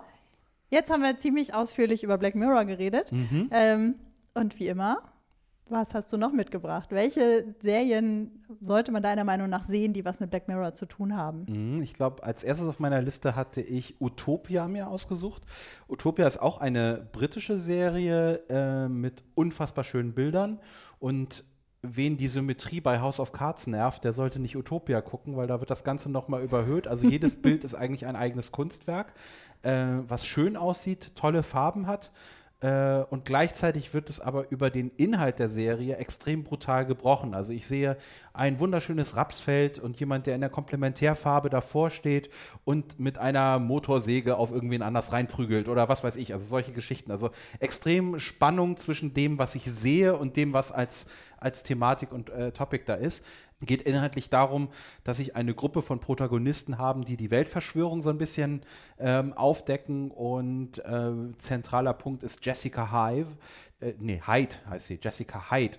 jetzt 0.70 0.92
haben 0.92 1.02
wir 1.02 1.18
ziemlich 1.18 1.56
ausführlich 1.56 2.04
über 2.04 2.20
Black 2.20 2.36
Mirror 2.36 2.66
geredet. 2.66 3.12
Mhm. 3.12 3.50
Ähm, 3.52 3.96
und 4.36 4.60
wie 4.60 4.68
immer, 4.68 5.02
was 5.70 5.94
hast 5.94 6.12
du 6.14 6.18
noch 6.18 6.32
mitgebracht? 6.32 6.90
Welche 6.92 7.56
Serien 7.60 8.44
sollte 8.60 8.92
man 8.92 9.04
deiner 9.04 9.24
Meinung 9.24 9.50
nach 9.50 9.64
sehen, 9.64 9.94
die 9.94 10.06
was 10.06 10.20
mit 10.20 10.30
Black 10.30 10.48
Mirror 10.48 10.74
zu 10.74 10.86
tun 10.86 11.16
haben? 11.16 11.46
Mhm, 11.48 11.82
Ich 11.82 11.94
glaube, 11.94 12.24
als 12.24 12.44
erstes 12.44 12.68
auf 12.68 12.80
meiner 12.80 13.02
Liste 13.02 13.36
hatte 13.36 13.62
ich 13.62 14.00
Utopia 14.02 14.68
mir 14.68 14.88
ausgesucht. 14.88 15.44
Utopia 15.88 16.26
ist 16.28 16.38
auch 16.42 16.60
eine 16.60 17.08
britische 17.12 17.58
Serie 17.58 18.42
äh, 18.50 18.88
mit 18.88 19.24
unfassbar 19.36 19.84
schönen 19.84 20.14
Bildern. 20.14 20.60
Und 21.00 21.44
wen 21.82 22.18
die 22.18 22.28
Symmetrie 22.28 22.82
bei 22.82 23.00
House 23.00 23.20
of 23.20 23.32
Cards 23.32 23.68
nervt, 23.68 24.04
der 24.04 24.14
sollte 24.14 24.40
nicht 24.40 24.56
Utopia 24.58 25.02
gucken, 25.02 25.38
weil 25.38 25.48
da 25.48 25.60
wird 25.60 25.70
das 25.70 25.84
Ganze 25.84 26.12
nochmal 26.12 26.44
überhöht. 26.44 26.88
Also 26.88 27.08
jedes 27.10 27.42
Bild 27.42 27.64
ist 27.64 27.76
eigentlich 27.76 28.06
ein 28.06 28.16
eigenes 28.16 28.52
Kunstwerk, 28.52 29.14
äh, 29.62 29.86
was 30.08 30.26
schön 30.26 30.58
aussieht, 30.58 31.16
tolle 31.16 31.44
Farben 31.44 31.88
hat. 31.88 32.12
Äh, 32.60 33.04
und 33.12 33.26
gleichzeitig 33.26 33.94
wird 33.94 34.10
es 34.10 34.20
aber 34.20 34.50
über 34.50 34.72
den 34.72 34.90
Inhalt 34.98 35.38
der 35.38 35.48
Serie 35.48 35.98
extrem 35.98 36.44
brutal 36.44 36.88
gebrochen. 36.88 37.36
Also 37.36 37.52
ich 37.52 37.68
sehe 37.68 37.98
ein 38.34 38.60
wunderschönes 38.60 39.16
Rapsfeld 39.16 39.78
und 39.78 40.00
jemand, 40.00 40.26
der 40.26 40.34
in 40.34 40.42
der 40.42 40.50
Komplementärfarbe 40.50 41.52
davor 41.52 41.92
steht 41.92 42.30
und 42.66 43.00
mit 43.00 43.20
einer 43.20 43.60
Motorsäge 43.60 44.38
auf 44.38 44.52
irgendwen 44.52 44.82
anders 44.82 45.12
reinprügelt 45.12 45.68
oder 45.68 45.88
was 45.88 46.04
weiß 46.04 46.16
ich. 46.16 46.34
Also 46.34 46.46
solche 46.46 46.72
Geschichten. 46.72 47.12
Also 47.12 47.30
extrem 47.60 48.18
Spannung 48.20 48.78
zwischen 48.78 49.14
dem, 49.14 49.38
was 49.38 49.54
ich 49.54 49.66
sehe 49.66 50.16
und 50.16 50.36
dem, 50.36 50.54
was 50.54 50.72
als, 50.72 51.08
als 51.38 51.62
Thematik 51.62 52.12
und 52.12 52.32
äh, 52.32 52.52
Topic 52.54 52.86
da 52.88 52.96
ist 52.96 53.24
geht 53.62 53.82
inhaltlich 53.82 54.30
darum, 54.30 54.70
dass 55.04 55.20
ich 55.20 55.36
eine 55.36 55.56
Gruppe 55.56 55.82
von 55.82 56.00
Protagonisten 56.00 56.78
haben, 56.78 57.06
die 57.06 57.18
die 57.18 57.32
Weltverschwörung 57.32 58.02
so 58.02 58.10
ein 58.10 58.18
bisschen 58.18 58.62
ähm, 59.00 59.34
aufdecken. 59.34 60.12
Und 60.12 60.80
äh, 60.86 61.12
zentraler 61.38 61.94
Punkt 61.94 62.24
ist 62.24 62.46
Jessica 62.46 62.92
Hive, 62.92 63.32
äh, 63.80 63.94
nee, 64.00 64.22
Hyde 64.26 64.56
heißt 64.70 64.88
sie, 64.88 65.00
Jessica 65.02 65.52
Hyde, 65.52 65.78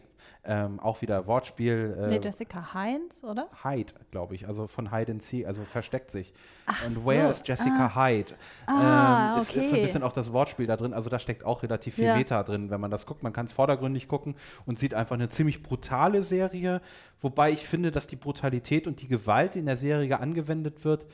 ähm, 0.48 0.80
auch 0.80 1.02
wieder 1.02 1.26
Wortspiel. 1.26 1.96
Äh, 2.00 2.08
nee, 2.08 2.20
Jessica 2.22 2.72
Heinz, 2.72 3.22
oder? 3.22 3.48
Hyde, 3.62 3.92
glaube 4.10 4.34
ich, 4.34 4.48
also 4.48 4.66
von 4.66 4.90
Hide 4.90 5.12
and 5.12 5.22
Seek, 5.22 5.46
also 5.46 5.60
versteckt 5.62 6.10
sich. 6.10 6.32
Ach 6.64 6.86
Und 6.86 6.94
so. 6.94 7.06
where 7.06 7.28
is 7.28 7.42
Jessica 7.44 7.94
Hyde? 7.94 8.32
Ah, 8.66 9.34
ähm, 9.34 9.40
es 9.42 9.54
ist 9.54 9.54
so 9.54 9.60
ein 9.60 9.72
okay. 9.74 9.82
bisschen 9.82 10.02
auch 10.02 10.12
das 10.12 10.32
Wortspiel 10.32 10.66
da 10.66 10.78
drin, 10.78 10.94
also 10.94 11.10
da 11.10 11.18
steckt 11.18 11.44
auch 11.44 11.62
relativ 11.62 11.96
viel 11.96 12.04
Ja. 12.04 12.16
Meta 12.16 12.42
drin, 12.42 12.70
wenn 12.70 12.80
man 12.80 12.90
das 12.90 13.04
guckt. 13.04 13.22
Man 13.22 13.34
kann 13.34 13.44
es 13.44 13.52
vordergründig 13.52 14.08
gucken 14.08 14.36
und 14.64 14.78
sieht 14.78 14.94
einfach 14.94 15.16
eine 15.16 15.28
ziemlich 15.28 15.62
brutale 15.62 16.22
Serie, 16.22 16.80
wobei 17.20 17.50
ich 17.50 17.66
finde, 17.66 17.92
dass 17.92 18.06
die 18.06 18.16
Brutalität 18.16 18.86
und 18.86 19.02
die 19.02 19.08
Gewalt, 19.08 19.54
die 19.54 19.58
in 19.58 19.66
der 19.66 19.76
Serie 19.76 20.18
angewendet 20.18 20.82
wird, 20.86 21.06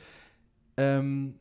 ähm, 0.77 1.39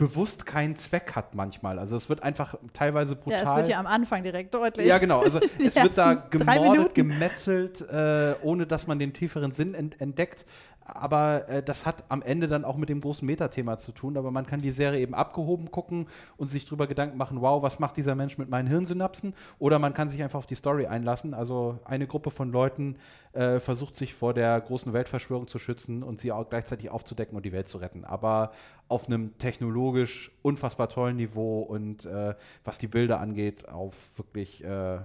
bewusst 0.00 0.46
keinen 0.46 0.76
Zweck 0.76 1.14
hat 1.14 1.34
manchmal. 1.34 1.78
Also 1.78 1.94
es 1.94 2.08
wird 2.08 2.22
einfach 2.22 2.54
teilweise 2.72 3.16
brutal. 3.16 3.44
Ja, 3.44 3.50
es 3.50 3.56
wird 3.56 3.68
ja 3.68 3.78
am 3.78 3.86
Anfang 3.86 4.22
direkt 4.22 4.54
deutlich. 4.54 4.86
Ja, 4.86 4.96
genau. 4.96 5.20
Also 5.20 5.40
es 5.58 5.76
wird 5.76 5.96
da 5.98 6.14
gemordet, 6.14 6.94
gemetzelt, 6.94 7.82
äh, 7.82 8.34
ohne 8.42 8.66
dass 8.66 8.86
man 8.86 8.98
den 8.98 9.12
tieferen 9.12 9.52
Sinn 9.52 9.74
ent 9.74 10.00
entdeckt. 10.00 10.46
Aber 10.94 11.48
äh, 11.48 11.62
das 11.62 11.86
hat 11.86 12.04
am 12.08 12.22
Ende 12.22 12.48
dann 12.48 12.64
auch 12.64 12.76
mit 12.76 12.88
dem 12.88 13.00
großen 13.00 13.26
Metathema 13.26 13.76
zu 13.76 13.92
tun. 13.92 14.16
Aber 14.16 14.30
man 14.30 14.46
kann 14.46 14.60
die 14.60 14.70
Serie 14.70 15.00
eben 15.00 15.14
abgehoben 15.14 15.70
gucken 15.70 16.06
und 16.36 16.48
sich 16.48 16.66
drüber 16.66 16.86
Gedanken 16.86 17.16
machen, 17.16 17.40
wow, 17.40 17.62
was 17.62 17.78
macht 17.78 17.96
dieser 17.96 18.14
Mensch 18.14 18.38
mit 18.38 18.48
meinen 18.48 18.68
Hirnsynapsen? 18.68 19.34
Oder 19.58 19.78
man 19.78 19.94
kann 19.94 20.08
sich 20.08 20.22
einfach 20.22 20.38
auf 20.38 20.46
die 20.46 20.54
Story 20.54 20.86
einlassen. 20.86 21.34
Also 21.34 21.78
eine 21.84 22.06
Gruppe 22.06 22.30
von 22.30 22.52
Leuten 22.52 22.96
äh, 23.32 23.60
versucht 23.60 23.96
sich 23.96 24.14
vor 24.14 24.34
der 24.34 24.60
großen 24.60 24.92
Weltverschwörung 24.92 25.46
zu 25.46 25.58
schützen 25.58 26.02
und 26.02 26.20
sie 26.20 26.32
auch 26.32 26.48
gleichzeitig 26.48 26.90
aufzudecken 26.90 27.36
und 27.36 27.44
die 27.44 27.52
Welt 27.52 27.68
zu 27.68 27.78
retten. 27.78 28.04
Aber 28.04 28.52
auf 28.88 29.06
einem 29.06 29.38
technologisch 29.38 30.32
unfassbar 30.42 30.88
tollen 30.88 31.16
Niveau 31.16 31.60
und 31.60 32.04
äh, 32.06 32.34
was 32.64 32.78
die 32.78 32.88
Bilder 32.88 33.20
angeht, 33.20 33.68
auf 33.68 34.10
wirklich 34.16 34.64
äh, 34.64 34.98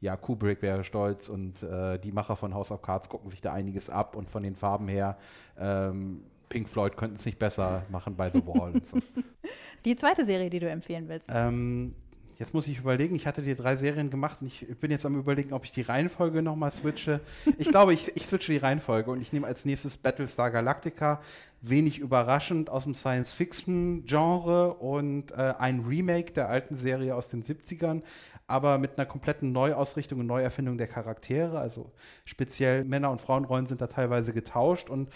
ja, 0.00 0.16
Kubrick 0.16 0.62
wäre 0.62 0.84
stolz 0.84 1.28
und 1.28 1.62
äh, 1.62 1.98
die 1.98 2.12
Macher 2.12 2.36
von 2.36 2.54
House 2.54 2.70
of 2.70 2.82
Cards 2.82 3.08
gucken 3.08 3.28
sich 3.28 3.40
da 3.40 3.52
einiges 3.52 3.90
ab 3.90 4.16
und 4.16 4.28
von 4.28 4.42
den 4.42 4.54
Farben 4.54 4.88
her, 4.88 5.16
ähm, 5.58 6.22
Pink 6.48 6.68
Floyd 6.68 6.96
könnten 6.96 7.16
es 7.16 7.26
nicht 7.26 7.38
besser 7.38 7.82
machen 7.90 8.16
bei 8.16 8.30
The 8.30 8.46
Wall 8.46 8.72
und 8.72 8.86
so. 8.86 8.98
Die 9.84 9.96
zweite 9.96 10.24
Serie, 10.24 10.48
die 10.50 10.60
du 10.60 10.68
empfehlen 10.68 11.08
willst. 11.08 11.30
ähm, 11.32 11.94
jetzt 12.38 12.54
muss 12.54 12.68
ich 12.68 12.78
überlegen, 12.78 13.16
ich 13.16 13.26
hatte 13.26 13.42
die 13.42 13.54
drei 13.54 13.74
Serien 13.74 14.10
gemacht 14.10 14.38
und 14.40 14.46
ich 14.46 14.66
bin 14.78 14.92
jetzt 14.92 15.04
am 15.04 15.18
überlegen, 15.18 15.52
ob 15.52 15.64
ich 15.64 15.72
die 15.72 15.82
Reihenfolge 15.82 16.40
nochmal 16.40 16.70
switche. 16.70 17.20
Ich 17.58 17.68
glaube, 17.68 17.92
ich, 17.92 18.16
ich 18.16 18.26
switche 18.26 18.52
die 18.52 18.58
Reihenfolge 18.58 19.10
und 19.10 19.20
ich 19.20 19.32
nehme 19.32 19.46
als 19.46 19.64
nächstes 19.64 19.96
Battlestar 19.96 20.50
Galactica, 20.52 21.20
wenig 21.60 21.98
überraschend 21.98 22.70
aus 22.70 22.84
dem 22.84 22.94
Science-Fiction-Genre 22.94 24.74
und 24.74 25.32
äh, 25.32 25.54
ein 25.58 25.80
Remake 25.80 26.32
der 26.32 26.48
alten 26.48 26.76
Serie 26.76 27.16
aus 27.16 27.28
den 27.28 27.42
70ern, 27.42 28.02
aber 28.46 28.78
mit 28.78 28.96
einer 28.96 29.06
kompletten 29.06 29.50
Neuausrichtung 29.50 30.20
und 30.20 30.26
Neuerfindung 30.26 30.78
der 30.78 30.86
Charaktere. 30.86 31.58
Also 31.58 31.90
speziell 32.24 32.84
Männer- 32.84 33.10
und 33.10 33.20
Frauenrollen 33.20 33.66
sind 33.66 33.80
da 33.80 33.88
teilweise 33.88 34.32
getauscht 34.32 34.88
und 34.88 35.08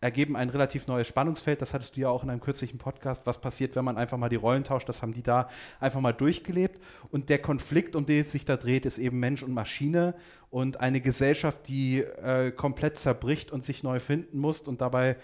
ergeben 0.00 0.36
ein 0.36 0.50
relativ 0.50 0.86
neues 0.86 1.08
Spannungsfeld. 1.08 1.62
Das 1.62 1.72
hattest 1.74 1.96
du 1.96 2.00
ja 2.00 2.08
auch 2.08 2.22
in 2.22 2.30
einem 2.30 2.40
kürzlichen 2.40 2.78
Podcast. 2.78 3.26
Was 3.26 3.40
passiert, 3.40 3.76
wenn 3.76 3.84
man 3.84 3.96
einfach 3.96 4.18
mal 4.18 4.28
die 4.28 4.36
Rollen 4.36 4.64
tauscht? 4.64 4.88
Das 4.88 5.02
haben 5.02 5.14
die 5.14 5.22
da 5.22 5.48
einfach 5.80 6.00
mal 6.00 6.12
durchgelebt. 6.12 6.80
Und 7.10 7.30
der 7.30 7.38
Konflikt, 7.38 7.96
um 7.96 8.04
den 8.04 8.20
es 8.20 8.32
sich 8.32 8.44
da 8.44 8.56
dreht, 8.56 8.86
ist 8.86 8.98
eben 8.98 9.18
Mensch 9.18 9.42
und 9.42 9.52
Maschine 9.52 10.14
und 10.50 10.80
eine 10.80 11.00
Gesellschaft, 11.00 11.68
die 11.68 12.00
äh, 12.00 12.50
komplett 12.50 12.98
zerbricht 12.98 13.50
und 13.50 13.64
sich 13.64 13.82
neu 13.82 13.98
finden 14.00 14.38
muss 14.38 14.60
und 14.62 14.80
dabei 14.80 15.16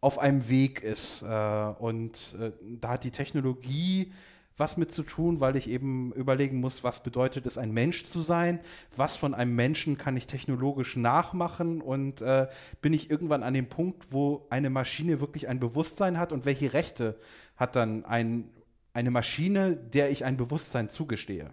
auf 0.00 0.18
einem 0.18 0.48
Weg 0.48 0.82
ist. 0.82 1.22
Äh, 1.22 1.26
und 1.26 2.36
äh, 2.40 2.52
da 2.80 2.90
hat 2.90 3.04
die 3.04 3.10
Technologie 3.10 4.12
was 4.60 4.76
mit 4.76 4.92
zu 4.92 5.02
tun, 5.02 5.40
weil 5.40 5.56
ich 5.56 5.68
eben 5.68 6.12
überlegen 6.12 6.60
muss, 6.60 6.84
was 6.84 7.02
bedeutet 7.02 7.46
es, 7.46 7.58
ein 7.58 7.72
Mensch 7.72 8.06
zu 8.06 8.20
sein, 8.20 8.60
was 8.96 9.16
von 9.16 9.34
einem 9.34 9.56
Menschen 9.56 9.98
kann 9.98 10.16
ich 10.16 10.28
technologisch 10.28 10.94
nachmachen 10.94 11.80
und 11.80 12.22
äh, 12.22 12.46
bin 12.80 12.92
ich 12.92 13.10
irgendwann 13.10 13.42
an 13.42 13.54
dem 13.54 13.68
Punkt, 13.68 14.12
wo 14.12 14.46
eine 14.50 14.70
Maschine 14.70 15.20
wirklich 15.20 15.48
ein 15.48 15.58
Bewusstsein 15.58 16.18
hat 16.18 16.30
und 16.30 16.44
welche 16.44 16.72
Rechte 16.72 17.18
hat 17.56 17.74
dann 17.74 18.04
ein, 18.04 18.50
eine 18.92 19.10
Maschine, 19.10 19.74
der 19.74 20.10
ich 20.10 20.24
ein 20.24 20.36
Bewusstsein 20.36 20.88
zugestehe. 20.88 21.52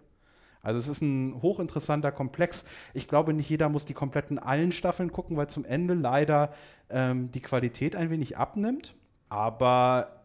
Also 0.61 0.79
es 0.79 0.87
ist 0.89 1.01
ein 1.01 1.41
hochinteressanter 1.41 2.11
Komplex. 2.11 2.65
Ich 2.93 3.07
glaube, 3.07 3.33
nicht 3.33 3.49
jeder 3.49 3.69
muss 3.69 3.85
die 3.85 3.93
kompletten 3.93 4.37
allen 4.37 4.73
Staffeln 4.73 5.11
gucken, 5.13 5.37
weil 5.37 5.47
zum 5.47 5.63
Ende 5.63 5.93
leider 5.93 6.53
ähm, 6.89 7.31
die 7.31 7.41
Qualität 7.41 7.95
ein 7.95 8.09
wenig 8.09 8.37
abnimmt. 8.37 8.93
Aber 9.29 10.16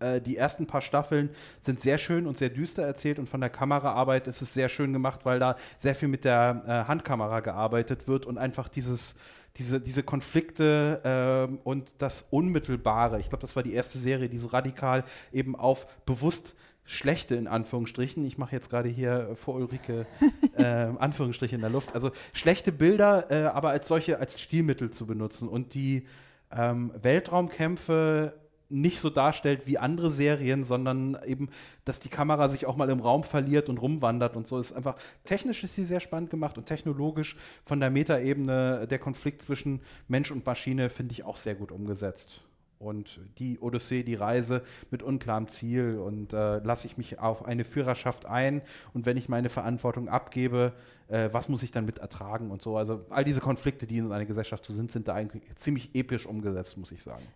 äh, 0.00 0.20
die 0.20 0.36
ersten 0.36 0.66
paar 0.66 0.82
Staffeln 0.82 1.30
sind 1.60 1.80
sehr 1.80 1.98
schön 1.98 2.26
und 2.26 2.36
sehr 2.36 2.50
düster 2.50 2.82
erzählt 2.82 3.18
und 3.18 3.28
von 3.28 3.40
der 3.40 3.50
Kameraarbeit 3.50 4.26
ist 4.26 4.42
es 4.42 4.54
sehr 4.54 4.68
schön 4.68 4.92
gemacht, 4.92 5.20
weil 5.24 5.38
da 5.38 5.56
sehr 5.78 5.94
viel 5.94 6.08
mit 6.08 6.24
der 6.24 6.62
äh, 6.66 6.88
Handkamera 6.88 7.40
gearbeitet 7.40 8.08
wird 8.08 8.26
und 8.26 8.38
einfach 8.38 8.68
dieses 8.68 9.16
diese, 9.56 9.80
diese 9.80 10.04
Konflikte 10.04 11.00
ähm, 11.04 11.58
und 11.64 11.94
das 11.98 12.26
Unmittelbare. 12.30 13.18
Ich 13.18 13.30
glaube, 13.30 13.42
das 13.42 13.56
war 13.56 13.64
die 13.64 13.72
erste 13.72 13.98
Serie, 13.98 14.28
die 14.28 14.38
so 14.38 14.46
radikal 14.46 15.04
eben 15.32 15.56
auf 15.56 15.88
bewusst 16.06 16.54
schlechte 16.84 17.36
in 17.36 17.46
Anführungsstrichen, 17.46 18.24
ich 18.24 18.36
mache 18.36 18.54
jetzt 18.54 18.68
gerade 18.68 18.88
hier 18.88 19.30
vor 19.36 19.54
Ulrike 19.54 20.06
äh, 20.56 20.64
Anführungsstriche 20.64 21.54
in 21.54 21.60
der 21.60 21.70
Luft, 21.70 21.94
also 21.94 22.10
schlechte 22.32 22.72
Bilder, 22.72 23.30
äh, 23.30 23.44
aber 23.44 23.70
als 23.70 23.86
solche 23.86 24.18
als 24.18 24.40
Stilmittel 24.40 24.90
zu 24.90 25.06
benutzen 25.06 25.48
und 25.48 25.74
die 25.74 26.06
ähm, 26.50 26.92
Weltraumkämpfe 27.00 28.34
nicht 28.70 29.00
so 29.00 29.10
darstellt 29.10 29.66
wie 29.66 29.78
andere 29.78 30.10
Serien, 30.10 30.64
sondern 30.64 31.18
eben, 31.26 31.50
dass 31.84 32.00
die 32.00 32.08
Kamera 32.08 32.48
sich 32.48 32.66
auch 32.66 32.76
mal 32.76 32.88
im 32.88 33.00
Raum 33.00 33.24
verliert 33.24 33.68
und 33.68 33.78
rumwandert 33.78 34.36
und 34.36 34.46
so. 34.46 34.58
Ist 34.58 34.72
einfach 34.72 34.96
technisch 35.24 35.62
ist 35.64 35.74
sie 35.74 35.84
sehr 35.84 36.00
spannend 36.00 36.30
gemacht 36.30 36.56
und 36.56 36.66
technologisch 36.66 37.36
von 37.64 37.80
der 37.80 37.90
Metaebene 37.90 38.86
der 38.88 38.98
Konflikt 38.98 39.42
zwischen 39.42 39.80
Mensch 40.08 40.30
und 40.30 40.46
Maschine 40.46 40.88
finde 40.88 41.12
ich 41.12 41.24
auch 41.24 41.36
sehr 41.36 41.54
gut 41.54 41.72
umgesetzt. 41.72 42.42
Und 42.78 43.20
die 43.38 43.58
Odyssee, 43.58 44.02
die 44.02 44.14
Reise 44.14 44.62
mit 44.90 45.02
unklarem 45.02 45.48
Ziel 45.48 45.98
und 45.98 46.32
äh, 46.32 46.60
lasse 46.60 46.86
ich 46.86 46.96
mich 46.96 47.18
auf 47.18 47.44
eine 47.44 47.64
Führerschaft 47.64 48.24
ein 48.24 48.62
und 48.94 49.04
wenn 49.04 49.18
ich 49.18 49.28
meine 49.28 49.50
Verantwortung 49.50 50.08
abgebe, 50.08 50.72
äh, 51.08 51.28
was 51.30 51.50
muss 51.50 51.62
ich 51.62 51.72
dann 51.72 51.84
mit 51.84 51.98
ertragen 51.98 52.50
und 52.50 52.62
so. 52.62 52.78
Also 52.78 53.04
all 53.10 53.22
diese 53.22 53.42
Konflikte, 53.42 53.86
die 53.86 53.98
in 53.98 54.10
einer 54.10 54.24
Gesellschaft 54.24 54.64
so 54.64 54.72
sind, 54.72 54.90
sind 54.90 55.08
da 55.08 55.14
eigentlich 55.14 55.42
ziemlich 55.56 55.94
episch 55.94 56.24
umgesetzt, 56.24 56.78
muss 56.78 56.90
ich 56.90 57.02
sagen. 57.02 57.26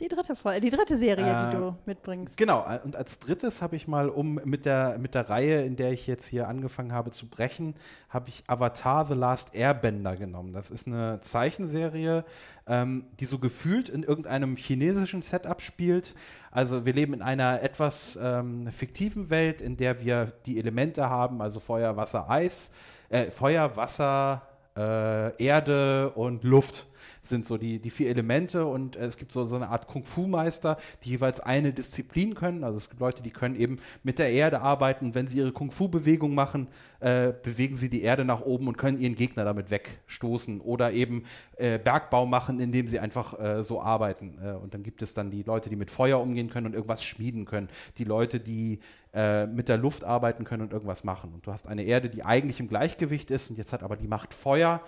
Die 0.00 0.08
dritte, 0.08 0.34
Fol- 0.34 0.58
die 0.60 0.70
dritte 0.70 0.96
Serie, 0.96 1.24
die 1.24 1.56
Äh, 1.56 1.58
du 1.60 1.76
mitbringst. 1.84 2.36
Genau, 2.38 2.64
äh, 2.66 2.80
und 2.82 2.96
als 2.96 3.18
drittes 3.18 3.60
habe 3.60 3.76
ich 3.76 3.86
mal, 3.86 4.08
um 4.08 4.40
mit 4.44 4.64
der, 4.64 4.96
mit 4.98 5.14
der 5.14 5.28
Reihe, 5.28 5.62
in 5.64 5.76
der 5.76 5.92
ich 5.92 6.06
jetzt 6.06 6.26
hier 6.26 6.48
angefangen 6.48 6.92
habe 6.92 7.10
zu 7.10 7.26
brechen, 7.28 7.74
habe 8.08 8.30
ich 8.30 8.42
Avatar 8.46 9.04
The 9.04 9.14
Last 9.14 9.54
Airbender 9.54 10.16
genommen. 10.16 10.52
Das 10.54 10.70
ist 10.70 10.86
eine 10.86 11.20
Zeichenserie, 11.20 12.24
ähm, 12.66 13.04
die 13.20 13.26
so 13.26 13.38
gefühlt 13.38 13.88
in 13.90 14.02
irgendeinem 14.02 14.56
chinesischen 14.56 15.22
Setup 15.22 15.60
spielt. 15.60 16.14
Also 16.50 16.86
wir 16.86 16.94
leben 16.94 17.12
in 17.14 17.22
einer 17.22 17.62
etwas 17.62 18.18
ähm, 18.22 18.66
fiktiven 18.72 19.28
Welt, 19.28 19.60
in 19.60 19.76
der 19.76 20.00
wir 20.00 20.32
die 20.46 20.58
Elemente 20.58 21.10
haben, 21.10 21.42
also 21.42 21.60
Feuer, 21.60 21.96
Wasser, 21.96 22.30
Eis, 22.30 22.72
äh, 23.10 23.30
Feuer, 23.30 23.76
Wasser, 23.76 24.42
äh, 24.76 25.44
Erde 25.44 26.10
und 26.10 26.42
Luft. 26.44 26.86
Sind 27.22 27.44
so 27.44 27.56
die, 27.56 27.78
die 27.78 27.90
vier 27.90 28.10
Elemente 28.10 28.66
und 28.66 28.96
äh, 28.96 29.04
es 29.04 29.16
gibt 29.16 29.32
so, 29.32 29.44
so 29.44 29.56
eine 29.56 29.68
Art 29.68 29.86
Kung-Fu-Meister, 29.86 30.78
die 31.04 31.10
jeweils 31.10 31.40
eine 31.40 31.72
Disziplin 31.72 32.34
können. 32.34 32.64
Also 32.64 32.78
es 32.78 32.88
gibt 32.88 33.00
Leute, 33.00 33.22
die 33.22 33.30
können 33.30 33.56
eben 33.56 33.78
mit 34.02 34.18
der 34.18 34.30
Erde 34.30 34.60
arbeiten. 34.60 35.14
Wenn 35.14 35.28
sie 35.28 35.38
ihre 35.38 35.52
Kung-Fu-Bewegung 35.52 36.34
machen, 36.34 36.68
äh, 37.00 37.32
bewegen 37.42 37.76
sie 37.76 37.90
die 37.90 38.02
Erde 38.02 38.24
nach 38.24 38.40
oben 38.40 38.68
und 38.68 38.76
können 38.78 38.98
ihren 38.98 39.14
Gegner 39.14 39.44
damit 39.44 39.70
wegstoßen 39.70 40.60
oder 40.60 40.92
eben 40.92 41.24
äh, 41.56 41.78
Bergbau 41.78 42.26
machen, 42.26 42.60
indem 42.60 42.86
sie 42.86 42.98
einfach 42.98 43.38
äh, 43.38 43.62
so 43.62 43.80
arbeiten. 43.80 44.38
Äh, 44.42 44.52
und 44.52 44.74
dann 44.74 44.82
gibt 44.82 45.02
es 45.02 45.14
dann 45.14 45.30
die 45.30 45.42
Leute, 45.42 45.70
die 45.70 45.76
mit 45.76 45.90
Feuer 45.90 46.20
umgehen 46.20 46.50
können 46.50 46.66
und 46.66 46.74
irgendwas 46.74 47.04
schmieden 47.04 47.44
können. 47.44 47.68
Die 47.98 48.04
Leute, 48.04 48.40
die 48.40 48.80
äh, 49.12 49.46
mit 49.46 49.68
der 49.68 49.76
Luft 49.76 50.04
arbeiten 50.04 50.44
können 50.44 50.62
und 50.62 50.72
irgendwas 50.72 51.04
machen. 51.04 51.32
Und 51.34 51.46
du 51.46 51.52
hast 51.52 51.68
eine 51.68 51.82
Erde, 51.82 52.08
die 52.08 52.24
eigentlich 52.24 52.60
im 52.60 52.68
Gleichgewicht 52.68 53.30
ist 53.30 53.50
und 53.50 53.56
jetzt 53.56 53.72
hat 53.72 53.82
aber 53.82 53.96
die 53.96 54.06
Macht 54.06 54.34
Feuer 54.34 54.80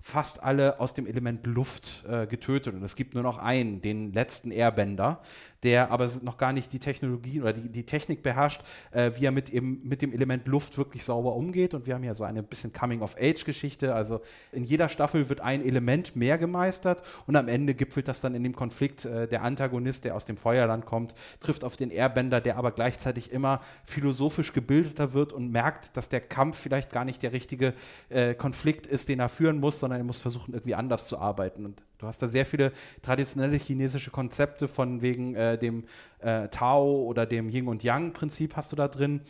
fast 0.00 0.42
alle 0.42 0.80
aus 0.80 0.94
dem 0.94 1.06
Element 1.06 1.46
Luft 1.46 2.04
äh, 2.08 2.26
getötet. 2.26 2.74
Und 2.74 2.82
es 2.82 2.96
gibt 2.96 3.14
nur 3.14 3.22
noch 3.22 3.38
einen, 3.38 3.80
den 3.80 4.12
letzten 4.12 4.50
Airbender, 4.50 5.20
der 5.62 5.90
aber 5.90 6.08
noch 6.22 6.38
gar 6.38 6.52
nicht 6.52 6.72
die 6.72 6.78
Technologie 6.78 7.40
oder 7.40 7.52
die, 7.52 7.68
die 7.68 7.84
Technik 7.84 8.22
beherrscht, 8.22 8.62
äh, 8.92 9.10
wie 9.16 9.24
er 9.24 9.32
mit, 9.32 9.50
eben, 9.50 9.80
mit 9.82 10.02
dem 10.02 10.12
Element 10.12 10.46
Luft 10.46 10.78
wirklich 10.78 11.04
sauber 11.04 11.34
umgeht. 11.34 11.74
Und 11.74 11.86
wir 11.86 11.94
haben 11.94 12.04
ja 12.04 12.14
so 12.14 12.24
eine 12.24 12.42
bisschen 12.42 12.72
Coming-of-Age-Geschichte. 12.72 13.94
Also 13.94 14.20
in 14.52 14.64
jeder 14.64 14.88
Staffel 14.88 15.28
wird 15.28 15.40
ein 15.40 15.64
Element 15.64 16.16
mehr 16.16 16.38
gemeistert 16.38 17.02
und 17.26 17.36
am 17.36 17.48
Ende 17.48 17.74
gipfelt 17.74 18.08
das 18.08 18.20
dann 18.20 18.34
in 18.34 18.44
dem 18.44 18.54
Konflikt. 18.54 19.04
Äh, 19.04 19.26
der 19.26 19.42
Antagonist, 19.42 20.04
der 20.04 20.14
aus 20.14 20.24
dem 20.24 20.36
Feuerland 20.36 20.86
kommt, 20.86 21.14
trifft 21.40 21.64
auf 21.64 21.76
den 21.76 21.90
Airbender, 21.90 22.40
der 22.40 22.56
aber 22.56 22.72
gleichzeitig 22.72 23.32
immer 23.32 23.60
philosophisch 23.84 24.52
gebildeter 24.52 25.14
wird 25.14 25.32
und 25.32 25.50
merkt, 25.50 25.96
dass 25.96 26.08
der 26.08 26.20
Kampf 26.20 26.58
vielleicht 26.58 26.92
gar 26.92 27.04
nicht 27.04 27.22
der 27.22 27.32
richtige 27.32 27.74
äh, 28.08 28.34
Konflikt 28.34 28.86
ist, 28.86 29.08
den 29.08 29.20
er 29.20 29.28
führen 29.28 29.58
muss, 29.58 29.80
sondern 29.80 30.00
er 30.00 30.04
muss 30.04 30.20
versuchen, 30.20 30.54
irgendwie 30.54 30.74
anders 30.74 31.08
zu 31.08 31.18
arbeiten. 31.18 31.64
Und 31.64 31.82
du 31.98 32.06
hast 32.06 32.22
da 32.22 32.28
sehr 32.28 32.46
viele 32.46 32.72
traditionelle 33.02 33.56
chinesische 33.56 34.10
Konzepte 34.10 34.68
von 34.68 35.02
wegen 35.02 35.34
äh, 35.34 35.58
dem 35.58 35.82
äh, 36.20 36.48
Tao 36.48 37.04
oder 37.04 37.26
dem 37.26 37.50
Yin 37.50 37.68
und 37.68 37.84
Yang-Prinzip 37.84 38.56
hast 38.56 38.72
du 38.72 38.76
da 38.76 38.88
drin. 38.88 39.20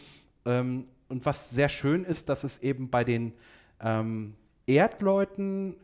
Ähm, 0.45 0.87
und 1.09 1.25
was 1.27 1.51
sehr 1.51 1.69
schön 1.69 2.05
ist, 2.05 2.29
dass 2.29 2.45
es 2.45 2.63
eben 2.63 2.91
bei 2.91 3.03
den 3.03 3.33
ähm, 3.81 4.35
Erdleuten 4.67 5.77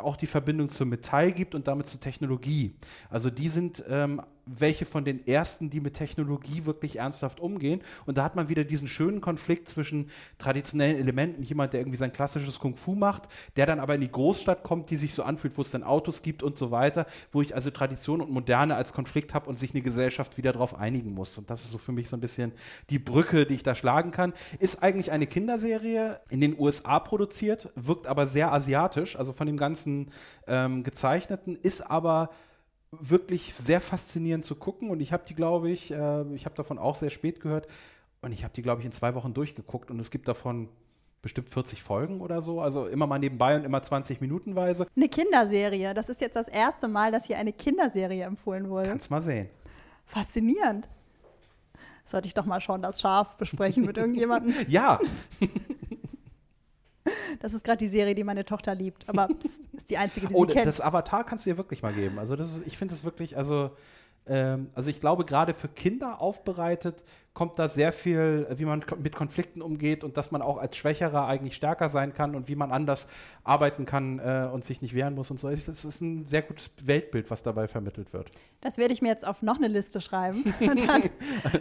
auch 0.00 0.16
die 0.16 0.26
Verbindung 0.26 0.68
zum 0.68 0.88
Metall 0.88 1.32
gibt 1.32 1.54
und 1.54 1.68
damit 1.68 1.86
zur 1.86 2.00
Technologie. 2.00 2.74
Also 3.10 3.30
die 3.30 3.48
sind 3.48 3.84
ähm, 3.88 4.22
welche 4.46 4.84
von 4.84 5.04
den 5.04 5.26
ersten, 5.26 5.70
die 5.70 5.80
mit 5.80 5.94
Technologie 5.94 6.64
wirklich 6.64 6.96
ernsthaft 6.96 7.40
umgehen. 7.40 7.80
Und 8.06 8.18
da 8.18 8.24
hat 8.24 8.34
man 8.34 8.48
wieder 8.48 8.64
diesen 8.64 8.88
schönen 8.88 9.20
Konflikt 9.20 9.68
zwischen 9.68 10.10
traditionellen 10.38 10.96
Elementen, 10.96 11.42
jemand, 11.42 11.72
der 11.72 11.80
irgendwie 11.80 11.96
sein 11.98 12.12
klassisches 12.12 12.58
Kung-Fu 12.58 12.94
macht, 12.94 13.28
der 13.56 13.66
dann 13.66 13.78
aber 13.78 13.94
in 13.94 14.00
die 14.00 14.10
Großstadt 14.10 14.62
kommt, 14.62 14.90
die 14.90 14.96
sich 14.96 15.14
so 15.14 15.22
anfühlt, 15.22 15.56
wo 15.56 15.62
es 15.62 15.70
dann 15.70 15.84
Autos 15.84 16.22
gibt 16.22 16.42
und 16.42 16.58
so 16.58 16.70
weiter, 16.70 17.06
wo 17.30 17.42
ich 17.42 17.54
also 17.54 17.70
Tradition 17.70 18.20
und 18.20 18.30
Moderne 18.30 18.74
als 18.74 18.92
Konflikt 18.92 19.34
habe 19.34 19.48
und 19.48 19.58
sich 19.58 19.72
eine 19.72 19.82
Gesellschaft 19.82 20.36
wieder 20.38 20.52
darauf 20.52 20.78
einigen 20.78 21.14
muss. 21.14 21.38
Und 21.38 21.48
das 21.48 21.64
ist 21.64 21.70
so 21.70 21.78
für 21.78 21.92
mich 21.92 22.08
so 22.08 22.16
ein 22.16 22.20
bisschen 22.20 22.52
die 22.90 22.98
Brücke, 22.98 23.46
die 23.46 23.54
ich 23.54 23.62
da 23.62 23.74
schlagen 23.74 24.10
kann. 24.10 24.32
Ist 24.58 24.82
eigentlich 24.82 25.12
eine 25.12 25.26
Kinderserie 25.26 26.20
in 26.30 26.40
den 26.40 26.58
USA 26.58 26.98
produziert, 26.98 27.70
wirkt 27.74 28.06
aber 28.06 28.26
sehr 28.26 28.52
asiatisch, 28.52 29.16
also 29.16 29.32
von 29.32 29.46
dem 29.46 29.56
ganzen 29.56 30.10
ähm, 30.46 30.82
Gezeichneten, 30.82 31.56
ist 31.56 31.88
aber 31.88 32.30
wirklich 32.92 33.54
sehr 33.54 33.80
faszinierend 33.80 34.44
zu 34.44 34.54
gucken 34.54 34.90
und 34.90 35.00
ich 35.00 35.12
habe 35.12 35.24
die, 35.26 35.34
glaube 35.34 35.70
ich, 35.70 35.90
äh, 35.90 36.34
ich 36.34 36.44
habe 36.44 36.54
davon 36.54 36.78
auch 36.78 36.94
sehr 36.94 37.10
spät 37.10 37.40
gehört 37.40 37.66
und 38.20 38.32
ich 38.32 38.44
habe 38.44 38.52
die, 38.54 38.62
glaube 38.62 38.80
ich, 38.80 38.86
in 38.86 38.92
zwei 38.92 39.14
Wochen 39.14 39.34
durchgeguckt 39.34 39.90
und 39.90 39.98
es 39.98 40.10
gibt 40.10 40.28
davon 40.28 40.68
bestimmt 41.22 41.48
40 41.48 41.82
Folgen 41.82 42.20
oder 42.20 42.42
so, 42.42 42.60
also 42.60 42.86
immer 42.86 43.06
mal 43.06 43.18
nebenbei 43.18 43.56
und 43.56 43.64
immer 43.64 43.82
20 43.82 44.20
Minutenweise. 44.20 44.86
Eine 44.94 45.08
Kinderserie, 45.08 45.94
das 45.94 46.08
ist 46.08 46.20
jetzt 46.20 46.36
das 46.36 46.48
erste 46.48 46.88
Mal, 46.88 47.12
dass 47.12 47.26
hier 47.26 47.38
eine 47.38 47.52
Kinderserie 47.52 48.24
empfohlen 48.24 48.68
wurde. 48.68 48.88
Kannst 48.88 49.10
mal 49.10 49.20
sehen. 49.20 49.48
Faszinierend. 50.04 50.88
Sollte 52.04 52.26
ich 52.26 52.34
doch 52.34 52.44
mal 52.44 52.60
schon 52.60 52.82
das 52.82 53.00
Schaf 53.00 53.36
besprechen 53.36 53.84
mit 53.86 53.96
irgendjemandem? 53.98 54.54
ja. 54.68 54.98
Das 57.40 57.54
ist 57.54 57.64
gerade 57.64 57.78
die 57.78 57.88
Serie, 57.88 58.14
die 58.14 58.24
meine 58.24 58.44
Tochter 58.44 58.74
liebt, 58.74 59.08
aber 59.08 59.28
pst, 59.28 59.62
ist 59.72 59.90
die 59.90 59.98
einzige, 59.98 60.28
die 60.28 60.34
oh, 60.34 60.44
sie 60.46 60.52
kennt. 60.52 60.66
Das 60.66 60.80
Avatar 60.80 61.24
kannst 61.24 61.46
du 61.46 61.50
dir 61.50 61.56
wirklich 61.56 61.82
mal 61.82 61.92
geben. 61.92 62.18
Also 62.18 62.36
das 62.36 62.56
ist, 62.56 62.66
ich 62.66 62.78
finde 62.78 62.94
es 62.94 63.04
wirklich, 63.04 63.36
also 63.36 63.70
ähm, 64.26 64.70
also 64.74 64.90
ich 64.90 65.00
glaube, 65.00 65.24
gerade 65.24 65.54
für 65.54 65.68
Kinder 65.68 66.20
aufbereitet 66.20 67.04
kommt 67.34 67.58
da 67.58 67.68
sehr 67.68 67.92
viel, 67.92 68.46
wie 68.50 68.66
man 68.66 68.84
mit 68.98 69.14
Konflikten 69.14 69.62
umgeht 69.62 70.04
und 70.04 70.18
dass 70.18 70.32
man 70.32 70.42
auch 70.42 70.58
als 70.58 70.76
Schwächerer 70.76 71.26
eigentlich 71.26 71.54
stärker 71.54 71.88
sein 71.88 72.12
kann 72.12 72.34
und 72.34 72.46
wie 72.48 72.56
man 72.56 72.70
anders 72.70 73.08
arbeiten 73.42 73.86
kann 73.86 74.18
äh, 74.18 74.48
und 74.52 74.64
sich 74.64 74.82
nicht 74.82 74.94
wehren 74.94 75.14
muss 75.14 75.30
und 75.30 75.40
so. 75.40 75.48
Das 75.48 75.66
ist 75.66 76.00
ein 76.02 76.26
sehr 76.26 76.42
gutes 76.42 76.72
Weltbild, 76.82 77.30
was 77.30 77.42
dabei 77.42 77.68
vermittelt 77.68 78.12
wird. 78.12 78.30
Das 78.60 78.76
werde 78.76 78.92
ich 78.92 79.00
mir 79.00 79.08
jetzt 79.08 79.26
auf 79.26 79.40
noch 79.40 79.56
eine 79.56 79.68
Liste 79.68 80.02
schreiben. 80.02 80.54
Dann, 80.60 81.02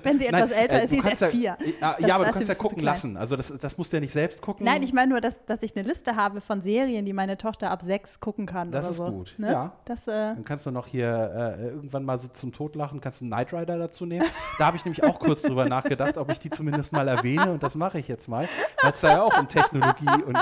wenn 0.03 0.19
sie 0.19 0.25
etwas 0.27 0.49
Nein, 0.49 0.59
älter 0.59 0.75
äh, 0.75 0.83
ist, 0.83 0.89
sie 0.89 0.99
ist 0.99 1.05
erst 1.05 1.25
vier. 1.25 1.57
Ja, 1.79 1.95
ja 1.99 2.15
aber 2.15 2.25
du 2.25 2.31
kannst 2.31 2.49
ja 2.49 2.55
gucken 2.55 2.83
lassen. 2.83 3.15
Also 3.15 3.37
das, 3.37 3.53
das 3.57 3.77
musst 3.77 3.93
du 3.93 3.97
ja 3.97 4.01
nicht 4.01 4.13
selbst 4.13 4.41
gucken. 4.41 4.65
Nein, 4.65 4.83
ich 4.83 4.91
meine 4.91 5.11
nur, 5.11 5.21
dass, 5.21 5.45
dass 5.45 5.63
ich 5.63 5.75
eine 5.75 5.87
Liste 5.87 6.17
habe 6.17 6.41
von 6.41 6.61
Serien, 6.61 7.05
die 7.05 7.13
meine 7.13 7.37
Tochter 7.37 7.71
ab 7.71 7.81
sechs 7.81 8.19
gucken 8.19 8.45
kann. 8.45 8.71
Das 8.71 8.89
ist 8.89 8.97
so. 8.97 9.09
gut. 9.09 9.35
Ne? 9.37 9.51
Ja. 9.51 9.71
Das, 9.85 10.07
äh 10.07 10.11
Dann 10.11 10.43
kannst 10.43 10.65
du 10.65 10.71
noch 10.71 10.87
hier 10.87 11.55
äh, 11.57 11.69
irgendwann 11.69 12.03
mal 12.03 12.19
so 12.19 12.27
zum 12.27 12.51
Totlachen, 12.51 12.99
kannst 12.99 13.21
du 13.21 13.25
Knight 13.25 13.53
Rider 13.53 13.77
dazu 13.77 14.05
nehmen. 14.05 14.25
Da 14.59 14.65
habe 14.65 14.75
ich 14.75 14.83
nämlich 14.83 15.03
auch 15.03 15.17
kurz 15.17 15.43
drüber 15.43 15.60
nachgedacht, 15.65 16.17
ob 16.17 16.31
ich 16.31 16.39
die 16.39 16.49
zumindest 16.49 16.93
mal 16.93 17.07
erwähne 17.07 17.51
und 17.51 17.63
das 17.63 17.75
mache 17.75 17.99
ich 17.99 18.07
jetzt 18.07 18.27
mal, 18.27 18.47
weil 18.81 18.91
es 18.91 19.01
da 19.01 19.09
ja 19.09 19.21
auch 19.23 19.37
um 19.37 19.47
Technologie 19.47 20.23
und. 20.23 20.37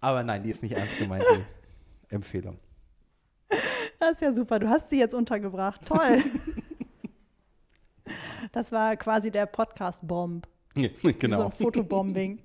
Aber 0.00 0.22
nein, 0.22 0.42
die 0.42 0.50
ist 0.50 0.62
nicht 0.62 0.76
ernst 0.76 0.98
gemeint, 0.98 1.24
die 1.32 2.14
Empfehlung. 2.14 2.58
Das 3.98 4.12
ist 4.12 4.22
ja 4.22 4.34
super. 4.34 4.58
Du 4.58 4.68
hast 4.68 4.90
sie 4.90 4.98
jetzt 4.98 5.14
untergebracht. 5.14 5.80
Toll. 5.84 6.22
Das 8.52 8.72
war 8.72 8.96
quasi 8.96 9.30
der 9.30 9.46
Podcast-Bomb. 9.46 10.46
Ja, 10.74 10.88
genau. 11.02 11.38
So 11.38 11.44
ein 11.46 11.52
Fotobombing. 11.52 12.38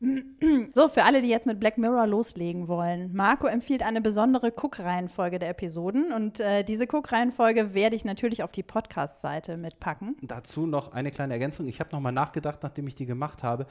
So, 0.74 0.88
für 0.88 1.04
alle, 1.04 1.20
die 1.20 1.28
jetzt 1.28 1.46
mit 1.46 1.60
Black 1.60 1.76
Mirror 1.76 2.06
loslegen 2.06 2.68
wollen. 2.68 3.14
Marco 3.14 3.46
empfiehlt 3.46 3.82
eine 3.82 4.00
besondere 4.00 4.48
Cook-Reihenfolge 4.48 5.38
der 5.38 5.50
Episoden 5.50 6.12
und 6.12 6.40
äh, 6.40 6.64
diese 6.64 6.84
Cook-Reihenfolge 6.84 7.74
werde 7.74 7.96
ich 7.96 8.04
natürlich 8.04 8.42
auf 8.42 8.52
die 8.52 8.62
Podcast-Seite 8.62 9.56
mitpacken. 9.56 10.16
Dazu 10.22 10.66
noch 10.66 10.92
eine 10.92 11.10
kleine 11.10 11.34
Ergänzung. 11.34 11.66
Ich 11.68 11.80
habe 11.80 11.90
nochmal 11.92 12.12
nachgedacht, 12.12 12.62
nachdem 12.62 12.86
ich 12.86 12.94
die 12.94 13.06
gemacht 13.06 13.42
habe. 13.42 13.66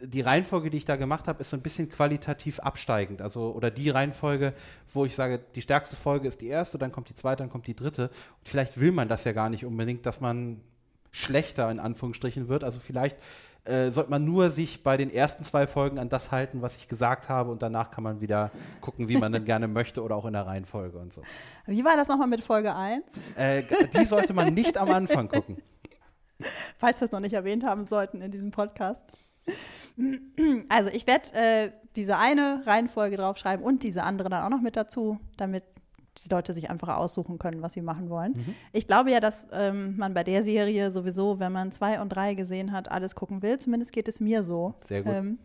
Die 0.00 0.22
Reihenfolge, 0.22 0.70
die 0.70 0.78
ich 0.78 0.84
da 0.84 0.96
gemacht 0.96 1.28
habe, 1.28 1.40
ist 1.40 1.50
so 1.50 1.56
ein 1.56 1.62
bisschen 1.62 1.88
qualitativ 1.88 2.60
absteigend. 2.60 3.22
Also, 3.22 3.52
oder 3.52 3.70
die 3.70 3.90
Reihenfolge, 3.90 4.54
wo 4.92 5.04
ich 5.04 5.14
sage, 5.14 5.40
die 5.54 5.62
stärkste 5.62 5.96
Folge 5.96 6.28
ist 6.28 6.40
die 6.40 6.48
erste, 6.48 6.78
dann 6.78 6.92
kommt 6.92 7.10
die 7.10 7.14
zweite, 7.14 7.42
dann 7.42 7.50
kommt 7.50 7.66
die 7.66 7.76
dritte. 7.76 8.08
Und 8.08 8.48
vielleicht 8.48 8.80
will 8.80 8.92
man 8.92 9.08
das 9.08 9.24
ja 9.24 9.32
gar 9.32 9.50
nicht 9.50 9.64
unbedingt, 9.64 10.06
dass 10.06 10.20
man 10.20 10.60
schlechter 11.14 11.70
in 11.70 11.78
Anführungsstrichen 11.78 12.48
wird. 12.48 12.64
Also 12.64 12.80
vielleicht 12.80 13.16
äh, 13.64 13.90
sollte 13.90 14.10
man 14.10 14.24
nur 14.24 14.50
sich 14.50 14.82
bei 14.82 14.96
den 14.96 15.10
ersten 15.10 15.44
zwei 15.44 15.66
Folgen 15.66 15.98
an 15.98 16.08
das 16.08 16.32
halten, 16.32 16.60
was 16.60 16.76
ich 16.76 16.88
gesagt 16.88 17.28
habe 17.28 17.50
und 17.50 17.62
danach 17.62 17.90
kann 17.90 18.04
man 18.04 18.20
wieder 18.20 18.50
gucken, 18.80 19.08
wie 19.08 19.16
man 19.16 19.32
dann 19.32 19.44
gerne 19.44 19.68
möchte 19.68 20.02
oder 20.02 20.16
auch 20.16 20.26
in 20.26 20.34
der 20.34 20.46
Reihenfolge 20.46 20.98
und 20.98 21.12
so. 21.12 21.22
Wie 21.66 21.84
war 21.84 21.96
das 21.96 22.08
nochmal 22.08 22.28
mit 22.28 22.42
Folge 22.42 22.74
1? 22.74 23.04
Äh, 23.36 23.62
die 23.96 24.04
sollte 24.04 24.34
man 24.34 24.52
nicht 24.52 24.76
am 24.76 24.90
Anfang 24.90 25.28
gucken. 25.28 25.62
Falls 26.78 27.00
wir 27.00 27.06
es 27.06 27.12
noch 27.12 27.20
nicht 27.20 27.32
erwähnt 27.32 27.64
haben 27.64 27.84
sollten 27.86 28.20
in 28.20 28.30
diesem 28.30 28.50
Podcast. 28.50 29.06
Also 30.68 30.90
ich 30.90 31.06
werde 31.06 31.32
äh, 31.34 31.70
diese 31.94 32.18
eine 32.18 32.62
Reihenfolge 32.66 33.16
draufschreiben 33.16 33.64
und 33.64 33.82
diese 33.82 34.02
andere 34.02 34.28
dann 34.28 34.42
auch 34.42 34.50
noch 34.50 34.60
mit 34.60 34.76
dazu, 34.76 35.20
damit 35.36 35.62
die 36.24 36.28
Leute 36.28 36.52
sich 36.52 36.70
einfach 36.70 36.96
aussuchen 36.96 37.38
können, 37.38 37.62
was 37.62 37.74
sie 37.74 37.82
machen 37.82 38.10
wollen. 38.10 38.32
Mhm. 38.32 38.54
Ich 38.72 38.86
glaube 38.86 39.10
ja, 39.10 39.20
dass 39.20 39.46
ähm, 39.52 39.96
man 39.96 40.14
bei 40.14 40.24
der 40.24 40.42
Serie 40.42 40.90
sowieso, 40.90 41.38
wenn 41.38 41.52
man 41.52 41.72
zwei 41.72 42.00
und 42.00 42.10
drei 42.10 42.34
gesehen 42.34 42.72
hat, 42.72 42.90
alles 42.90 43.14
gucken 43.14 43.42
will. 43.42 43.58
Zumindest 43.58 43.92
geht 43.92 44.08
es 44.08 44.20
mir 44.20 44.42
so. 44.42 44.74
Sehr 44.84 45.02
gut. 45.02 45.12
Ähm, 45.12 45.38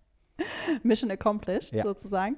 Mission 0.82 1.10
accomplished, 1.10 1.72
ja. 1.72 1.84
sozusagen. 1.84 2.36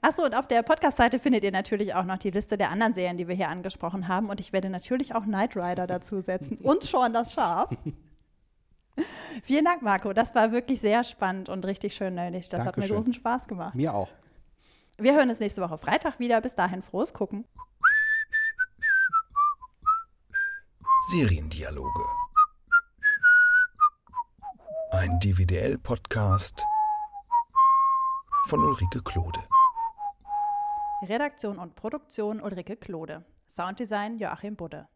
Achso, 0.00 0.24
und 0.24 0.34
auf 0.34 0.48
der 0.48 0.62
Podcast-Seite 0.62 1.18
findet 1.18 1.44
ihr 1.44 1.52
natürlich 1.52 1.94
auch 1.94 2.04
noch 2.04 2.18
die 2.18 2.30
Liste 2.30 2.56
der 2.56 2.70
anderen 2.70 2.94
Serien, 2.94 3.16
die 3.16 3.28
wir 3.28 3.34
hier 3.34 3.48
angesprochen 3.48 4.08
haben. 4.08 4.28
Und 4.28 4.40
ich 4.40 4.52
werde 4.52 4.70
natürlich 4.70 5.14
auch 5.14 5.22
Knight 5.22 5.56
Rider 5.56 5.86
dazu 5.86 6.20
setzen 6.20 6.58
und 6.58 6.84
schon 6.84 7.12
das 7.12 7.32
Schaf. 7.32 7.70
Vielen 9.42 9.64
Dank, 9.64 9.82
Marco. 9.82 10.12
Das 10.12 10.34
war 10.34 10.52
wirklich 10.52 10.80
sehr 10.80 11.04
spannend 11.04 11.48
und 11.48 11.64
richtig 11.66 11.94
schön 11.94 12.14
nötig. 12.14 12.48
Das 12.48 12.64
Dankeschön. 12.64 12.66
hat 12.66 12.76
mir 12.90 12.94
großen 12.94 13.14
Spaß 13.14 13.46
gemacht. 13.46 13.74
Mir 13.74 13.94
auch. 13.94 14.08
Wir 14.98 15.14
hören 15.14 15.28
uns 15.28 15.40
nächste 15.40 15.60
Woche 15.60 15.76
Freitag 15.76 16.18
wieder. 16.18 16.40
Bis 16.40 16.54
dahin 16.54 16.80
frohes 16.80 17.12
Gucken. 17.12 17.46
Seriendialoge. 21.10 22.04
Ein 24.92 25.20
DVDL-Podcast 25.20 26.64
von 28.46 28.60
Ulrike 28.60 29.02
Klode. 29.02 29.40
Redaktion 31.02 31.58
und 31.58 31.74
Produktion 31.74 32.40
Ulrike 32.40 32.76
Klode. 32.76 33.22
Sounddesign 33.48 34.16
Joachim 34.16 34.56
Budde. 34.56 34.88